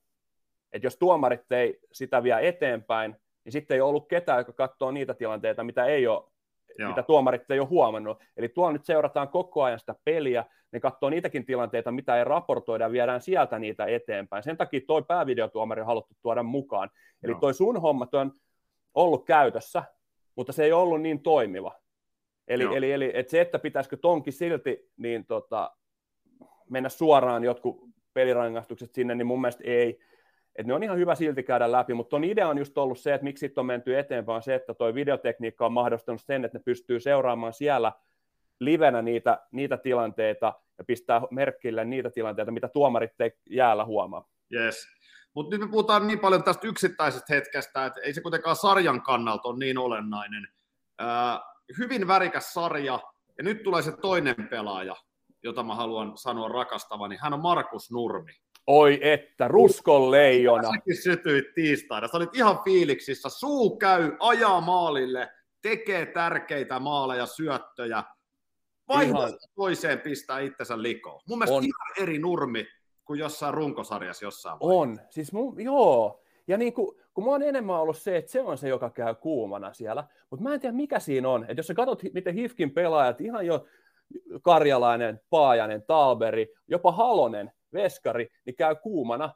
Että 0.73 0.87
jos 0.87 0.97
tuomarit 0.97 1.53
ei 1.53 1.79
sitä 1.93 2.23
vie 2.23 2.49
eteenpäin, 2.49 3.17
niin 3.45 3.53
sitten 3.53 3.75
ei 3.75 3.81
ole 3.81 3.89
ollut 3.89 4.09
ketään, 4.09 4.39
joka 4.39 4.53
katsoo 4.53 4.91
niitä 4.91 5.15
tilanteita, 5.15 5.65
mitä 5.65 5.85
ei 5.85 6.07
ole 6.07 6.32
Joo. 6.79 6.89
mitä 6.89 7.03
tuomarit 7.03 7.51
ei 7.51 7.61
ole 7.61 7.69
huomannut. 7.69 8.19
Eli 8.37 8.49
tuolla 8.49 8.73
nyt 8.73 8.85
seurataan 8.85 9.29
koko 9.29 9.63
ajan 9.63 9.79
sitä 9.79 9.95
peliä, 10.05 10.45
ne 10.73 10.81
katsoo 10.81 11.11
niitäkin 11.11 11.47
tilanteita, 11.47 11.93
mitä 11.93 12.17
ei 12.17 12.25
raportoida, 12.25 12.85
ja 12.85 12.93
viedään 12.93 13.21
sieltä 13.21 13.59
niitä 13.59 13.87
eteenpäin. 13.87 14.43
Sen 14.43 14.57
takia 14.57 14.81
toi 14.87 15.03
päävideotuomari 15.03 15.81
on 15.81 15.87
haluttu 15.87 16.15
tuoda 16.23 16.43
mukaan. 16.43 16.91
Eli 17.23 17.33
Joo. 17.33 17.41
toi 17.41 17.55
sun 17.55 17.81
homma 17.81 18.07
toi 18.07 18.21
on 18.21 18.33
ollut 18.95 19.27
käytössä, 19.27 19.83
mutta 20.37 20.53
se 20.53 20.65
ei 20.65 20.73
ollut 20.73 21.03
niin 21.03 21.23
toimiva. 21.23 21.83
Eli, 22.49 22.63
Joo. 22.63 22.75
eli, 22.75 22.93
eli 22.93 23.11
et 23.15 23.29
se, 23.29 23.41
että 23.41 23.59
pitäisikö 23.59 23.97
tonkin 23.97 24.33
silti 24.33 24.91
niin 24.97 25.27
tota, 25.27 25.77
mennä 26.71 26.89
suoraan 26.89 27.45
jotkut 27.45 27.81
pelirangaistukset 28.15 28.95
sinne, 28.95 29.15
niin 29.15 29.27
mun 29.27 29.41
mielestä 29.41 29.65
ei. 29.67 29.99
Et 30.57 30.67
ne 30.67 30.75
on 30.75 30.83
ihan 30.83 30.99
hyvä 30.99 31.15
silti 31.15 31.43
käydä 31.43 31.73
läpi, 31.73 31.95
mutta 31.95 32.11
ton 32.11 32.25
idea 32.25 32.49
on 32.49 32.59
just 32.59 32.79
ollut 32.79 32.99
se, 32.99 33.15
että 33.15 33.25
miksi 33.25 33.41
sit 33.41 33.59
on 33.59 33.67
menty 33.67 33.99
eteenpäin, 33.99 34.43
se, 34.43 34.55
että 34.55 34.75
toi 34.75 34.95
videotekniikka 34.95 35.67
on 35.67 35.73
mahdollistanut 35.73 36.21
sen, 36.21 36.45
että 36.45 36.59
ne 36.59 36.63
pystyy 36.65 37.01
seuraamaan 37.01 37.53
siellä 37.53 37.93
livenä 38.61 39.03
niitä, 39.03 39.41
niitä 39.53 39.77
tilanteita 39.77 40.53
ja 40.79 40.85
pistää 40.85 41.23
merkille 41.31 41.85
niitä 41.85 42.11
tilanteita, 42.11 42.53
mitä 42.53 42.69
tuomarit 42.69 43.21
ei 43.21 43.33
jäällä 43.51 43.85
huomaa. 43.85 44.29
Yes. 44.55 44.87
Mutta 45.35 45.57
nyt 45.57 45.61
me 45.61 45.71
puhutaan 45.71 46.07
niin 46.07 46.19
paljon 46.19 46.45
tästä 46.45 46.67
yksittäisestä 46.67 47.35
hetkestä, 47.35 47.87
että 47.87 48.01
ei 48.01 48.15
se 48.15 48.21
kuitenkaan 48.21 48.57
sarjan 48.57 49.03
kannalta 49.03 49.49
ole 49.49 49.59
niin 49.59 49.79
olennainen. 49.79 50.49
Ää, 50.99 51.41
hyvin 51.79 52.09
värikäs 52.09 52.53
sarja, 52.53 53.01
ja 53.39 53.45
nyt 53.45 53.63
tulee 53.63 53.83
se 53.83 53.97
toinen 53.97 54.49
pelaaja, 54.51 54.97
jota 55.43 55.63
mä 55.63 55.75
haluan 55.75 56.17
sanoa 56.17 56.49
rakastavani. 56.49 57.17
Hän 57.17 57.35
on 57.35 57.41
Markus 57.41 57.91
Nurmi. 57.91 58.33
Oi 58.67 58.99
että, 59.03 59.49
ruskon 59.49 60.11
leijona. 60.11 60.71
Säkin 60.71 60.97
sytyit 61.03 61.45
tiistaina. 61.55 62.09
Sä 62.09 62.17
olit 62.17 62.35
ihan 62.35 62.59
fiiliksissä. 62.65 63.29
Suu 63.29 63.77
käy, 63.77 64.17
ajaa 64.21 64.61
maalille, 64.61 65.31
tekee 65.63 66.07
tärkeitä 66.07 66.79
maaleja, 66.79 67.27
syöttöjä. 67.27 68.05
Vaihdosta 68.89 69.49
toiseen 69.55 70.01
pistää 70.01 70.41
itsensä 70.41 70.83
likoon. 70.83 71.21
Mun 71.29 71.39
mielestä 71.39 71.57
On. 71.57 71.65
ihan 71.65 72.09
eri 72.09 72.19
nurmi 72.19 72.67
kuin 73.05 73.21
jossain 73.21 73.55
runkosarjassa 73.55 74.25
jossain 74.25 74.57
On, 74.61 74.99
siis 75.11 75.33
mun, 75.33 75.61
joo. 75.65 76.23
Ja 76.49 76.57
niin 76.57 76.73
kuin, 76.73 76.97
kun 77.15 77.25
mä 77.25 77.31
oon 77.31 77.43
enemmän 77.43 77.81
ollut 77.81 77.99
se, 77.99 78.17
että 78.17 78.31
se 78.31 78.41
on 78.41 78.59
se, 78.59 78.69
joka 78.69 78.91
käy 78.91 79.15
kuumana 79.15 79.73
siellä, 79.73 80.05
mutta 80.31 80.43
mä 80.43 80.55
en 80.55 80.61
tiedä 80.61 80.77
mikä 80.77 80.99
siinä 80.99 81.29
on. 81.29 81.43
Että 81.43 81.55
jos 81.57 81.67
sä 81.67 81.75
katsot, 81.75 82.03
miten 82.15 82.35
Hifkin 82.35 82.71
pelaajat, 82.71 83.21
ihan 83.21 83.47
jo 83.47 83.67
Karjalainen, 84.43 85.21
Paajanen, 85.31 85.83
Talberi, 85.83 86.55
jopa 86.69 86.93
Halonen, 86.93 87.53
Veskari, 87.73 88.29
niin 88.47 88.57
käy 88.57 88.75
kuumana. 88.75 89.35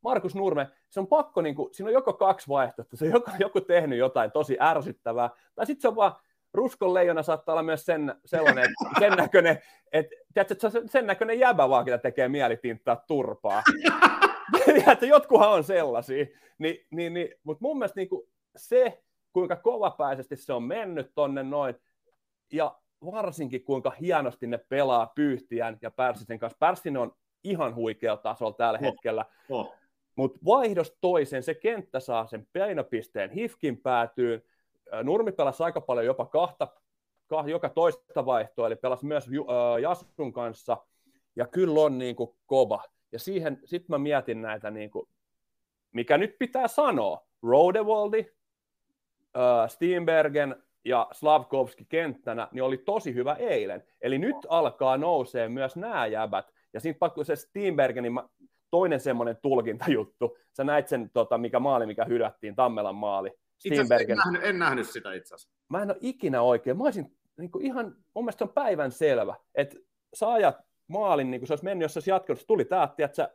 Markus 0.00 0.34
Nurme, 0.34 0.68
se 0.90 1.00
on 1.00 1.06
pakko, 1.06 1.42
niin 1.42 1.54
kuin, 1.54 1.74
siinä 1.74 1.88
on 1.88 1.92
joko 1.92 2.12
kaksi 2.12 2.48
vaihtoehtoa, 2.48 2.98
se 2.98 3.04
on 3.04 3.10
joko, 3.12 3.30
joku 3.40 3.60
tehnyt 3.60 3.98
jotain 3.98 4.30
tosi 4.30 4.56
ärsyttävää, 4.60 5.30
tai 5.54 5.66
sitten 5.66 5.82
se 5.82 5.88
on 5.88 5.96
vaan, 5.96 6.12
Ruskon 6.54 6.94
leijona 6.94 7.22
saattaa 7.22 7.52
olla 7.52 7.62
myös 7.62 7.86
sen, 7.86 8.14
sellainen, 8.24 8.64
että 8.64 9.00
sen 9.00 9.12
näköinen, 9.12 9.58
että, 9.92 10.16
tiedätkö, 10.34 10.54
että 10.54 10.70
se 10.70 10.78
on 10.78 10.88
sen 10.88 11.06
näköinen 11.06 11.38
jäbä 11.38 11.68
vaan, 11.68 11.84
ketä 11.84 11.98
tekee 11.98 12.28
mielitinttaa 12.28 12.96
turpaa. 12.96 13.62
että 14.92 15.06
jotkuhan 15.06 15.50
on 15.50 15.64
sellaisia. 15.64 16.26
Ni, 16.58 16.86
niin, 16.90 17.14
niin, 17.14 17.28
mutta 17.44 17.62
mun 17.62 17.78
mielestä 17.78 18.00
niin 18.00 18.08
kuin 18.08 18.28
se, 18.56 19.02
kuinka 19.32 19.56
kovapäisesti 19.56 20.36
se 20.36 20.52
on 20.52 20.62
mennyt 20.62 21.12
tonne 21.14 21.42
noin, 21.42 21.74
ja 22.52 22.78
varsinkin 23.04 23.64
kuinka 23.64 23.90
hienosti 24.00 24.46
ne 24.46 24.58
pelaa 24.58 25.12
Pyyhtiän 25.14 25.78
ja 25.82 25.90
Pärssisen 25.90 26.38
kanssa. 26.38 26.58
Pärssinen 26.58 27.02
on 27.02 27.12
ihan 27.50 27.74
huikea 27.74 28.16
tasolla 28.16 28.52
tällä 28.52 28.78
oh. 28.78 28.84
hetkellä. 28.84 29.24
Oh. 29.48 29.74
Mutta 30.16 30.38
vaihdos 30.44 30.96
toisen, 31.00 31.42
se 31.42 31.54
kenttä 31.54 32.00
saa 32.00 32.26
sen 32.26 32.46
painopisteen 32.58 33.30
hifkin 33.30 33.76
päätyyn. 33.82 34.42
Nurmi 35.02 35.32
pelasi 35.32 35.62
aika 35.62 35.80
paljon 35.80 36.06
jopa 36.06 36.26
kahta, 36.26 36.68
kah, 37.26 37.46
joka 37.46 37.68
toista 37.68 38.26
vaihtoa, 38.26 38.66
eli 38.66 38.76
pelasi 38.76 39.06
myös 39.06 39.26
äh, 39.28 39.82
Jasun 39.82 40.32
kanssa, 40.32 40.76
ja 41.36 41.46
kyllä 41.46 41.80
on 41.80 41.98
niin 41.98 42.16
kuin 42.16 42.30
kova. 42.46 42.82
Ja 43.12 43.18
siihen 43.18 43.60
sitten 43.64 43.94
mä 43.94 43.98
mietin 43.98 44.42
näitä, 44.42 44.70
niin 44.70 44.90
kuin, 44.90 45.08
mikä 45.92 46.18
nyt 46.18 46.36
pitää 46.38 46.68
sanoa, 46.68 47.26
Rodewaldi, 47.42 48.26
äh, 49.36 49.68
Steenbergen 49.68 50.62
ja 50.84 51.08
Slavkovski 51.12 51.84
kenttänä, 51.88 52.48
niin 52.52 52.62
oli 52.62 52.78
tosi 52.78 53.14
hyvä 53.14 53.34
eilen. 53.34 53.84
Eli 54.00 54.18
nyt 54.18 54.36
alkaa 54.48 54.96
nousee 54.96 55.48
myös 55.48 55.76
nämä 55.76 56.06
jäbät. 56.06 56.55
Ja 56.76 56.80
siinä 56.80 56.98
pakko 56.98 57.24
se 57.24 57.36
Steenbergen, 57.36 58.02
niin 58.02 58.12
mä, 58.12 58.28
toinen 58.70 59.00
semmoinen 59.00 59.36
tulkintajuttu. 59.42 60.38
Sä 60.56 60.64
näit 60.64 60.88
sen, 60.88 61.10
tota, 61.10 61.38
mikä 61.38 61.60
maali, 61.60 61.86
mikä 61.86 62.04
hylättiin, 62.04 62.56
Tammelan 62.56 62.94
maali. 62.94 63.30
Steenbergen. 63.58 64.10
En 64.10 64.16
nähnyt, 64.16 64.44
en 64.44 64.58
nähnyt 64.58 64.88
sitä 64.88 65.12
itse 65.12 65.34
asiassa. 65.34 65.58
Mä 65.68 65.82
en 65.82 65.90
ole 65.90 65.98
ikinä 66.00 66.42
oikein. 66.42 66.76
Mä 66.76 66.84
olisin 66.84 67.16
niin 67.38 67.50
kuin 67.50 67.66
ihan, 67.66 67.96
mun 68.14 68.24
mielestä 68.24 68.44
on 68.44 68.52
päivän 68.54 68.92
selvä, 68.92 69.34
että 69.54 69.76
sä 70.14 70.32
ajat 70.32 70.56
maalin, 70.86 71.30
niin 71.30 71.40
kuin 71.40 71.46
se 71.46 71.52
olisi 71.52 71.64
mennyt, 71.64 71.84
jos 71.84 71.92
se 71.94 71.98
olisi 71.98 72.10
jatkunut. 72.10 72.40
Se 72.40 72.46
tuli 72.46 72.64
tää, 72.64 72.94
että 72.98 73.16
sä 73.16 73.30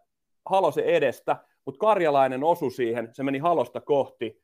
Halosen 0.49 0.85
edestä, 0.85 1.37
mutta 1.65 1.79
Karjalainen 1.79 2.43
osui 2.43 2.71
siihen, 2.71 3.09
se 3.13 3.23
meni 3.23 3.39
Halosta 3.39 3.81
kohti, 3.81 4.41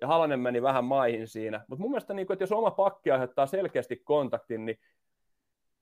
ja 0.00 0.06
Halonen 0.06 0.40
meni 0.40 0.62
vähän 0.62 0.84
maihin 0.84 1.28
siinä. 1.28 1.64
Mutta 1.68 1.82
mun 1.82 1.90
mielestä, 1.90 2.14
niin 2.14 2.26
kuin, 2.26 2.34
että 2.34 2.42
jos 2.42 2.52
oma 2.52 2.70
pakki 2.70 3.10
aiheuttaa 3.10 3.46
selkeästi 3.46 3.96
kontaktin, 3.96 4.64
niin 4.64 4.78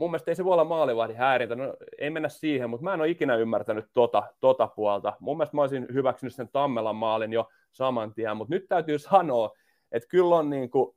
mun 0.03 0.11
mielestä 0.11 0.31
ei 0.31 0.35
se 0.35 0.45
voi 0.45 0.53
olla 0.53 0.65
maalivahdin 0.65 1.17
häirintä. 1.17 1.55
No, 1.55 1.75
ei 1.99 2.11
mennä 2.11 2.29
siihen, 2.29 2.71
mutta 2.71 2.85
mä 2.85 2.95
en 2.95 3.01
ole 3.01 3.09
ikinä 3.09 3.37
ymmärtänyt 3.37 3.85
tota, 3.95 4.23
tota 4.41 4.67
puolta. 4.67 5.13
Mun 5.21 5.37
mielestä 5.37 5.57
mä 5.57 5.61
olisin 5.61 5.87
hyväksynyt 5.93 6.35
sen 6.35 6.49
Tammelan 6.49 6.97
maalin 6.97 7.33
jo 7.33 7.49
saman 7.73 8.15
tien, 8.15 8.37
mutta 8.37 8.55
nyt 8.55 8.69
täytyy 8.69 8.99
sanoa, 8.99 9.51
että 9.93 10.09
kyllä 10.09 10.37
on 10.37 10.51
niin 10.51 10.71
kuin, 10.71 10.97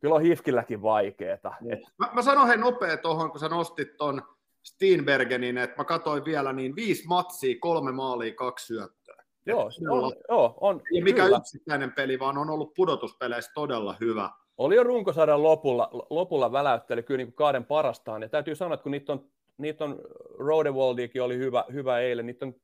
kyllä 0.00 0.14
on 0.14 0.22
Hifkilläkin 0.22 0.82
vaikeeta. 0.82 1.54
Et... 1.72 1.78
Mä, 1.98 2.10
mä 2.12 2.22
sanon 2.22 2.48
hei 2.48 2.56
nopea 2.56 2.96
tuohon, 2.96 3.30
kun 3.30 3.40
sä 3.40 3.48
nostit 3.48 3.96
ton 3.96 4.22
Steenbergenin, 4.62 5.58
että 5.58 5.76
mä 5.76 5.84
katsoin 5.84 6.24
vielä 6.24 6.52
niin 6.52 6.76
viisi 6.76 7.06
matsia, 7.06 7.56
kolme 7.60 7.92
maalia, 7.92 8.34
kaksi 8.34 8.66
syöttöä. 8.66 9.24
Joo, 9.46 9.70
on, 9.90 10.12
joo, 10.28 10.54
on. 10.60 10.82
Ei 10.94 11.02
mikä 11.02 11.24
kyllä. 11.24 11.36
yksittäinen 11.36 11.92
peli, 11.92 12.18
vaan 12.18 12.38
on 12.38 12.50
ollut 12.50 12.74
pudotuspeleissä 12.74 13.50
todella 13.54 13.96
hyvä. 14.00 14.30
Oli 14.60 14.76
jo 14.76 14.84
runkosadan 14.84 15.42
lopulla, 15.42 15.90
lopulla 16.10 16.52
väläytteli 16.52 17.02
kyllä 17.02 17.18
niin 17.18 17.26
kuin 17.26 17.34
kahden 17.34 17.64
parastaan. 17.64 18.22
Ja 18.22 18.28
täytyy 18.28 18.54
sanoa, 18.54 18.74
että 18.74 18.82
kun 18.82 18.92
niitä 18.92 19.12
on, 19.12 19.26
niitä 19.58 19.84
on 19.84 20.00
Rodewaldikin 20.38 21.22
oli 21.22 21.38
hyvä, 21.38 21.64
hyvä 21.72 21.98
eilen, 21.98 22.26
niitä 22.26 22.46
on 22.46 22.54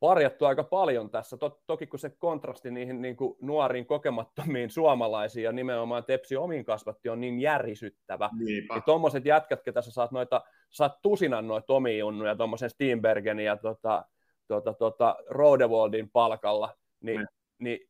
parjattu 0.00 0.44
aika 0.44 0.64
paljon 0.64 1.10
tässä. 1.10 1.36
Tot, 1.36 1.66
toki 1.66 1.86
kun 1.86 1.98
se 1.98 2.10
kontrasti 2.10 2.70
niihin 2.70 3.02
niin 3.02 3.16
kuin 3.16 3.36
nuoriin 3.40 3.86
kokemattomiin 3.86 4.70
suomalaisiin 4.70 5.44
ja 5.44 5.52
nimenomaan 5.52 6.04
Tepsi 6.04 6.36
omiin 6.36 6.64
kasvatti 6.64 7.08
on 7.08 7.20
niin 7.20 7.40
järisyttävä. 7.40 8.30
Niinpä. 8.38 8.74
Ja 8.74 8.80
tuommoiset 8.80 9.26
jätkät, 9.26 9.62
ketä 9.62 9.82
sä 9.82 9.90
saat, 9.90 10.10
noita, 10.10 10.42
saat 10.68 11.02
tusinan 11.02 11.48
noita 11.48 11.72
omia 11.72 11.98
junnuja, 11.98 12.36
tuommoisen 12.36 12.70
Steenbergenin 12.70 13.46
ja 13.46 13.56
tota, 13.56 14.04
tota, 14.46 14.74
tota, 14.74 15.16
Rodewaldin 15.28 16.10
palkalla, 16.10 16.76
niin, 17.00 17.26
niin 17.58 17.89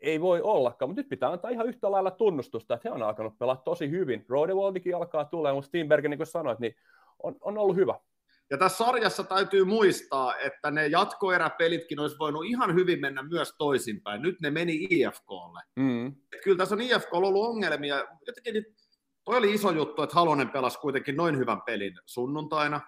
ei 0.00 0.20
voi 0.20 0.40
ollakaan, 0.42 0.88
mutta 0.88 1.00
nyt 1.00 1.08
pitää 1.08 1.32
antaa 1.32 1.50
ihan 1.50 1.68
yhtä 1.68 1.90
lailla 1.90 2.10
tunnustusta, 2.10 2.74
että 2.74 2.88
he 2.88 2.94
on 2.94 3.02
alkanut 3.02 3.38
pelaa 3.38 3.56
tosi 3.56 3.90
hyvin. 3.90 4.24
Rodewaldikin 4.28 4.96
alkaa 4.96 5.24
tulla, 5.24 5.54
mutta 5.54 5.68
Steenbergen, 5.68 6.10
niin 6.10 6.18
kuin 6.18 6.26
sanoit, 6.26 6.58
niin 6.58 6.74
on, 7.22 7.36
on 7.40 7.58
ollut 7.58 7.76
hyvä. 7.76 7.94
Ja 8.50 8.58
tässä 8.58 8.84
sarjassa 8.84 9.24
täytyy 9.24 9.64
muistaa, 9.64 10.38
että 10.38 10.70
ne 10.70 10.86
jatkoeräpelitkin 10.86 12.00
olisi 12.00 12.18
voinut 12.18 12.44
ihan 12.44 12.74
hyvin 12.74 13.00
mennä 13.00 13.22
myös 13.22 13.54
toisinpäin. 13.58 14.22
Nyt 14.22 14.40
ne 14.40 14.50
meni 14.50 14.86
IFKlle. 14.90 15.60
Mm. 15.76 16.14
Kyllä 16.44 16.56
tässä 16.56 16.74
on 16.74 16.80
IFK 16.80 17.14
ollut 17.14 17.46
ongelmia. 17.46 18.04
Jotenkin 18.26 18.64
toi 19.24 19.36
oli 19.36 19.54
iso 19.54 19.70
juttu, 19.70 20.02
että 20.02 20.14
Halonen 20.14 20.50
pelasi 20.50 20.78
kuitenkin 20.78 21.16
noin 21.16 21.38
hyvän 21.38 21.62
pelin 21.62 21.94
sunnuntaina. 22.06 22.80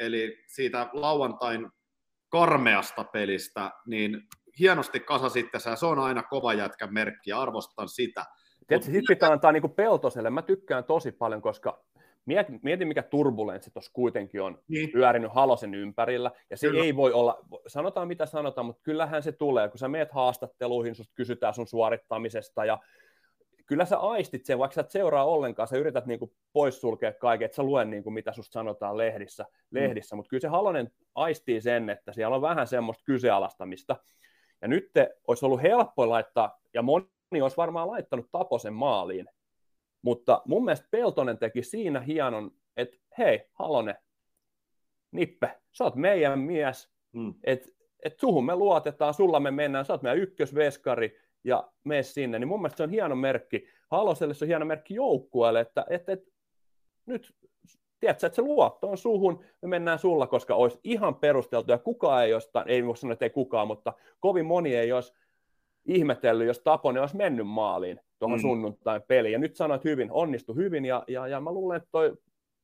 Eli 0.00 0.44
siitä 0.46 0.90
lauantain 0.92 1.70
karmeasta 2.28 3.04
pelistä, 3.04 3.70
niin 3.86 4.22
hienosti 4.58 5.00
kasa 5.00 5.28
sitten 5.28 5.60
se 5.60 5.86
on 5.86 5.98
aina 5.98 6.22
kova 6.22 6.52
jätkän 6.54 6.94
merkki 6.94 7.30
ja 7.30 7.40
arvostan 7.40 7.88
sitä. 7.88 8.24
Tietysti 8.66 8.92
sitten 8.92 9.16
pitää 9.16 9.30
antaa 9.32 9.52
niin 9.52 9.70
Peltoselle. 9.70 10.30
Mä 10.30 10.42
tykkään 10.42 10.84
tosi 10.84 11.12
paljon, 11.12 11.42
koska 11.42 11.84
mieti, 12.26 12.52
mieti 12.62 12.84
mikä 12.84 13.02
turbulenssi 13.02 13.70
tuossa 13.70 13.90
kuitenkin 13.94 14.42
on 14.42 14.58
niin. 14.68 14.90
pyörinyt 14.92 15.32
Halosen 15.34 15.74
ympärillä, 15.74 16.30
ja 16.50 16.56
se 16.56 16.68
Kyllä. 16.68 16.84
ei 16.84 16.96
voi 16.96 17.12
olla, 17.12 17.38
sanotaan 17.66 18.08
mitä 18.08 18.26
sanotaan, 18.26 18.66
mutta 18.66 18.82
kyllähän 18.82 19.22
se 19.22 19.32
tulee, 19.32 19.68
kun 19.68 19.78
sä 19.78 19.88
meet 19.88 20.12
haastatteluihin, 20.12 20.94
susta 20.94 21.14
kysytään 21.14 21.54
sun 21.54 21.66
suorittamisesta, 21.66 22.64
ja 22.64 22.78
kyllä 23.66 23.84
sä 23.84 23.98
aistit 23.98 24.44
sen, 24.44 24.58
vaikka 24.58 24.74
sä 24.74 24.80
et 24.80 24.90
seuraa 24.90 25.24
ollenkaan, 25.24 25.68
sä 25.68 25.76
yrität 25.76 26.06
niinku 26.06 26.32
poissulkea 26.52 27.12
kaiken, 27.12 27.46
että 27.46 27.56
sä 27.56 27.62
luen 27.62 27.90
niinku, 27.90 28.10
mitä 28.10 28.32
susta 28.32 28.52
sanotaan 28.52 28.96
lehdissä, 28.96 29.42
mm. 29.42 29.48
lehdissä. 29.70 30.16
mutta 30.16 30.28
kyllä 30.28 30.40
se 30.40 30.48
Halonen 30.48 30.90
aistii 31.14 31.60
sen, 31.60 31.90
että 31.90 32.12
siellä 32.12 32.36
on 32.36 32.42
vähän 32.42 32.66
semmoista 32.66 33.04
kyseenalaistamista, 33.04 33.96
ja 34.62 34.68
nyt 34.68 34.90
te, 34.92 35.16
olisi 35.26 35.46
ollut 35.46 35.62
helppo 35.62 36.08
laittaa, 36.08 36.60
ja 36.74 36.82
moni 36.82 37.40
olisi 37.42 37.56
varmaan 37.56 37.88
laittanut 37.88 38.28
Taposen 38.32 38.74
maaliin, 38.74 39.26
mutta 40.02 40.42
mun 40.46 40.64
mielestä 40.64 40.88
Peltonen 40.90 41.38
teki 41.38 41.62
siinä 41.62 42.00
hienon, 42.00 42.50
että 42.76 42.96
hei, 43.18 43.48
Halonen, 43.52 43.96
Nippe, 45.12 45.58
sä 45.72 45.84
oot 45.84 45.94
meidän 45.94 46.38
mies, 46.38 46.90
hmm. 47.12 47.34
että 47.44 47.68
et 48.04 48.18
suhun 48.18 48.46
me 48.46 48.56
luotetaan, 48.56 49.14
sulla 49.14 49.40
me 49.40 49.50
mennään, 49.50 49.84
sä 49.84 49.92
oot 49.92 50.02
meidän 50.02 50.18
ykkösveskari 50.18 51.18
ja 51.44 51.72
mene 51.84 52.02
sinne. 52.02 52.38
Niin 52.38 52.48
mun 52.48 52.60
mielestä 52.60 52.76
se 52.76 52.82
on 52.82 52.90
hieno 52.90 53.16
merkki. 53.16 53.68
Haloselle 53.90 54.34
se 54.34 54.44
on 54.44 54.48
hieno 54.48 54.64
merkki 54.64 54.94
joukkueelle, 54.94 55.60
että 55.60 55.86
et, 55.90 56.08
et, 56.08 56.24
nyt 57.06 57.36
tiedätkö, 58.00 58.26
että 58.26 58.36
se 58.36 58.42
luotto 58.42 58.90
on 58.90 58.98
suhun, 58.98 59.44
me 59.62 59.68
mennään 59.68 59.98
sulla, 59.98 60.26
koska 60.26 60.54
olisi 60.54 60.80
ihan 60.84 61.14
perusteltu, 61.14 61.72
ja 61.72 61.78
kukaan 61.78 62.24
ei 62.24 62.30
jostain, 62.30 62.68
ei 62.68 62.86
voi 62.86 62.96
sanoa, 62.96 63.12
että 63.12 63.24
ei 63.24 63.30
kukaan, 63.30 63.66
mutta 63.66 63.92
kovin 64.20 64.46
moni 64.46 64.76
ei 64.76 64.92
olisi 64.92 65.14
ihmetellyt, 65.84 66.46
jos 66.46 66.60
Taponen 66.60 67.00
olisi 67.00 67.16
mennyt 67.16 67.46
maaliin 67.46 68.00
tuohon 68.18 68.38
mm. 68.38 68.42
sunnuntain 68.42 69.02
peliin. 69.02 69.32
Ja 69.32 69.38
nyt 69.38 69.56
sanoit 69.56 69.84
hyvin, 69.84 70.12
onnistu 70.12 70.54
hyvin, 70.54 70.84
ja, 70.84 71.04
ja, 71.08 71.26
ja 71.26 71.40
mä 71.40 71.52
luulen, 71.52 71.76
että 71.76 71.88
toi 71.92 72.16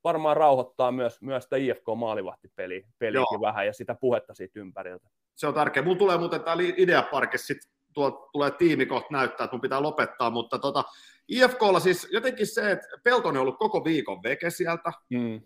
varmaan 0.04 0.36
rauhoittaa 0.36 0.92
myös, 0.92 1.22
myös 1.22 1.44
sitä 1.44 1.56
IFK-maalivahtipeliäkin 1.56 2.94
peliäkin 2.98 3.40
vähän, 3.40 3.66
ja 3.66 3.72
sitä 3.72 3.96
puhetta 4.00 4.34
siitä 4.34 4.60
ympäriltä. 4.60 5.08
Se 5.34 5.46
on 5.46 5.54
tärkeä. 5.54 5.82
Mulla 5.82 5.98
tulee 5.98 6.18
muuten 6.18 6.40
täällä 6.40 6.62
Ideaparkissa 6.76 7.46
sitten 7.46 7.75
tuo 7.96 8.28
tulee 8.32 8.50
tiimi 8.50 8.86
kohta 8.86 9.08
näyttää, 9.10 9.44
että 9.44 9.54
mun 9.54 9.60
pitää 9.60 9.82
lopettaa, 9.82 10.30
mutta 10.30 10.58
tota, 10.58 10.84
IFKlla 11.28 11.80
siis 11.80 12.08
jotenkin 12.12 12.46
se, 12.46 12.70
että 12.70 12.86
Peltonen 13.02 13.40
on 13.40 13.42
ollut 13.42 13.58
koko 13.58 13.84
viikon 13.84 14.22
veke 14.22 14.50
sieltä. 14.50 14.92
Mm. 15.10 15.40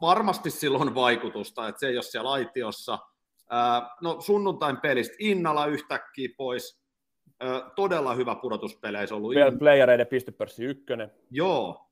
Varmasti 0.00 0.50
silloin 0.50 0.94
vaikutusta, 0.94 1.68
että 1.68 1.80
se 1.80 1.88
ei 1.88 1.96
ole 1.96 2.02
siellä 2.02 2.30
aitiossa. 2.30 2.98
no 4.00 4.20
sunnuntain 4.20 4.76
pelistä 4.76 5.16
Innala 5.18 5.66
yhtäkkiä 5.66 6.28
pois. 6.36 6.80
todella 7.76 8.14
hyvä 8.14 8.34
pudotuspeleissä 8.34 9.14
ollut. 9.14 9.34
Playereiden 9.58 10.06
pistepörssi 10.06 10.64
ykkönen. 10.64 11.12
Joo. 11.30 11.86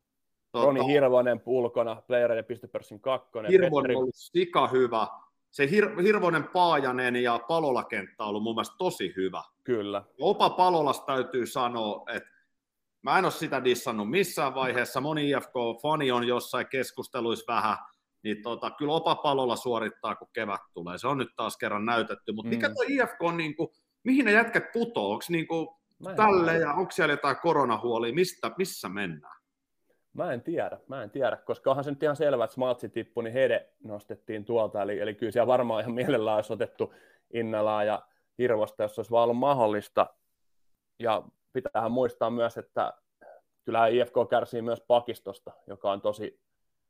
Tota, 0.53 0.66
Roni 0.66 0.86
Hirvonen 0.86 1.40
pulkona, 1.40 2.03
playereiden 2.07 2.44
pistepörssin 2.44 3.01
kakkonen. 3.01 3.51
Hirvonen 3.51 3.96
on 3.96 3.96
ollut 3.96 4.14
sika 4.14 4.68
hyvä. 4.68 5.07
Se 5.51 5.66
Hir- 5.66 6.03
Hirvonen, 6.03 6.44
Paajanen 6.44 7.16
ja 7.16 7.40
Palola-kenttä 7.49 8.24
on 8.24 8.28
ollut 8.28 8.42
mun 8.42 8.55
mielestä 8.55 8.74
tosi 8.78 9.12
hyvä. 9.16 9.42
Kyllä. 9.64 10.03
Opa 10.20 10.51
Palolasta 10.51 11.07
täytyy 11.07 11.46
sanoa, 11.46 12.05
että 12.14 12.38
Mä 13.03 13.18
en 13.18 13.24
ole 13.24 13.32
sitä 13.32 13.64
dissannut 13.64 14.11
missään 14.11 14.55
vaiheessa. 14.55 15.01
Moni 15.01 15.30
IFK-fani 15.30 16.12
on 16.12 16.26
jossain 16.26 16.66
keskusteluissa 16.66 17.53
vähän, 17.53 17.76
niin 18.22 18.42
tota, 18.42 18.70
kyllä 18.70 18.92
opapalolla 18.92 19.57
suorittaa, 19.57 20.16
kun 20.16 20.28
kevät 20.32 20.61
tulee. 20.74 20.99
Se 20.99 21.09
on 21.09 21.18
nyt 21.18 21.28
taas 21.36 21.57
kerran 21.57 21.84
näytetty. 21.84 22.32
Mutta 22.32 22.49
mm. 22.49 22.55
mikä 22.55 22.68
tuo 22.68 22.84
IFK 22.88 23.22
on, 23.22 23.36
niin 23.36 23.57
kuin, 23.57 23.68
mihin 24.05 24.24
ne 24.24 24.32
jätkät 24.32 24.72
putoo? 24.72 25.12
Onko 25.12 25.24
niin 25.28 25.46
kuin 25.46 25.68
tälle 26.16 26.59
ja 26.59 26.72
onko 26.72 26.90
siellä 26.90 27.12
jotain 27.12 27.36
koronahuolia? 27.42 28.14
Mistä, 28.14 28.51
missä 28.59 28.88
mennään? 28.88 29.38
Mä 30.13 30.33
en 30.33 30.43
tiedä, 30.43 30.79
mä 30.89 31.03
en 31.03 31.11
tiedä, 31.11 31.37
koska 31.37 31.71
onhan 31.71 31.85
se 31.85 31.91
nyt 31.91 32.03
ihan 32.03 32.17
selvä, 32.17 32.45
että 32.45 32.55
Smaltsi 32.55 32.89
tippui, 32.89 33.25
niin 33.25 33.33
Hede 33.33 33.69
nostettiin 33.85 34.45
tuolta, 34.45 34.83
eli, 34.83 35.01
eli 35.01 35.15
kyllä 35.15 35.33
siellä 35.33 35.47
varmaan 35.47 35.81
ihan 35.81 35.95
mielellään 35.95 36.37
olisi 36.37 36.53
otettu 36.53 36.95
Innalaa 37.33 37.85
ja 37.85 38.03
Hirvosta, 38.39 38.83
jos 38.83 38.99
olisi 38.99 39.11
vaan 39.11 39.25
ollut 39.25 39.39
mahdollista. 39.39 40.07
Ja 40.99 41.23
pitäähän 41.53 41.93
muistaa 41.93 42.31
myös, 42.31 42.59
että 42.59 42.93
kyllä 43.65 43.87
IFK 43.87 44.15
kärsii 44.31 44.63
myös 44.63 44.81
pakistosta, 44.81 45.53
joka 45.67 45.93
on 45.93 46.01
tosi, 46.01 46.41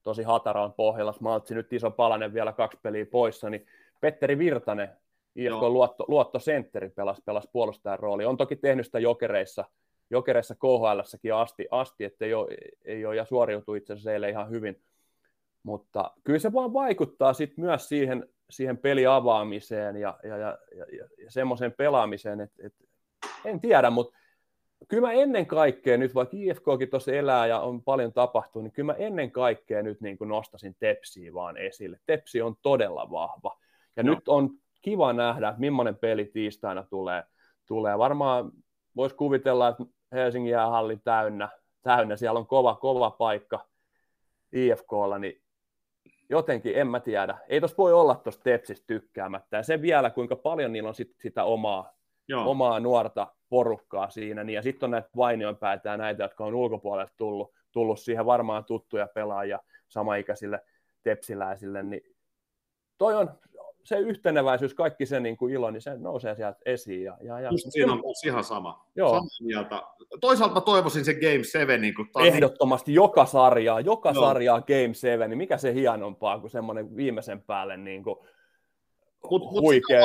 tosi 0.02 0.22
hataraan 0.22 0.72
pohjalla. 0.72 1.12
Smaltsi 1.12 1.54
nyt 1.54 1.72
iso 1.72 1.90
palanen 1.90 2.34
vielä 2.34 2.52
kaksi 2.52 2.78
peliä 2.82 3.06
poissa, 3.06 3.50
niin 3.50 3.66
Petteri 4.00 4.38
Virtanen, 4.38 4.88
IFK 5.36 5.62
luotto, 5.62 6.04
luottosentteri 6.08 6.88
pelasi, 6.88 7.22
pelasi 7.24 7.48
puolustajan 7.52 7.98
rooli. 7.98 8.24
On 8.24 8.36
toki 8.36 8.56
tehnyt 8.56 8.86
sitä 8.86 8.98
jokereissa, 8.98 9.64
jokereissa 10.10 10.54
khl 10.54 11.00
asti, 11.34 11.68
asti 11.70 12.04
että 12.04 12.24
ei 12.24 12.34
ole, 12.34 12.48
ei 12.84 13.06
ole 13.06 13.16
ja 13.16 13.24
suoriutui 13.24 13.78
itse 13.78 13.92
asiassa 13.92 14.12
eilen 14.12 14.30
ihan 14.30 14.50
hyvin. 14.50 14.82
Mutta 15.62 16.10
kyllä 16.24 16.38
se 16.38 16.52
vaan 16.52 16.72
vaikuttaa 16.72 17.32
sit 17.32 17.56
myös 17.56 17.88
siihen, 17.88 18.28
siihen 18.50 18.78
peliavaamiseen 18.78 19.96
ja, 19.96 20.18
ja, 20.22 20.36
ja, 20.36 20.58
ja, 20.76 20.84
ja 20.96 21.30
semmoiseen 21.30 21.72
pelaamiseen, 21.72 22.40
että, 22.40 22.66
että 22.66 22.84
en 23.44 23.60
tiedä, 23.60 23.90
mutta 23.90 24.18
kyllä 24.88 25.08
mä 25.08 25.12
ennen 25.12 25.46
kaikkea 25.46 25.96
nyt, 25.96 26.14
vaikka 26.14 26.36
IFKkin 26.40 26.90
tuossa 26.90 27.12
elää 27.12 27.46
ja 27.46 27.60
on 27.60 27.82
paljon 27.82 28.12
tapahtunut, 28.12 28.64
niin 28.64 28.72
kyllä 28.72 28.92
mä 28.92 28.98
ennen 28.98 29.30
kaikkea 29.30 29.82
nyt 29.82 30.00
niin 30.00 30.18
kuin 30.18 30.28
nostasin 30.28 30.76
Tepsiä 30.78 31.34
vaan 31.34 31.56
esille. 31.56 32.00
Tepsi 32.06 32.42
on 32.42 32.56
todella 32.62 33.10
vahva. 33.10 33.58
Ja 33.96 34.02
no. 34.02 34.14
nyt 34.14 34.28
on 34.28 34.50
kiva 34.82 35.12
nähdä, 35.12 35.54
millainen 35.58 35.96
peli 35.96 36.24
tiistaina 36.24 36.82
tulee. 36.82 37.22
tulee. 37.66 37.98
Varmaan 37.98 38.52
voisi 38.96 39.16
kuvitella, 39.16 39.68
että 39.68 39.84
Helsingin 40.12 40.52
jäähalli 40.52 40.96
täynnä, 40.96 41.48
täynnä, 41.82 42.16
siellä 42.16 42.38
on 42.38 42.46
kova, 42.46 42.74
kova 42.74 43.10
paikka 43.10 43.66
IFKlla, 44.52 45.18
niin 45.18 45.42
jotenkin, 46.28 46.76
en 46.76 46.86
mä 46.86 47.00
tiedä. 47.00 47.38
Ei 47.48 47.60
tuossa 47.60 47.76
voi 47.76 47.92
olla 47.92 48.14
tuosta 48.14 48.42
Tepsistä 48.42 48.86
tykkäämättä. 48.86 49.56
Ja 49.56 49.62
se 49.62 49.82
vielä, 49.82 50.10
kuinka 50.10 50.36
paljon 50.36 50.72
niillä 50.72 50.88
on 50.88 50.94
sit 50.94 51.14
sitä 51.20 51.44
omaa, 51.44 51.92
Joo. 52.28 52.50
omaa 52.50 52.80
nuorta 52.80 53.26
porukkaa 53.48 54.10
siinä. 54.10 54.44
Niin, 54.44 54.54
ja 54.54 54.62
sitten 54.62 54.86
on 54.86 54.90
näitä 54.90 55.08
vainionpäätä 55.16 55.88
ja 55.88 55.96
näitä, 55.96 56.22
jotka 56.22 56.44
on 56.44 56.54
ulkopuolelta 56.54 57.12
tullut, 57.16 57.52
tullut 57.72 58.00
siihen 58.00 58.26
varmaan 58.26 58.64
tuttuja 58.64 59.08
pelaajia 59.14 59.58
samaikäisille 59.88 60.60
tepsiläisille. 61.02 61.82
Niin 61.82 62.16
toi 62.98 63.16
on 63.16 63.30
se 63.84 63.98
yhteneväisyys, 63.98 64.74
kaikki 64.74 65.06
se 65.06 65.20
niin 65.20 65.36
kuin 65.36 65.54
ilo, 65.54 65.70
niin 65.70 65.82
se 65.82 65.96
nousee 65.98 66.34
sieltä 66.34 66.58
esiin. 66.66 67.04
Ja, 67.04 67.16
ja, 67.22 67.40
ja... 67.40 67.50
Just 67.50 67.66
siinä 67.70 67.92
on 67.92 68.02
ihan 68.26 68.44
sama. 68.44 68.86
Joo. 68.96 69.20
Mieltä. 69.40 69.82
Toisaalta 70.20 70.54
mä 70.54 70.60
toivoisin 70.60 71.04
se 71.04 71.14
Game 71.14 71.44
7. 71.44 71.80
Niin 71.80 71.94
kuin 71.94 72.08
Ehdottomasti 72.24 72.94
joka 72.94 73.26
sarjaa, 73.26 73.80
joka 73.80 74.10
Joo. 74.10 74.24
sarjaa 74.24 74.60
Game 74.60 74.94
7, 74.94 75.30
niin 75.30 75.38
mikä 75.38 75.58
se 75.58 75.74
hienompaa 75.74 76.38
kuin 76.38 76.50
semmoinen 76.50 76.96
viimeisen 76.96 77.42
päälle 77.42 77.76
niin 77.76 78.02
kuin 78.02 78.16
mut, 79.30 79.42
mut 79.42 79.60
huikea 79.60 80.00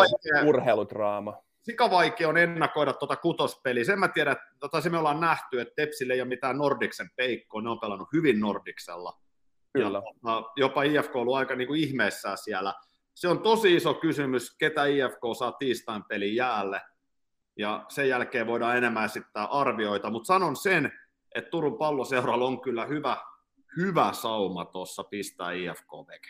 urheiludraama. 0.47 1.43
Sika 1.61 1.91
vaikea 1.91 2.29
on 2.29 2.37
ennakoida 2.37 2.93
tuota 2.93 3.15
kutospeliä. 3.15 3.83
Sen 3.83 3.99
mä 3.99 4.07
tiedän, 4.07 4.35
tota 4.59 4.81
se 4.81 4.89
me 4.89 4.97
ollaan 4.97 5.19
nähty, 5.19 5.61
että 5.61 5.73
Tepsille 5.75 6.13
ei 6.13 6.21
ole 6.21 6.27
mitään 6.27 6.57
Nordiksen 6.57 7.09
peikkoa, 7.15 7.61
ne 7.61 7.69
on 7.69 7.79
pelannut 7.79 8.07
hyvin 8.13 8.39
Nordiksella. 8.39 9.19
Kyllä. 9.73 10.01
Ja, 10.25 10.43
jopa 10.55 10.83
IFK 10.83 11.15
on 11.15 11.21
ollut 11.21 11.35
aika 11.35 11.55
niin 11.55 11.67
kuin 11.67 11.79
ihmeessään 11.79 12.37
siellä 12.37 12.73
se 13.13 13.27
on 13.27 13.39
tosi 13.39 13.75
iso 13.75 13.93
kysymys, 13.93 14.55
ketä 14.57 14.85
IFK 14.85 15.21
saa 15.39 15.51
tiistain 15.51 16.03
pelin 16.03 16.35
jäälle. 16.35 16.81
Ja 17.57 17.85
sen 17.89 18.09
jälkeen 18.09 18.47
voidaan 18.47 18.77
enemmän 18.77 19.05
esittää 19.05 19.45
arvioita, 19.45 20.09
mutta 20.09 20.27
sanon 20.27 20.55
sen, 20.55 20.91
että 21.35 21.49
Turun 21.49 21.77
palloseuralla 21.77 22.45
on 22.45 22.61
kyllä 22.61 22.85
hyvä, 22.85 23.17
hyvä 23.77 24.13
sauma 24.13 24.65
tuossa 24.65 25.03
pistää 25.03 25.51
IFK 25.51 25.91
veke. 26.07 26.29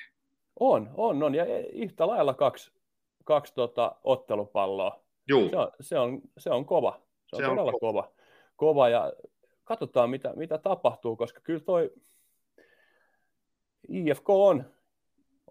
On, 0.59 0.89
on, 0.97 1.23
on. 1.23 1.35
Ja 1.35 1.45
yhtä 1.73 2.07
lailla 2.07 2.33
kaksi, 2.33 2.71
kaksi 3.23 3.53
tota, 3.53 3.95
ottelupalloa. 4.03 5.03
Juu. 5.27 5.49
Se, 5.49 5.57
on, 5.57 5.71
se, 5.81 5.99
on, 5.99 6.21
se 6.37 6.49
on 6.49 6.65
kova. 6.65 7.01
Se 7.27 7.35
on 7.35 7.41
se 7.41 7.47
todella 7.47 7.71
on 7.71 7.79
kova. 7.79 8.11
kova. 8.55 8.89
Ja 8.89 9.13
katsotaan, 9.63 10.09
mitä, 10.09 10.33
mitä 10.35 10.57
tapahtuu, 10.57 11.15
koska 11.15 11.39
kyllä 11.41 11.59
toi 11.59 11.93
IFK 13.87 14.29
on 14.29 14.73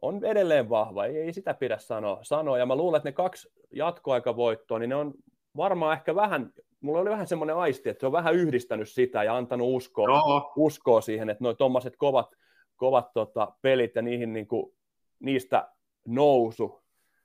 on 0.03 0.25
edelleen 0.25 0.69
vahva, 0.69 1.05
ei, 1.05 1.17
ei 1.17 1.33
sitä 1.33 1.55
pidä 1.55 1.79
sanoa, 1.79 2.19
sanoa. 2.23 2.59
Ja 2.59 2.67
mä 2.67 2.77
luulen, 2.77 2.99
että 2.99 3.09
ne 3.09 3.13
kaksi 3.13 3.49
jatkoaikavoittoa, 3.71 4.79
niin 4.79 4.89
ne 4.89 4.97
on 4.97 5.15
varmaan 5.57 5.97
ehkä 5.97 6.15
vähän, 6.15 6.53
mulla 6.81 7.01
oli 7.01 7.11
vähän 7.11 7.27
semmoinen 7.27 7.57
aisti, 7.57 7.89
että 7.89 8.01
se 8.01 8.07
on 8.07 8.13
vähän 8.13 8.35
yhdistänyt 8.35 8.89
sitä 8.89 9.25
ja 9.25 9.37
antanut 9.37 9.69
uskoa, 9.71 10.07
no. 10.07 10.53
uskoa 10.57 11.01
siihen, 11.01 11.31
että 11.31 11.45
noin 11.45 11.57
tuommoiset 11.57 11.97
kovat, 11.97 12.31
kovat 12.77 13.13
tota, 13.15 13.53
pelit 13.63 13.95
ja 13.95 14.03
niihin, 14.03 14.33
niin 14.33 14.47
kuin, 14.47 14.75
niistä 15.21 15.69
nousu, 16.07 16.83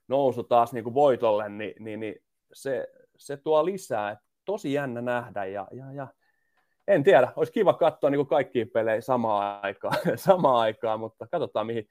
nousu 0.08 0.42
taas 0.42 0.72
niin 0.72 0.84
kuin 0.84 0.94
voitolle, 0.94 1.48
niin, 1.48 1.74
niin, 1.78 2.00
niin 2.00 2.14
se, 2.52 2.86
se 3.16 3.36
tuo 3.36 3.64
lisää. 3.64 4.10
Et 4.10 4.18
tosi 4.44 4.72
jännä 4.72 5.00
nähdä 5.00 5.44
ja, 5.44 5.68
ja, 5.72 5.92
ja 5.92 6.06
en 6.88 7.04
tiedä, 7.04 7.32
olisi 7.36 7.52
kiva 7.52 7.74
katsoa 7.74 8.10
niin 8.10 8.26
kaikkiin 8.26 8.70
pelejä 8.70 9.00
samaan 9.00 9.60
aikaan, 9.62 9.96
samaan 10.16 10.56
aikaan, 10.56 11.00
mutta 11.00 11.26
katsotaan 11.26 11.66
mihin, 11.66 11.88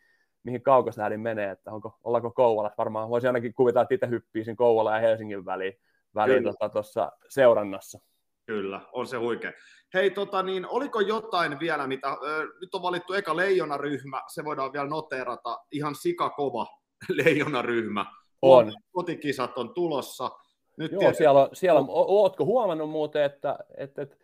mihin 0.48 0.62
kaukosäädin 0.62 1.20
menee, 1.20 1.52
että 1.52 1.72
onko, 1.72 1.98
ollaanko 2.04 2.32
Kouvolassa. 2.32 2.76
Varmaan 2.78 3.10
voisi 3.10 3.28
ainakin 3.28 3.54
kuvitella, 3.54 3.82
että 3.82 3.96
itse 3.96 4.10
hyppiisin 4.10 4.56
Kouvola 4.56 4.96
ja 4.96 5.00
Helsingin 5.00 5.46
väliin, 5.46 5.74
väliin 6.16 6.44
tuossa 6.44 6.70
tota, 6.70 7.12
seurannassa. 7.30 8.00
Kyllä, 8.46 8.82
on 8.92 9.08
se 9.08 9.18
huikea. 9.18 9.52
Hei, 9.94 10.12
tota, 10.12 10.44
niin, 10.44 10.68
oliko 10.68 11.00
jotain 11.00 11.60
vielä, 11.60 11.88
mitä, 11.88 12.08
äh, 12.08 12.18
nyt 12.62 12.76
on 12.76 12.82
valittu 12.82 13.14
eka 13.14 13.36
leijonaryhmä, 13.36 14.22
se 14.28 14.46
voidaan 14.46 14.74
vielä 14.74 14.88
noteerata, 14.88 15.60
ihan 15.72 15.96
sikakova 15.96 16.68
leijonaryhmä. 17.24 18.06
On. 18.42 18.74
Kotikisat 18.92 19.58
on 19.58 19.74
tulossa. 19.74 20.32
Nyt 20.78 20.92
Joo, 20.92 21.00
tietysti... 21.00 21.18
siellä, 21.18 21.42
on, 21.42 21.50
siellä 21.54 21.80
on, 21.80 21.86
ootko 21.90 22.46
huomannut 22.46 22.90
muuten, 22.90 23.24
että, 23.24 23.60
että, 23.78 24.02
että 24.02 24.16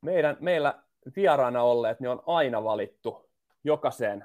meidän, 0.00 0.36
meillä 0.40 0.82
vieraana 1.16 1.62
olleet, 1.62 2.00
ne 2.00 2.08
on 2.08 2.22
aina 2.26 2.64
valittu 2.64 3.30
jokaiseen 3.64 4.24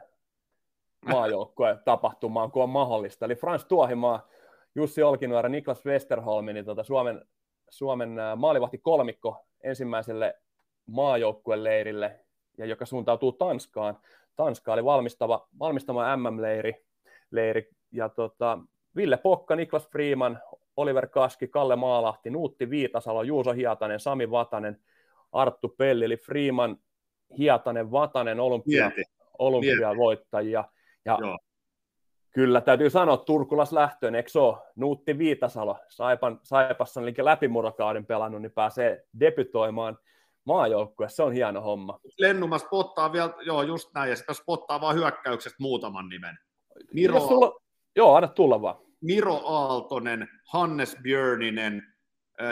maajoukkueen 1.06 1.80
tapahtumaan, 1.86 2.52
kun 2.52 2.64
on 2.64 2.70
mahdollista. 2.70 3.26
Eli 3.26 3.36
Frans 3.36 3.66
Tuohimaa, 3.66 4.28
Jussi 4.76 5.04
Olkinuora, 5.04 5.50
Niklas 5.50 5.86
Westerholmi, 5.86 6.54
niin 6.54 6.66
tuota 6.66 6.84
Suomen, 6.84 7.26
Suomen 7.70 8.18
maalivahti 8.36 8.78
kolmikko 8.78 9.46
ensimmäiselle 9.64 10.36
maajoukkueen 10.86 11.64
leirille, 11.64 12.20
ja 12.58 12.66
joka 12.66 12.86
suuntautuu 12.86 13.32
Tanskaan. 13.32 13.98
Tanska 14.36 14.74
oli 14.74 14.86
valmistava, 14.86 15.48
valmistama 15.60 16.18
MM-leiri, 16.18 16.86
leiri, 17.32 17.70
ja 17.92 18.10
tota, 18.10 18.60
Ville 18.96 19.18
Pokka, 19.18 19.56
Niklas 19.56 19.90
Freeman, 19.90 20.40
Oliver 20.78 21.08
Kaski, 21.08 21.48
Kalle 21.48 21.76
Maalahti, 21.76 22.30
Nuutti 22.30 22.70
Viitasalo, 22.70 23.24
Juuso 23.24 23.54
Hiatanen, 23.54 24.00
Sami 24.00 24.32
Vatanen, 24.32 24.80
Arttu 25.32 25.70
Pelli, 25.70 26.06
eli 26.06 26.18
Freeman, 26.18 26.78
Hiatanen, 27.38 27.92
Vatanen, 27.92 28.40
olympia, 28.40 28.92
olympiavoittajia. 29.40 30.64
Ja 31.10 31.18
Joo. 31.22 31.38
kyllä 32.34 32.62
täytyy 32.62 32.90
sanoa, 32.90 33.18
Turkulas 33.18 33.72
lähtöön, 33.72 34.16
eikö 34.16 34.30
se 34.30 34.40
ole? 34.40 34.58
Nuutti 34.76 35.18
Viitasalo, 35.18 35.80
Saipan, 35.90 36.40
Saipassa 36.44 37.02
eli 37.02 37.14
läpimurrokauden 37.18 38.06
pelannut, 38.06 38.42
niin 38.42 38.52
pääsee 38.52 39.04
debytoimaan 39.20 39.98
maajoukkue, 40.44 41.10
se 41.10 41.24
on 41.24 41.34
hieno 41.34 41.62
homma. 41.62 42.00
Lennuma 42.18 42.58
spottaa 42.58 43.12
vielä, 43.12 43.34
joo 43.42 43.62
just 43.62 43.90
näin, 43.94 44.10
ja 44.10 44.16
sitten 44.16 44.36
spottaa 44.36 44.82
vaan 44.82 44.96
hyökkäyksestä 44.96 45.58
muutaman 45.60 46.10
nimen. 46.10 46.38
Miro, 46.94 47.20
sulla, 47.20 47.60
joo, 47.96 48.16
anna 48.16 48.28
tulla 48.28 48.62
vaan. 48.62 48.76
Miro 49.02 49.42
Aaltonen, 49.46 50.28
Hannes 50.54 50.98
Björninen, 51.02 51.84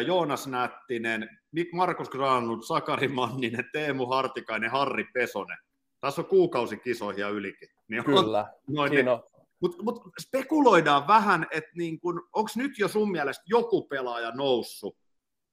Joonas 0.05 0.47
Nättinen, 0.47 1.29
Markus 1.73 2.09
Granlund, 2.09 2.61
Sakari 2.61 3.07
Manninen, 3.07 3.69
Teemu 3.73 4.05
Hartikainen, 4.05 4.71
Harri 4.71 5.05
Pesonen. 5.13 5.57
Tässä 6.01 6.21
on 6.21 6.27
kuukausikisoja 6.27 7.29
ylikin. 7.29 7.69
Niin 7.87 8.03
Kyllä. 8.03 8.53
Noin 8.67 8.91
Siinä 8.91 9.13
on. 9.13 9.23
Mutta 9.59 9.83
mut 9.83 10.01
spekuloidaan 10.21 11.07
vähän, 11.07 11.47
että 11.51 11.71
niin 11.75 11.99
onko 12.33 12.49
nyt 12.55 12.79
jo 12.79 12.87
sun 12.87 13.11
mielestä 13.11 13.43
joku 13.47 13.81
pelaaja 13.81 14.31
noussut? 14.31 14.97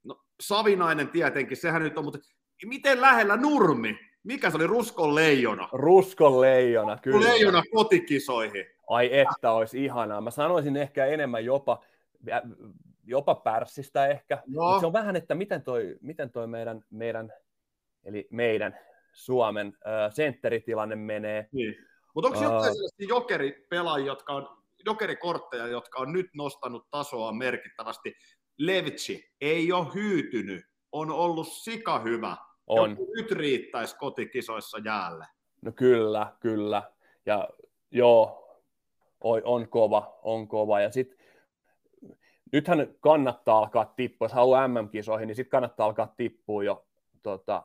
No, 0.05 0.21
Savinainen 0.41 1.09
tietenkin, 1.09 1.57
sehän 1.57 1.83
nyt 1.83 1.99
on, 1.99 2.05
mutta 2.05 2.19
miten 2.65 3.01
lähellä 3.01 3.37
Nurmi? 3.37 3.99
Mikä 4.25 4.51
se 4.51 4.57
oli, 4.57 4.67
Ruskon 4.67 5.15
leijona? 5.15 5.69
Ruskon 5.73 6.41
leijona, 6.41 6.99
kyllä. 7.03 7.29
Leijona 7.29 7.63
kotikisoihin. 7.73 8.67
Ai 8.89 9.19
että, 9.19 9.53
olisi 9.53 9.85
ihanaa. 9.85 10.21
Mä 10.21 10.31
sanoisin 10.31 10.77
ehkä 10.77 11.07
enemmän 11.07 11.45
jopa, 11.45 11.85
jopa 13.05 13.35
pärssistä 13.35 14.07
ehkä. 14.07 14.43
No. 14.47 14.81
Se 14.81 14.87
on 14.87 14.93
vähän, 14.93 15.17
että 15.17 15.35
miten 15.35 15.63
toi, 15.63 15.97
miten 16.01 16.31
toi 16.31 16.47
meidän, 16.47 16.85
meidän, 16.91 17.33
eli 18.05 18.29
meidän 18.31 18.79
Suomen 19.15 19.67
äh, 19.67 20.13
sentteritilanne 20.13 20.97
menee. 20.97 21.49
Niin. 21.53 21.75
Mutta 22.15 22.29
onko 22.29 22.39
Aa. 22.39 22.45
jotain 22.45 22.75
sellaisia 22.75 23.09
jokeripelaajia, 23.09 24.07
jotka 24.07 24.33
on, 24.33 24.49
jokerikortteja, 24.87 25.67
jotka 25.67 26.01
on 26.01 26.13
nyt 26.13 26.27
nostanut 26.35 26.91
tasoa 26.91 27.33
merkittävästi? 27.33 28.15
Levci 28.59 29.33
ei 29.41 29.73
ole 29.73 29.87
hyytynyt, 29.95 30.65
on 30.93 31.11
ollut 31.11 31.49
sika 31.49 31.99
hyvä. 31.99 32.37
On. 32.67 32.91
Joku 32.91 33.13
nyt 33.17 33.33
riittäisi 33.33 33.97
kotikisoissa 33.97 34.79
jäälle. 34.85 35.27
No 35.63 35.73
kyllä, 35.73 36.33
kyllä. 36.41 36.83
Ja 37.27 37.49
joo, 37.91 38.45
oi, 39.21 39.43
on 39.45 39.69
kova, 39.69 40.19
on 40.23 40.49
kova. 40.49 40.81
Ja 40.81 40.91
sit, 40.91 41.17
nythän 42.53 42.95
kannattaa 43.01 43.59
alkaa 43.59 43.93
tippua, 43.97 44.25
jos 44.25 44.33
haluaa 44.33 44.69
MM-kisoihin, 44.69 45.27
niin 45.27 45.37
sitten 45.37 45.51
kannattaa 45.51 45.87
alkaa 45.87 46.15
tippua 46.17 46.65
jo 46.65 46.87
tota, 47.23 47.63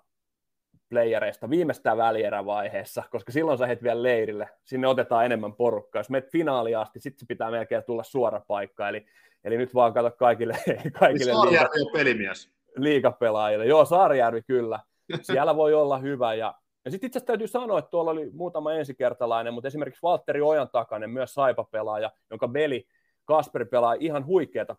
playereista 0.89 1.49
viimeistään 1.49 1.97
välierävaiheessa, 1.97 3.03
koska 3.11 3.31
silloin 3.31 3.57
sä 3.57 3.67
heet 3.67 3.83
vielä 3.83 4.03
leirille, 4.03 4.49
sinne 4.63 4.87
otetaan 4.87 5.25
enemmän 5.25 5.53
porukkaa. 5.53 5.99
Jos 5.99 6.09
menet 6.09 6.31
finaaliin 6.31 6.77
asti, 6.77 6.99
sitten 6.99 7.19
se 7.19 7.25
pitää 7.27 7.51
melkein 7.51 7.83
tulla 7.83 8.03
suora 8.03 8.41
paikka, 8.47 8.89
eli, 8.89 9.05
eli 9.43 9.57
nyt 9.57 9.73
vaan 9.73 9.93
kato 9.93 10.11
kaikille, 10.11 10.57
kaikille 10.99 11.31
liiga, 11.31 11.69
pelimies. 11.93 12.51
liigapelaajille. 12.75 13.65
Joo, 13.65 13.85
Saarijärvi 13.85 14.41
kyllä. 14.41 14.79
Siellä 15.21 15.55
voi 15.55 15.73
olla 15.73 15.97
hyvä. 15.97 16.33
Ja, 16.33 16.55
ja 16.85 16.91
sitten 16.91 17.07
itse 17.07 17.17
asiassa 17.17 17.27
täytyy 17.27 17.47
sanoa, 17.47 17.79
että 17.79 17.91
tuolla 17.91 18.11
oli 18.11 18.29
muutama 18.33 18.73
ensikertalainen, 18.73 19.53
mutta 19.53 19.67
esimerkiksi 19.67 20.01
Valtteri 20.03 20.41
Ojan 20.41 20.69
takainen, 20.69 21.09
myös 21.09 21.33
Saipa-pelaaja, 21.33 22.11
jonka 22.29 22.53
veli 22.53 22.87
Kasperi 23.25 23.65
pelaa 23.65 23.95
ihan 23.99 24.25
huikeata 24.25 24.75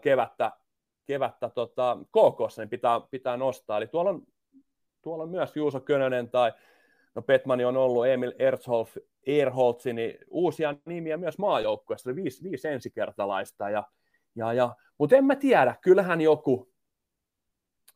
kevättä, 0.00 0.52
kevättä 1.06 1.48
tota, 1.48 1.98
KKssa, 2.08 2.62
niin 2.62 2.68
pitää, 2.68 3.00
pitää 3.10 3.36
nostaa. 3.36 3.78
Eli 3.78 3.86
tuolla 3.86 4.10
on, 4.10 4.22
tuolla 5.02 5.24
on 5.24 5.30
myös 5.30 5.56
Juuso 5.56 5.80
Könönen 5.80 6.30
tai 6.30 6.52
no 7.14 7.22
Petmani 7.22 7.64
on 7.64 7.76
ollut, 7.76 8.06
Emil 8.06 8.32
Erzholf, 8.38 8.96
Erholtzi, 9.26 9.92
niin 9.92 10.18
uusia 10.30 10.74
nimiä 10.86 11.16
myös 11.16 11.38
maajoukkueessa, 11.38 12.10
oli 12.10 12.16
viisi, 12.22 12.50
viisi 12.50 12.68
ensikertalaista. 12.68 13.70
Ja, 13.70 13.84
ja, 14.36 14.52
ja, 14.52 14.76
mutta 14.98 15.16
en 15.16 15.24
mä 15.24 15.36
tiedä, 15.36 15.76
kyllähän 15.82 16.20
joku 16.20 16.72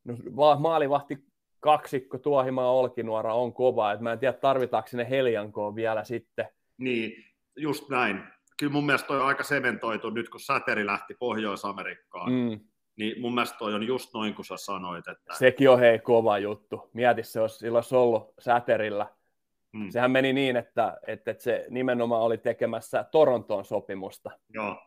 no, 0.05 0.15
va- 0.37 0.59
maalivahti 0.59 1.19
kaksikko 1.61 2.19
Tuohimaa 2.19 2.73
Olkinuora 2.73 3.35
on 3.35 3.53
kova, 3.53 3.93
että 3.93 4.03
mä 4.03 4.13
en 4.13 4.19
tiedä 4.19 4.33
tarvitaanko 4.33 4.89
sinne 4.89 5.11
Heliankoon 5.11 5.75
vielä 5.75 6.05
sitten. 6.05 6.49
Niin, 6.79 7.25
just 7.57 7.89
näin. 7.89 8.21
Kyllä 8.59 8.73
mun 8.73 8.87
mielestä 8.87 9.07
toi 9.07 9.21
on 9.21 9.27
aika 9.27 9.43
sementoitu 9.43 10.11
nyt, 10.11 10.29
kun 10.29 10.41
säteri 10.41 10.87
lähti 10.87 11.15
Pohjois-Amerikkaan. 11.15 12.33
Mm. 12.33 12.61
Niin 12.97 13.21
mun 13.21 13.35
mielestä 13.35 13.59
toi 13.59 13.75
on 13.75 13.87
just 13.87 14.15
noin, 14.15 14.35
kuin 14.35 14.47
sä 14.47 14.57
sanoit. 14.57 15.09
Että... 15.09 15.35
Sekin 15.35 15.71
on 15.71 15.79
hei 15.79 15.99
kova 15.99 16.39
juttu. 16.39 16.91
Mieti 16.93 17.23
se, 17.23 17.41
jos 17.41 17.59
sillä 17.59 17.77
olisi 17.77 17.95
ollut 17.95 18.35
säterillä. 18.39 19.07
Mm. 19.73 19.91
Sehän 19.91 20.11
meni 20.11 20.33
niin, 20.33 20.57
että, 20.57 20.99
että, 21.07 21.31
että 21.31 21.43
se 21.43 21.67
nimenomaan 21.71 22.23
oli 22.23 22.39
tekemässä 22.39 23.05
Torontoon 23.05 23.65
sopimusta. 23.65 24.31
Joo. 24.49 24.83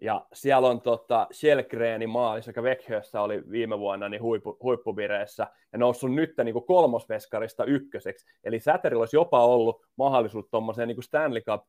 Ja 0.00 0.26
siellä 0.32 0.68
on 0.68 0.80
tota 0.80 1.26
Shellgreni 1.32 2.06
maalis, 2.06 2.46
joka 2.46 2.62
Vekhössä 2.62 3.20
oli 3.20 3.42
viime 3.50 3.78
vuonna 3.78 4.08
niin 4.08 4.22
huippu, 4.22 4.56
huippuvireessä, 4.62 5.46
ja 5.72 5.78
noussut 5.78 6.14
nyt 6.14 6.34
niin 6.44 6.52
kuin 6.52 6.66
kolmosveskarista 6.66 7.64
ykköseksi. 7.64 8.26
Eli 8.44 8.60
Säterillä 8.60 9.02
olisi 9.02 9.16
jopa 9.16 9.44
ollut 9.44 9.86
mahdollisuus 9.96 10.46
tuommoiseen 10.50 10.88
niin 10.88 11.02
Stanley 11.02 11.42
Cup 11.42 11.64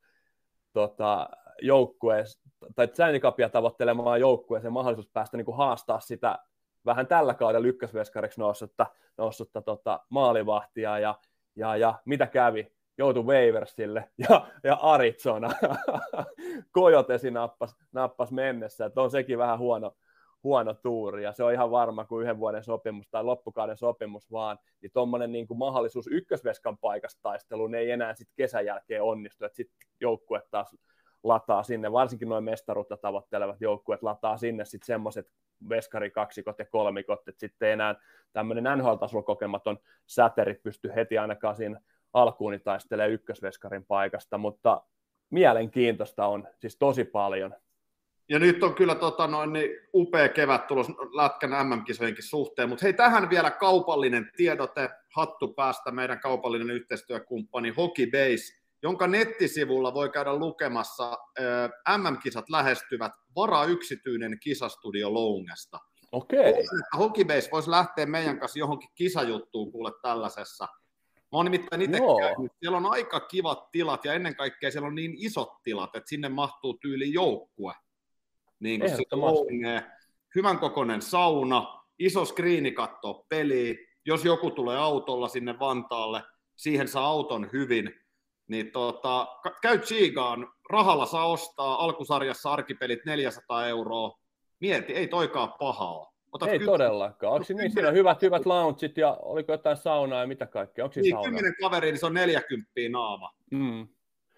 tota, 0.74 1.30
joukkueeseen, 1.62 2.52
tai 2.76 2.88
Stanley 2.88 3.20
Cupia 3.20 3.50
tavoittelemaan 3.50 4.20
joukkueeseen 4.20 4.74
mahdollisuus 4.74 5.10
päästä 5.14 5.38
niin 5.38 5.46
kuin 5.46 5.58
haastaa 5.58 6.00
sitä 6.00 6.40
vähän 6.86 7.08
tällä 7.08 7.34
kaudella 7.34 7.68
ykkösveskariksi 7.68 8.40
noussutta, 8.40 8.86
noussutta 9.18 9.62
tota, 9.62 10.00
maalivahtia, 10.10 11.00
ja, 11.00 11.16
ja, 11.56 11.76
ja 11.76 11.94
mitä 12.06 12.28
kävi? 12.28 12.76
joutui 12.98 13.24
Waversille 13.24 14.10
ja, 14.30 14.48
ja 14.64 14.76
Arizona. 14.76 15.50
Kojotesi 16.72 17.32
nappas, 17.32 17.76
nappas 17.92 18.32
mennessä, 18.32 18.86
että 18.86 19.02
on 19.02 19.12
sekin 19.12 19.38
vähän 19.38 19.60
huono, 19.60 19.96
huono 20.44 20.74
tuuri, 20.74 21.24
ja 21.24 21.32
se 21.32 21.44
on 21.44 21.54
ihan 21.54 21.72
varma 21.72 22.06
kuin 22.06 22.24
yhden 22.24 22.40
vuoden 22.40 22.64
sopimus 22.64 23.08
tai 23.12 23.24
loppukauden 23.24 23.78
sopimus 23.78 24.32
vaan, 24.32 24.60
niin 24.82 24.92
tuommoinen 24.94 25.32
niin 25.32 25.48
kuin 25.48 25.58
mahdollisuus 25.58 26.08
ykkösveskan 26.12 26.78
paikasta 26.78 27.22
taisteluun 27.22 27.76
ei 27.76 27.92
enää 27.92 28.14
sitten 28.14 28.36
kesän 28.36 28.66
jälkeen 28.66 29.04
onnistu, 29.04 29.46
että 29.46 29.56
sitten 29.56 29.78
joukkue 30.02 30.42
taas 30.52 30.76
lataa 31.26 31.64
sinne, 31.64 31.92
varsinkin 31.92 32.30
noin 32.30 32.44
mestaruutta 32.44 32.98
tavoittelevat 32.98 33.62
joukkueet 33.62 34.04
lataa 34.04 34.38
sinne 34.38 34.66
sitten 34.66 34.86
semmoiset 34.86 35.32
veskarikaksikot 35.70 36.60
ja 36.60 36.66
kolmikot, 36.66 37.28
että 37.28 37.40
sitten 37.40 37.70
enää 37.70 37.96
tämmöinen 38.34 38.78
NHL-tasolla 38.78 39.24
kokematon 39.24 39.78
säteri 40.06 40.54
pysty 40.54 40.92
heti 40.96 41.18
ainakaan 41.18 41.56
siinä 41.56 41.82
alkuun 42.14 42.52
niin 42.52 42.62
taistelee 42.62 43.08
ykkösveskarin 43.08 43.86
paikasta, 43.86 44.38
mutta 44.38 44.82
mielenkiintoista 45.30 46.26
on 46.26 46.48
siis 46.60 46.78
tosi 46.78 47.04
paljon. 47.04 47.56
Ja 48.30 48.40
nyt 48.40 48.64
on 48.64 48.76
kyllä 48.76 48.96
tota, 48.96 49.28
noin, 49.28 49.54
niin 49.54 49.70
upea 49.94 50.30
kevät 50.30 50.68
tulos 50.68 50.88
Lätkän 51.16 51.68
MM-kisojenkin 51.68 52.24
suhteen, 52.24 52.70
mutta 52.70 52.86
hei 52.86 52.94
tähän 52.94 53.30
vielä 53.30 53.52
kaupallinen 53.52 54.32
tiedote, 54.38 54.90
hattu 55.16 55.54
päästä 55.54 55.92
meidän 55.92 56.20
kaupallinen 56.20 56.72
yhteistyökumppani 56.72 57.70
Hockey 57.70 58.06
Base, 58.06 58.65
jonka 58.86 59.08
nettisivulla 59.08 59.94
voi 59.94 60.10
käydä 60.10 60.36
lukemassa 60.36 61.12
äh, 61.12 61.98
MM-kisat 61.98 62.50
lähestyvät 62.50 63.12
vara 63.36 63.66
yksityinen 63.66 64.38
kisastudio 64.40 65.14
Loungesta. 65.14 65.80
Okei. 66.12 66.50
Okay. 66.50 66.64
Hockey 66.98 67.26
Base 67.26 67.50
voisi 67.52 67.72
lähteä 67.72 68.06
meidän 68.06 68.40
kanssa 68.40 68.60
johonkin 68.60 68.90
kisajuttuun 68.96 69.72
kuule 69.72 69.92
tällaisessa. 70.02 70.68
Mä 71.18 71.30
oon 71.32 71.46
nimittäin 71.46 71.82
itse 71.82 71.98
käynyt. 71.98 72.52
Siellä 72.60 72.78
on 72.78 72.86
aika 72.86 73.20
kivat 73.20 73.72
tilat 73.72 74.06
ja 74.06 74.14
ennen 74.14 74.36
kaikkea 74.36 74.72
siellä 74.72 74.88
on 74.88 74.96
niin 74.96 75.14
isot 75.18 75.64
tilat, 75.64 75.96
että 75.96 76.10
sinne 76.10 76.30
mahtuu 76.30 76.74
tyyli 76.74 77.14
joukkue. 77.14 77.74
Niin 78.60 78.82
kuin 78.82 79.62
hyvän 80.36 80.60
kokoinen 80.60 81.02
sauna, 81.02 81.84
iso 82.00 82.26
skriini 82.26 82.72
kattoo 82.72 83.26
peliä. 83.30 83.76
Jos 84.06 84.26
joku 84.26 84.52
tulee 84.52 84.78
autolla 84.78 85.28
sinne 85.28 85.60
Vantaalle, 85.60 86.24
siihen 86.56 86.88
saa 86.88 87.06
auton 87.06 87.50
hyvin. 87.54 88.05
Niin 88.48 88.72
tota, 88.72 89.28
käy 89.62 89.80
tsiigaan, 89.80 90.48
rahalla 90.70 91.06
saa 91.06 91.28
ostaa 91.28 91.84
alkusarjassa 91.84 92.54
arkipelit 92.54 93.06
400 93.06 93.68
euroa. 93.68 94.20
Mieti, 94.60 94.94
ei 94.94 95.08
toikaan 95.08 95.54
pahaa. 95.60 96.16
Otat 96.32 96.50
ei 96.50 96.60
kyllä... 96.60 96.72
todellakaan. 96.72 97.34
Onko 97.34 97.46
niin, 97.50 97.72
siinä 97.72 97.88
on 97.88 97.96
hyvät, 97.96 98.22
hyvät 98.22 98.46
loungeit 98.46 98.98
ja 98.98 99.18
oliko 99.22 99.52
jotain 99.52 99.78
saunaa 99.78 100.22
ja 100.22 100.28
mitä 100.28 100.48
kaikkea? 100.48 100.86
Onko 100.86 101.00
niin, 101.00 101.14
sauna? 101.14 101.24
kymmenen 101.30 101.56
kaveri, 101.62 101.92
niin 101.92 102.00
se 102.00 102.06
on 102.06 102.14
40 102.14 102.72
naama. 102.90 103.32
Mm. 103.52 103.88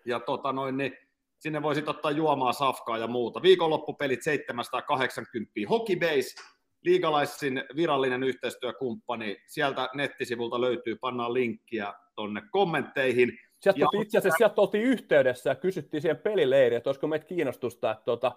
Ja 0.06 0.20
tota 0.20 0.52
noin, 0.52 0.78
niin 0.78 0.98
sinne 1.40 1.62
voisit 1.62 1.88
ottaa 1.88 2.12
juomaa, 2.12 2.54
safkaa 2.54 2.98
ja 2.98 3.08
muuta. 3.08 3.42
Viikonloppupelit 3.42 4.24
780. 4.24 5.52
Hockey 5.70 5.96
Base, 5.96 6.36
liigalaisin 6.84 7.64
virallinen 7.76 8.24
yhteistyökumppani. 8.24 9.38
Sieltä 9.48 9.90
nettisivulta 9.94 10.62
löytyy, 10.62 10.96
pannaan 10.96 11.34
linkkiä 11.34 11.94
tonne 12.16 12.42
kommentteihin. 12.52 13.40
Sieltä 13.60 13.80
ja... 13.80 14.02
itse 14.02 14.18
asiassa 14.18 14.38
sieltä 14.38 14.62
oltiin 14.62 14.84
yhteydessä 14.84 15.50
ja 15.50 15.56
kysyttiin 15.56 16.02
siihen 16.02 16.18
pelileiriin, 16.18 16.78
että 16.78 16.90
olisiko 16.90 17.08
meitä 17.08 17.26
kiinnostusta, 17.26 17.92
että 17.92 18.06
tuota, 18.06 18.32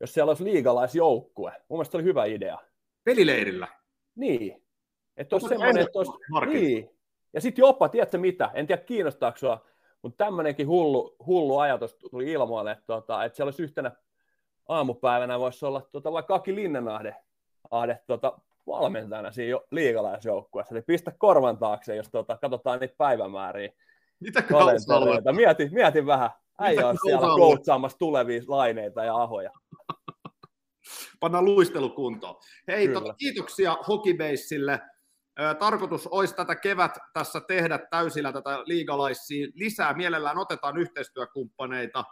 jos 0.00 0.14
siellä 0.14 0.30
olisi 0.30 0.44
liigalaisjoukkue. 0.44 1.52
Mun 1.68 1.78
mielestä 1.78 1.92
se 1.92 1.96
oli 1.96 2.04
hyvä 2.04 2.24
idea. 2.24 2.58
Pelileirillä? 3.04 3.68
Niin. 4.14 4.62
Että 5.16 5.36
olisi 5.36 5.48
semmoinen, 5.48 5.82
että 5.82 5.98
olisi... 5.98 6.12
Niin. 6.52 6.90
Ja 7.32 7.40
sitten 7.40 7.62
jopa, 7.62 7.88
tiedätkö 7.88 8.18
mitä, 8.18 8.50
en 8.54 8.66
tiedä 8.66 8.82
kiinnostaako 8.82 9.38
sinua, 9.38 9.66
mutta 10.02 10.24
tämmöinenkin 10.24 10.68
hullu, 10.68 11.16
hullu 11.26 11.58
ajatus 11.58 11.94
tuli 11.94 12.32
ilmoille, 12.32 12.70
että, 12.70 12.86
tuota, 12.86 13.24
että 13.24 13.36
siellä 13.36 13.48
olisi 13.48 13.62
yhtenä 13.62 13.92
aamupäivänä 14.68 15.38
voisi 15.38 15.66
olla 15.66 15.80
tuota, 15.92 16.12
vaikka 16.12 16.34
Aki 16.34 16.54
Linnanahde 16.54 17.16
ahde, 17.70 17.98
tuota, 18.06 18.38
valmentajana 18.66 19.32
siinä 19.32 19.50
jo, 19.50 19.66
liigalaisjoukkueessa. 19.70 20.74
Eli 20.74 20.82
pistä 20.82 21.12
korvan 21.18 21.58
taakse, 21.58 21.96
jos 21.96 22.08
tuota, 22.10 22.36
katsotaan 22.36 22.80
niitä 22.80 22.94
päivämääriä. 22.98 23.72
Mitä 24.20 24.42
Mietin, 25.32 25.74
mietin 25.74 26.06
vähän. 26.06 26.30
Äijä 26.58 26.88
on 26.88 26.98
siellä 27.02 27.26
koutsaamassa 27.26 27.98
tulevia 27.98 28.42
laineita 28.46 29.04
ja 29.04 29.16
ahoja. 29.16 29.50
Pannaan 31.20 31.44
luistelu 31.44 31.90
kuntoon. 31.90 32.36
Hei, 32.68 32.88
tota, 32.88 33.14
kiitoksia 33.14 33.76
Hokibeissille. 33.88 34.80
Tarkoitus 35.58 36.06
olisi 36.06 36.34
tätä 36.34 36.56
kevät 36.56 36.98
tässä 37.12 37.40
tehdä 37.40 37.78
täysillä 37.90 38.32
tätä 38.32 38.62
liigalaisia 38.64 39.48
lisää. 39.54 39.94
Mielellään 39.94 40.38
otetaan 40.38 40.76
yhteistyökumppaneita. 40.76 42.04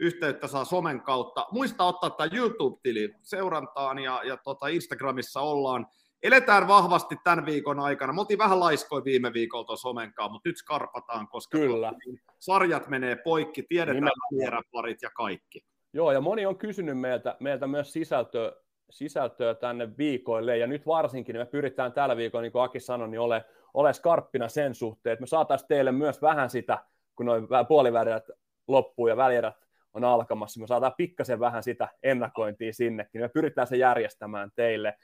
Yhteyttä 0.00 0.46
saa 0.46 0.64
somen 0.64 1.00
kautta. 1.02 1.46
Muista 1.52 1.84
ottaa 1.84 2.10
tämä 2.10 2.30
YouTube-tili 2.32 3.14
seurantaan 3.22 3.98
ja, 3.98 4.20
ja 4.24 4.36
tota 4.36 4.68
Instagramissa 4.68 5.40
ollaan. 5.40 5.86
Eletään 6.22 6.68
vahvasti 6.68 7.16
tämän 7.24 7.46
viikon 7.46 7.80
aikana. 7.80 8.12
Me 8.12 8.20
oltiin 8.20 8.38
vähän 8.38 8.60
laiskoin 8.60 9.04
viime 9.04 9.32
viikolta 9.32 9.76
somenkaan, 9.76 10.32
mutta 10.32 10.48
nyt 10.48 10.56
skarpataan, 10.56 11.28
koska 11.28 11.58
Kyllä. 11.58 11.92
sarjat 12.38 12.88
menee 12.88 13.16
poikki, 13.16 13.62
tiedetään 13.62 14.62
parit 14.72 15.02
ja 15.02 15.10
kaikki. 15.10 15.64
Joo, 15.92 16.12
ja 16.12 16.20
moni 16.20 16.46
on 16.46 16.58
kysynyt 16.58 16.98
meiltä, 16.98 17.36
meiltä 17.40 17.66
myös 17.66 17.92
sisältöä, 17.92 18.52
sisältöä 18.90 19.54
tänne 19.54 19.96
viikoille, 19.98 20.56
ja 20.56 20.66
nyt 20.66 20.86
varsinkin 20.86 21.32
niin 21.32 21.40
me 21.40 21.50
pyritään 21.50 21.92
tällä 21.92 22.16
viikolla, 22.16 22.42
niin 22.42 22.52
kuin 22.52 22.62
Aki 22.62 22.80
sanoi, 22.80 23.08
niin 23.08 23.20
ole, 23.20 23.44
ole 23.74 23.92
skarppina 23.92 24.48
sen 24.48 24.74
suhteen, 24.74 25.12
että 25.12 25.22
me 25.22 25.26
saataisiin 25.26 25.68
teille 25.68 25.92
myös 25.92 26.22
vähän 26.22 26.50
sitä 26.50 26.78
kun 27.18 27.26
noin 27.26 27.48
puolivälierät 27.68 28.30
loppuu 28.68 29.08
ja 29.08 29.16
välierät 29.16 29.68
on 29.94 30.04
alkamassa, 30.04 30.60
me 30.60 30.66
saadaan 30.66 30.94
pikkasen 30.96 31.40
vähän 31.40 31.62
sitä 31.62 31.88
ennakointia 32.02 32.72
sinnekin, 32.72 33.20
me 33.20 33.28
pyritään 33.28 33.66
se 33.66 33.76
järjestämään 33.76 34.50
teille. 34.54 34.94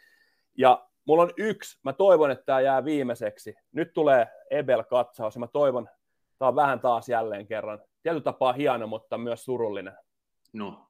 Ja 0.59 0.89
mulla 1.05 1.23
on 1.23 1.33
yksi, 1.37 1.79
mä 1.83 1.93
toivon, 1.93 2.31
että 2.31 2.45
tämä 2.45 2.61
jää 2.61 2.85
viimeiseksi. 2.85 3.55
Nyt 3.73 3.93
tulee 3.93 4.27
Ebel-katsaus 4.51 5.35
ja 5.35 5.41
mä 5.41 5.47
toivon, 5.47 5.89
tämä 6.39 6.49
on 6.49 6.57
vähän 6.57 6.81
taas 6.81 7.09
jälleen 7.09 7.47
kerran. 7.47 7.83
Tietyllä 8.03 8.25
tapaa 8.25 8.53
hieno, 8.53 8.87
mutta 8.87 9.19
myös 9.19 9.45
surullinen. 9.45 9.95
No. 10.53 10.87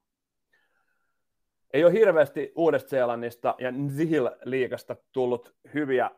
Ei 1.73 1.83
ole 1.83 1.93
hirveästi 1.93 2.51
Uudesta-Seelannista 2.55 3.55
ja 3.59 3.71
Nzihil-liigasta 3.71 4.95
tullut 5.11 5.55
hyviä 5.73 6.11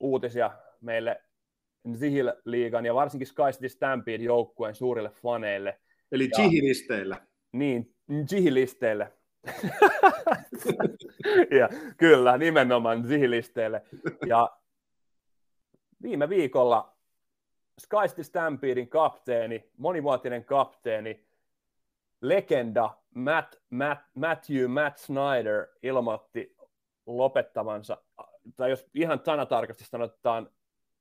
uutisia 0.00 0.50
meille 0.80 1.22
Nzihil-liigan 1.88 2.86
ja 2.86 2.94
varsinkin 2.94 3.26
Sky 3.26 3.42
City 3.52 3.68
Stampede 3.68 4.24
joukkueen 4.24 4.74
suurille 4.74 5.10
faneille. 5.10 5.80
Eli 6.12 6.30
jihilisteillä. 6.38 7.16
Niin, 7.52 7.94
jihilisteille. 8.32 9.12
Ja, 11.58 11.68
kyllä, 11.96 12.38
nimenomaan 12.38 13.10
jihilisteille. 13.10 13.82
Ja 14.26 14.56
viime 16.02 16.28
viikolla 16.28 16.96
Sky 17.80 17.96
City 18.08 18.24
Stampedein 18.24 18.88
kapteeni, 18.88 19.70
monivuotinen 19.76 20.44
kapteeni, 20.44 21.26
legenda 22.20 22.90
Matt, 23.14 23.54
Matt, 23.70 24.00
Matthew 24.14 24.66
Matt 24.68 24.98
Snyder 24.98 25.66
ilmoitti 25.82 26.56
lopettavansa, 27.06 27.96
tai 28.56 28.70
jos 28.70 28.86
ihan 28.94 29.20
sanatarkasti 29.24 29.84
sanotaan, 29.84 30.50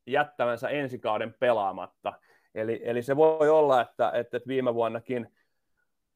jättävänsä 0.07 0.69
ensi 0.69 0.99
kauden 0.99 1.35
pelaamatta. 1.39 2.13
Eli, 2.55 2.81
eli 2.83 3.01
se 3.01 3.15
voi 3.15 3.49
olla, 3.49 3.81
että, 3.81 4.11
että 4.11 4.39
viime 4.47 4.73
vuonnakin 4.73 5.35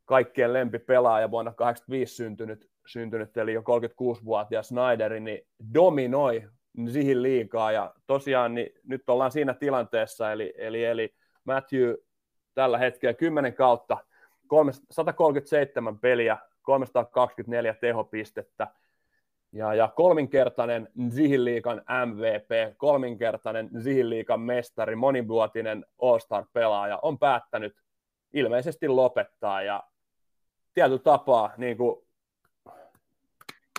kaikkien 0.10 0.53
lempipelaaja 0.53 1.32
vuonna 1.32 1.53
85 1.53 2.16
syntynyt, 2.16 2.70
syntynyt 2.86 3.38
eli 3.38 3.53
jo 3.53 3.62
36-vuotias 3.62 4.68
Snyderi, 4.68 5.20
niin 5.20 5.47
dominoi 5.74 6.47
siihen 6.91 7.24
liikaa. 7.24 7.72
Ja 7.72 7.93
tosiaan 8.07 8.55
niin 8.55 8.70
nyt 8.84 9.10
ollaan 9.10 9.32
siinä 9.32 9.53
tilanteessa, 9.53 10.32
eli, 10.32 10.53
eli, 10.57 10.86
eli 10.86 11.14
Matthew 11.43 11.93
tällä 12.53 12.78
hetkellä 12.78 13.14
10 13.14 13.53
kautta, 13.53 13.97
137 14.91 15.99
peliä, 15.99 16.38
324 16.62 17.74
tehopistettä, 17.74 18.68
ja, 19.51 19.74
ja 19.74 19.88
kolminkertainen 19.95 20.88
Zihin-liikan 21.10 21.82
MVP, 22.05 22.78
kolminkertainen 22.78 23.70
Zihin-liikan 23.84 24.41
mestari, 24.41 24.95
monivuotinen 24.95 25.86
All-Star-pelaaja 26.01 26.99
on 27.01 27.20
päättänyt 27.20 27.76
ilmeisesti 28.34 28.88
lopettaa 28.88 29.62
ja 29.62 29.84
tietyllä 30.74 31.00
tapaa 31.00 31.54
niin 31.58 31.78
kuin 31.78 32.06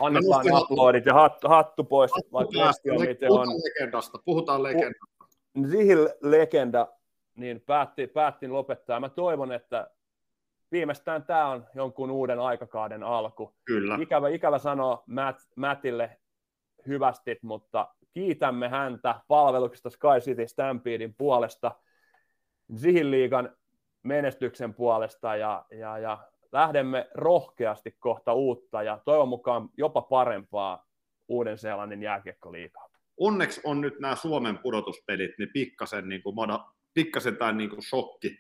annetaan 0.01 0.45
aplodit 0.55 1.07
ja 1.07 1.15
hattu, 1.15 1.49
hattu 1.49 1.85
pois, 1.85 2.13
hattu 2.13 2.33
vaikka 2.33 2.59
päästä, 2.59 2.93
on, 2.93 3.01
miten 3.01 3.33
on. 3.33 3.49
legendasta, 3.49 4.19
puhutaan 4.25 4.63
legendasta. 4.63 5.25
Zihin-legenda 5.71 6.89
niin 7.35 7.61
päätti, 7.61 8.07
päätti 8.07 8.49
lopettaa. 8.49 9.01
Mä 9.01 9.09
toivon, 9.09 9.53
että 9.53 9.91
viimeistään 10.73 11.25
tämä 11.25 11.49
on 11.49 11.67
jonkun 11.75 12.11
uuden 12.11 12.39
aikakauden 12.39 13.03
alku. 13.03 13.55
Kyllä. 13.65 13.99
Ikävä, 14.01 14.29
ikävä 14.29 14.59
sanoa 14.59 15.03
Matt, 15.07 15.41
Mattille 15.57 16.19
hyvästi, 16.87 17.39
mutta 17.43 17.89
kiitämme 18.13 18.69
häntä 18.69 19.21
palveluksesta 19.29 19.91
Sky 19.91 20.21
City 20.21 20.49
Stampedein 20.49 21.15
puolesta, 21.15 21.73
Zihin 22.77 23.11
liigan 23.11 23.57
menestyksen 24.03 24.75
puolesta 24.75 25.37
ja, 25.37 25.65
ja, 25.71 25.99
ja 25.99 26.19
lähdemme 26.53 27.09
rohkeasti 27.15 27.97
kohta 27.99 28.33
uutta 28.33 28.83
ja 28.83 29.01
toivon 29.05 29.29
mukaan 29.29 29.69
jopa 29.77 30.03
parempaa 30.03 30.87
Uuden-Seelannin 31.29 32.03
jääkiekkoliigaa. 32.03 32.91
Onneksi 33.17 33.61
on 33.65 33.81
nyt 33.81 34.01
nämä 34.01 34.17
Suomen 34.17 34.59
pudotuspelit, 34.59 35.31
niin 35.39 35.51
pikkasen, 35.53 36.09
niin 36.09 36.23
kuin, 36.23 36.37
pikkasen 36.95 37.37
tämä 37.37 37.53
niin 37.53 37.71
kuin 37.71 37.83
shokki. 37.83 38.39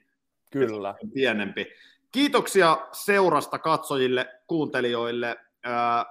Kyllä. 0.50 0.94
Pienempi. 1.14 1.66
Kiitoksia 2.12 2.76
seurasta 2.92 3.58
katsojille, 3.58 4.26
kuuntelijoille. 4.46 5.36
Ää, 5.64 6.06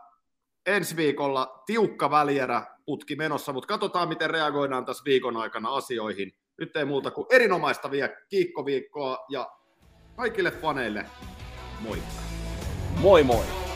ensi 0.65 0.95
viikolla 0.95 1.63
tiukka 1.65 2.11
välierä 2.11 2.65
putki 2.85 3.15
menossa, 3.15 3.53
mutta 3.53 3.67
katsotaan, 3.67 4.09
miten 4.09 4.29
reagoidaan 4.29 4.85
tässä 4.85 5.03
viikon 5.05 5.37
aikana 5.37 5.75
asioihin. 5.75 6.33
Nyt 6.59 6.77
ei 6.77 6.85
muuta 6.85 7.11
kuin 7.11 7.27
erinomaista 7.31 7.91
vielä 7.91 8.09
kiikkoviikkoa 8.29 9.25
ja 9.29 9.51
kaikille 10.15 10.51
faneille 10.51 11.05
moi. 11.81 11.97
Moi 13.01 13.23
moi! 13.23 13.68